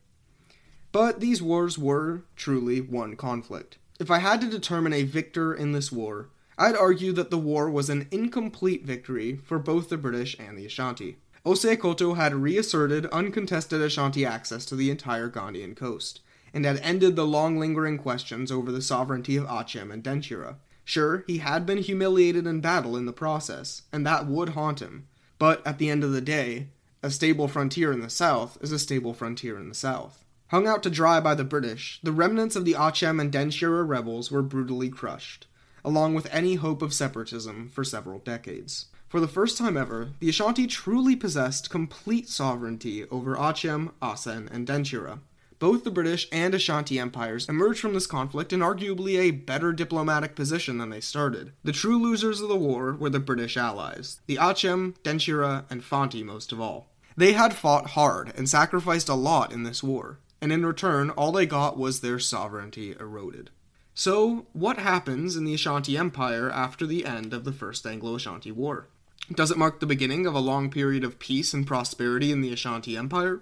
But 0.93 1.21
these 1.21 1.43
wars 1.43 1.79
were, 1.79 2.25
truly, 2.37 2.81
one 2.81 3.17
conflict. 3.17 3.79
If 4.01 4.11
I 4.11 4.19
had 4.19 4.41
to 4.41 4.51
determine 4.51 4.93
a 4.93 5.03
victor 5.05 5.55
in 5.55 5.73
this 5.73 5.93
war, 5.93 6.31
I'd 6.57 6.77
argue 6.77 7.13
that 7.13 7.31
the 7.31 7.39
war 7.39 7.71
was 7.71 7.91
an 7.91 8.09
incomplete 8.11 8.85
victory 8.85 9.37
for 9.37 9.59
both 9.59 9.89
the 9.89 9.97
British 9.97 10.37
and 10.39 10.57
the 10.57 10.67
Ashanti. 10.67 11.19
Osei 11.47 11.77
Akoto 11.77 12.17
had 12.17 12.35
reasserted 12.35 13.05
uncontested 13.07 13.83
Ashanti 13.83 14.25
access 14.25 14.65
to 14.65 14.75
the 14.75 14.91
entire 14.91 15.29
Ghanaian 15.29 15.77
coast, 15.77 16.21
and 16.55 16.65
had 16.65 16.79
ended 16.79 17.17
the 17.17 17.27
long 17.27 17.59
lingering 17.59 17.99
questions 17.99 18.51
over 18.51 18.73
the 18.73 18.81
sovereignty 18.81 19.37
of 19.37 19.45
Akyem 19.45 19.93
and 19.93 20.03
Denkyira. 20.03 20.57
Sure, 20.87 21.23
he 21.27 21.39
had 21.39 21.67
been 21.67 21.79
humiliated 21.79 22.47
in 22.47 22.63
battle 22.63 22.97
in 22.97 23.05
the 23.05 23.13
process, 23.13 23.83
and 23.93 24.07
that 24.07 24.27
would 24.27 24.51
haunt 24.51 24.81
him, 24.81 25.07
but 25.39 25.67
at 25.67 25.79
the 25.79 25.91
end 25.91 26.03
of 26.03 26.13
the 26.13 26.23
day, 26.23 26.69
a 27.03 27.11
stable 27.11 27.47
frontier 27.47 27.93
in 27.93 28.01
the 28.01 28.09
south 28.09 28.57
is 28.63 28.73
a 28.73 28.79
stable 28.79 29.13
frontier 29.13 29.59
in 29.59 29.69
the 29.69 29.75
south. 29.75 30.25
Hung 30.49 30.67
out 30.67 30.83
to 30.85 30.89
dry 30.89 31.21
by 31.21 31.35
the 31.35 31.45
British, 31.45 32.01
the 32.03 32.13
remnants 32.13 32.57
of 32.57 32.65
the 32.65 32.73
Akyem 32.73 33.21
and 33.21 33.31
Denkyira 33.31 33.87
rebels 33.87 34.31
were 34.31 34.43
brutally 34.43 34.89
crushed, 34.89 35.47
along 35.85 36.15
with 36.15 36.27
any 36.33 36.55
hope 36.55 36.81
of 36.81 36.95
separatism 36.95 37.69
for 37.69 37.85
several 37.85 38.21
decades. 38.21 38.87
For 39.15 39.21
the 39.21 39.29
first 39.29 39.57
time 39.57 39.77
ever, 39.77 40.09
the 40.19 40.29
Ashanti 40.29 40.67
truly 40.67 41.15
possessed 41.15 41.71
complete 41.71 42.29
sovereignty 42.29 43.05
over 43.13 43.37
Akyem, 43.37 43.93
Asen, 44.03 44.51
and 44.51 44.67
Denkyira, 44.67 45.21
both 45.61 45.85
the 45.85 45.93
British 45.93 46.27
and 46.33 46.53
Ashanti 46.53 46.99
empires 46.99 47.49
emerged 47.49 47.79
from 47.79 47.95
this 47.95 48.09
conflict 48.09 48.53
in 48.53 48.59
arguably 48.59 49.21
a 49.21 49.31
better 49.31 49.73
diplomatic 49.73 50.35
position 50.35 50.79
than 50.79 50.91
they 50.91 51.01
started. 51.01 51.53
The 51.63 51.71
true 51.71 51.97
losers 51.97 52.41
of 52.41 52.49
the 52.49 52.57
war 52.57 52.93
were 52.93 53.09
the 53.09 53.21
British 53.21 53.57
allies, 53.57 54.21
the 54.27 54.35
Akyem, 54.35 54.97
Denkyira, 55.05 55.63
and 55.71 55.85
Fanti 55.85 56.25
most 56.25 56.51
of 56.51 56.61
all. 56.61 56.89
They 57.17 57.35
had 57.35 57.55
fought 57.55 57.91
hard 57.91 58.33
and 58.37 58.49
sacrificed 58.49 59.09
a 59.09 59.15
lot 59.15 59.53
in 59.53 59.63
this 59.63 59.81
war, 59.81 60.19
and 60.41 60.51
in 60.51 60.67
return, 60.67 61.11
all 61.11 61.31
they 61.31 61.47
got 61.47 61.79
was 61.79 62.01
their 62.01 62.19
sovereignty 62.19 62.97
eroded. 62.99 63.51
So, 63.95 64.47
what 64.55 64.79
happens 64.79 65.37
in 65.37 65.45
the 65.45 65.55
Ashanti 65.55 65.97
Empire 65.97 66.51
after 66.51 66.85
the 66.85 67.07
end 67.07 67.33
of 67.33 67.45
the 67.45 67.53
First 67.53 67.87
Anglo 67.87 68.17
Ashanti 68.17 68.51
War? 68.51 68.89
Does 69.33 69.51
it 69.51 69.57
mark 69.57 69.81
the 69.81 69.87
beginning 69.87 70.27
of 70.27 70.35
a 70.35 70.39
long 70.41 70.71
period 70.71 71.03
of 71.03 71.19
peace 71.19 71.55
and 71.55 71.67
prosperity 71.67 72.31
in 72.31 72.43
the 72.43 72.53
Ashanti 72.53 72.95
Empire? 72.95 73.41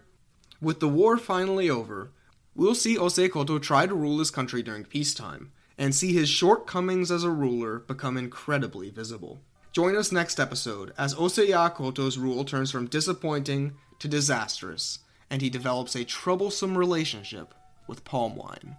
With 0.61 0.79
the 0.79 0.89
war 0.89 1.17
finally 1.17 1.69
over, 1.69 2.13
we'll 2.55 2.77
see 2.77 2.97
Osei 2.97 3.29
Akoto 3.29 3.61
try 3.61 3.87
to 3.87 3.95
rule 3.95 4.21
his 4.21 4.31
country 4.31 4.63
during 4.63 4.85
peacetime, 4.85 5.51
and 5.77 5.93
see 5.93 6.13
his 6.13 6.29
shortcomings 6.29 7.11
as 7.11 7.25
a 7.25 7.31
ruler 7.31 7.81
become 7.81 8.17
incredibly 8.17 8.91
visible. 8.91 9.41
Join 9.73 9.97
us 9.97 10.13
next 10.13 10.39
episode 10.39 10.93
as 10.97 11.17
Osei 11.17 11.49
Yaw 11.49 11.71
Akoto's 11.71 12.17
rule 12.17 12.45
turns 12.45 12.71
from 12.71 12.87
disappointing 12.87 13.73
to 13.99 14.07
disastrous, 14.07 15.01
and 15.31 15.43
he 15.43 15.51
develops 15.51 15.97
a 15.97 16.05
troublesome 16.05 16.79
relationship 16.79 17.55
with 17.89 18.05
palm 18.05 18.37
wine. 18.37 18.77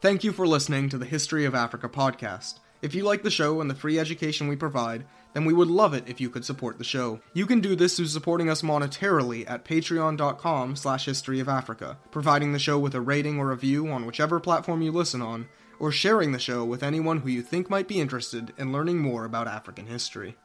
Thank 0.00 0.24
you 0.24 0.32
for 0.32 0.46
listening 0.46 0.88
to 0.88 0.98
the 0.98 1.06
History 1.06 1.44
of 1.44 1.54
Africa 1.54 1.88
podcast. 1.88 2.58
If 2.82 2.96
you 2.96 3.04
like 3.04 3.22
the 3.22 3.30
show 3.30 3.60
and 3.60 3.70
the 3.70 3.74
free 3.74 3.98
education 3.98 4.48
we 4.48 4.56
provide, 4.56 5.04
then 5.36 5.44
we 5.44 5.52
would 5.52 5.68
love 5.68 5.92
it 5.92 6.08
if 6.08 6.18
you 6.18 6.30
could 6.30 6.46
support 6.46 6.78
the 6.78 6.84
show. 6.84 7.20
You 7.34 7.44
can 7.44 7.60
do 7.60 7.76
this 7.76 7.94
through 7.94 8.06
supporting 8.06 8.48
us 8.48 8.62
monetarily 8.62 9.44
at 9.46 9.66
patreon.com 9.66 10.76
slash 10.76 11.06
historyofafrica, 11.06 11.98
providing 12.10 12.54
the 12.54 12.58
show 12.58 12.78
with 12.78 12.94
a 12.94 13.02
rating 13.02 13.38
or 13.38 13.48
review 13.48 13.86
on 13.88 14.06
whichever 14.06 14.40
platform 14.40 14.80
you 14.80 14.92
listen 14.92 15.20
on, 15.20 15.46
or 15.78 15.92
sharing 15.92 16.32
the 16.32 16.38
show 16.38 16.64
with 16.64 16.82
anyone 16.82 17.18
who 17.18 17.28
you 17.28 17.42
think 17.42 17.68
might 17.68 17.86
be 17.86 18.00
interested 18.00 18.54
in 18.56 18.72
learning 18.72 18.96
more 18.96 19.26
about 19.26 19.46
African 19.46 19.86
history. 19.86 20.36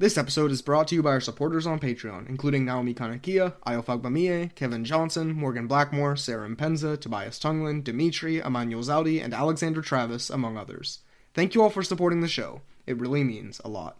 This 0.00 0.18
episode 0.18 0.50
is 0.50 0.60
brought 0.60 0.88
to 0.88 0.96
you 0.96 1.04
by 1.04 1.10
our 1.10 1.20
supporters 1.20 1.64
on 1.64 1.78
Patreon, 1.78 2.28
including 2.28 2.64
Naomi 2.64 2.94
Kanakia, 2.94 3.52
Ayofagbamie, 3.64 4.56
Kevin 4.56 4.84
Johnson, 4.84 5.34
Morgan 5.34 5.68
Blackmore, 5.68 6.16
Sarah 6.16 6.48
Mpenza, 6.48 7.00
Tobias 7.00 7.38
Tunglin, 7.38 7.84
Dimitri, 7.84 8.38
Emmanuel 8.38 8.82
Zaudi, 8.82 9.22
and 9.22 9.32
Alexander 9.32 9.82
Travis, 9.82 10.30
among 10.30 10.56
others. 10.56 10.98
Thank 11.32 11.54
you 11.54 11.62
all 11.62 11.70
for 11.70 11.84
supporting 11.84 12.22
the 12.22 12.28
show. 12.28 12.62
It 12.88 12.98
really 12.98 13.22
means 13.22 13.60
a 13.64 13.68
lot. 13.68 13.98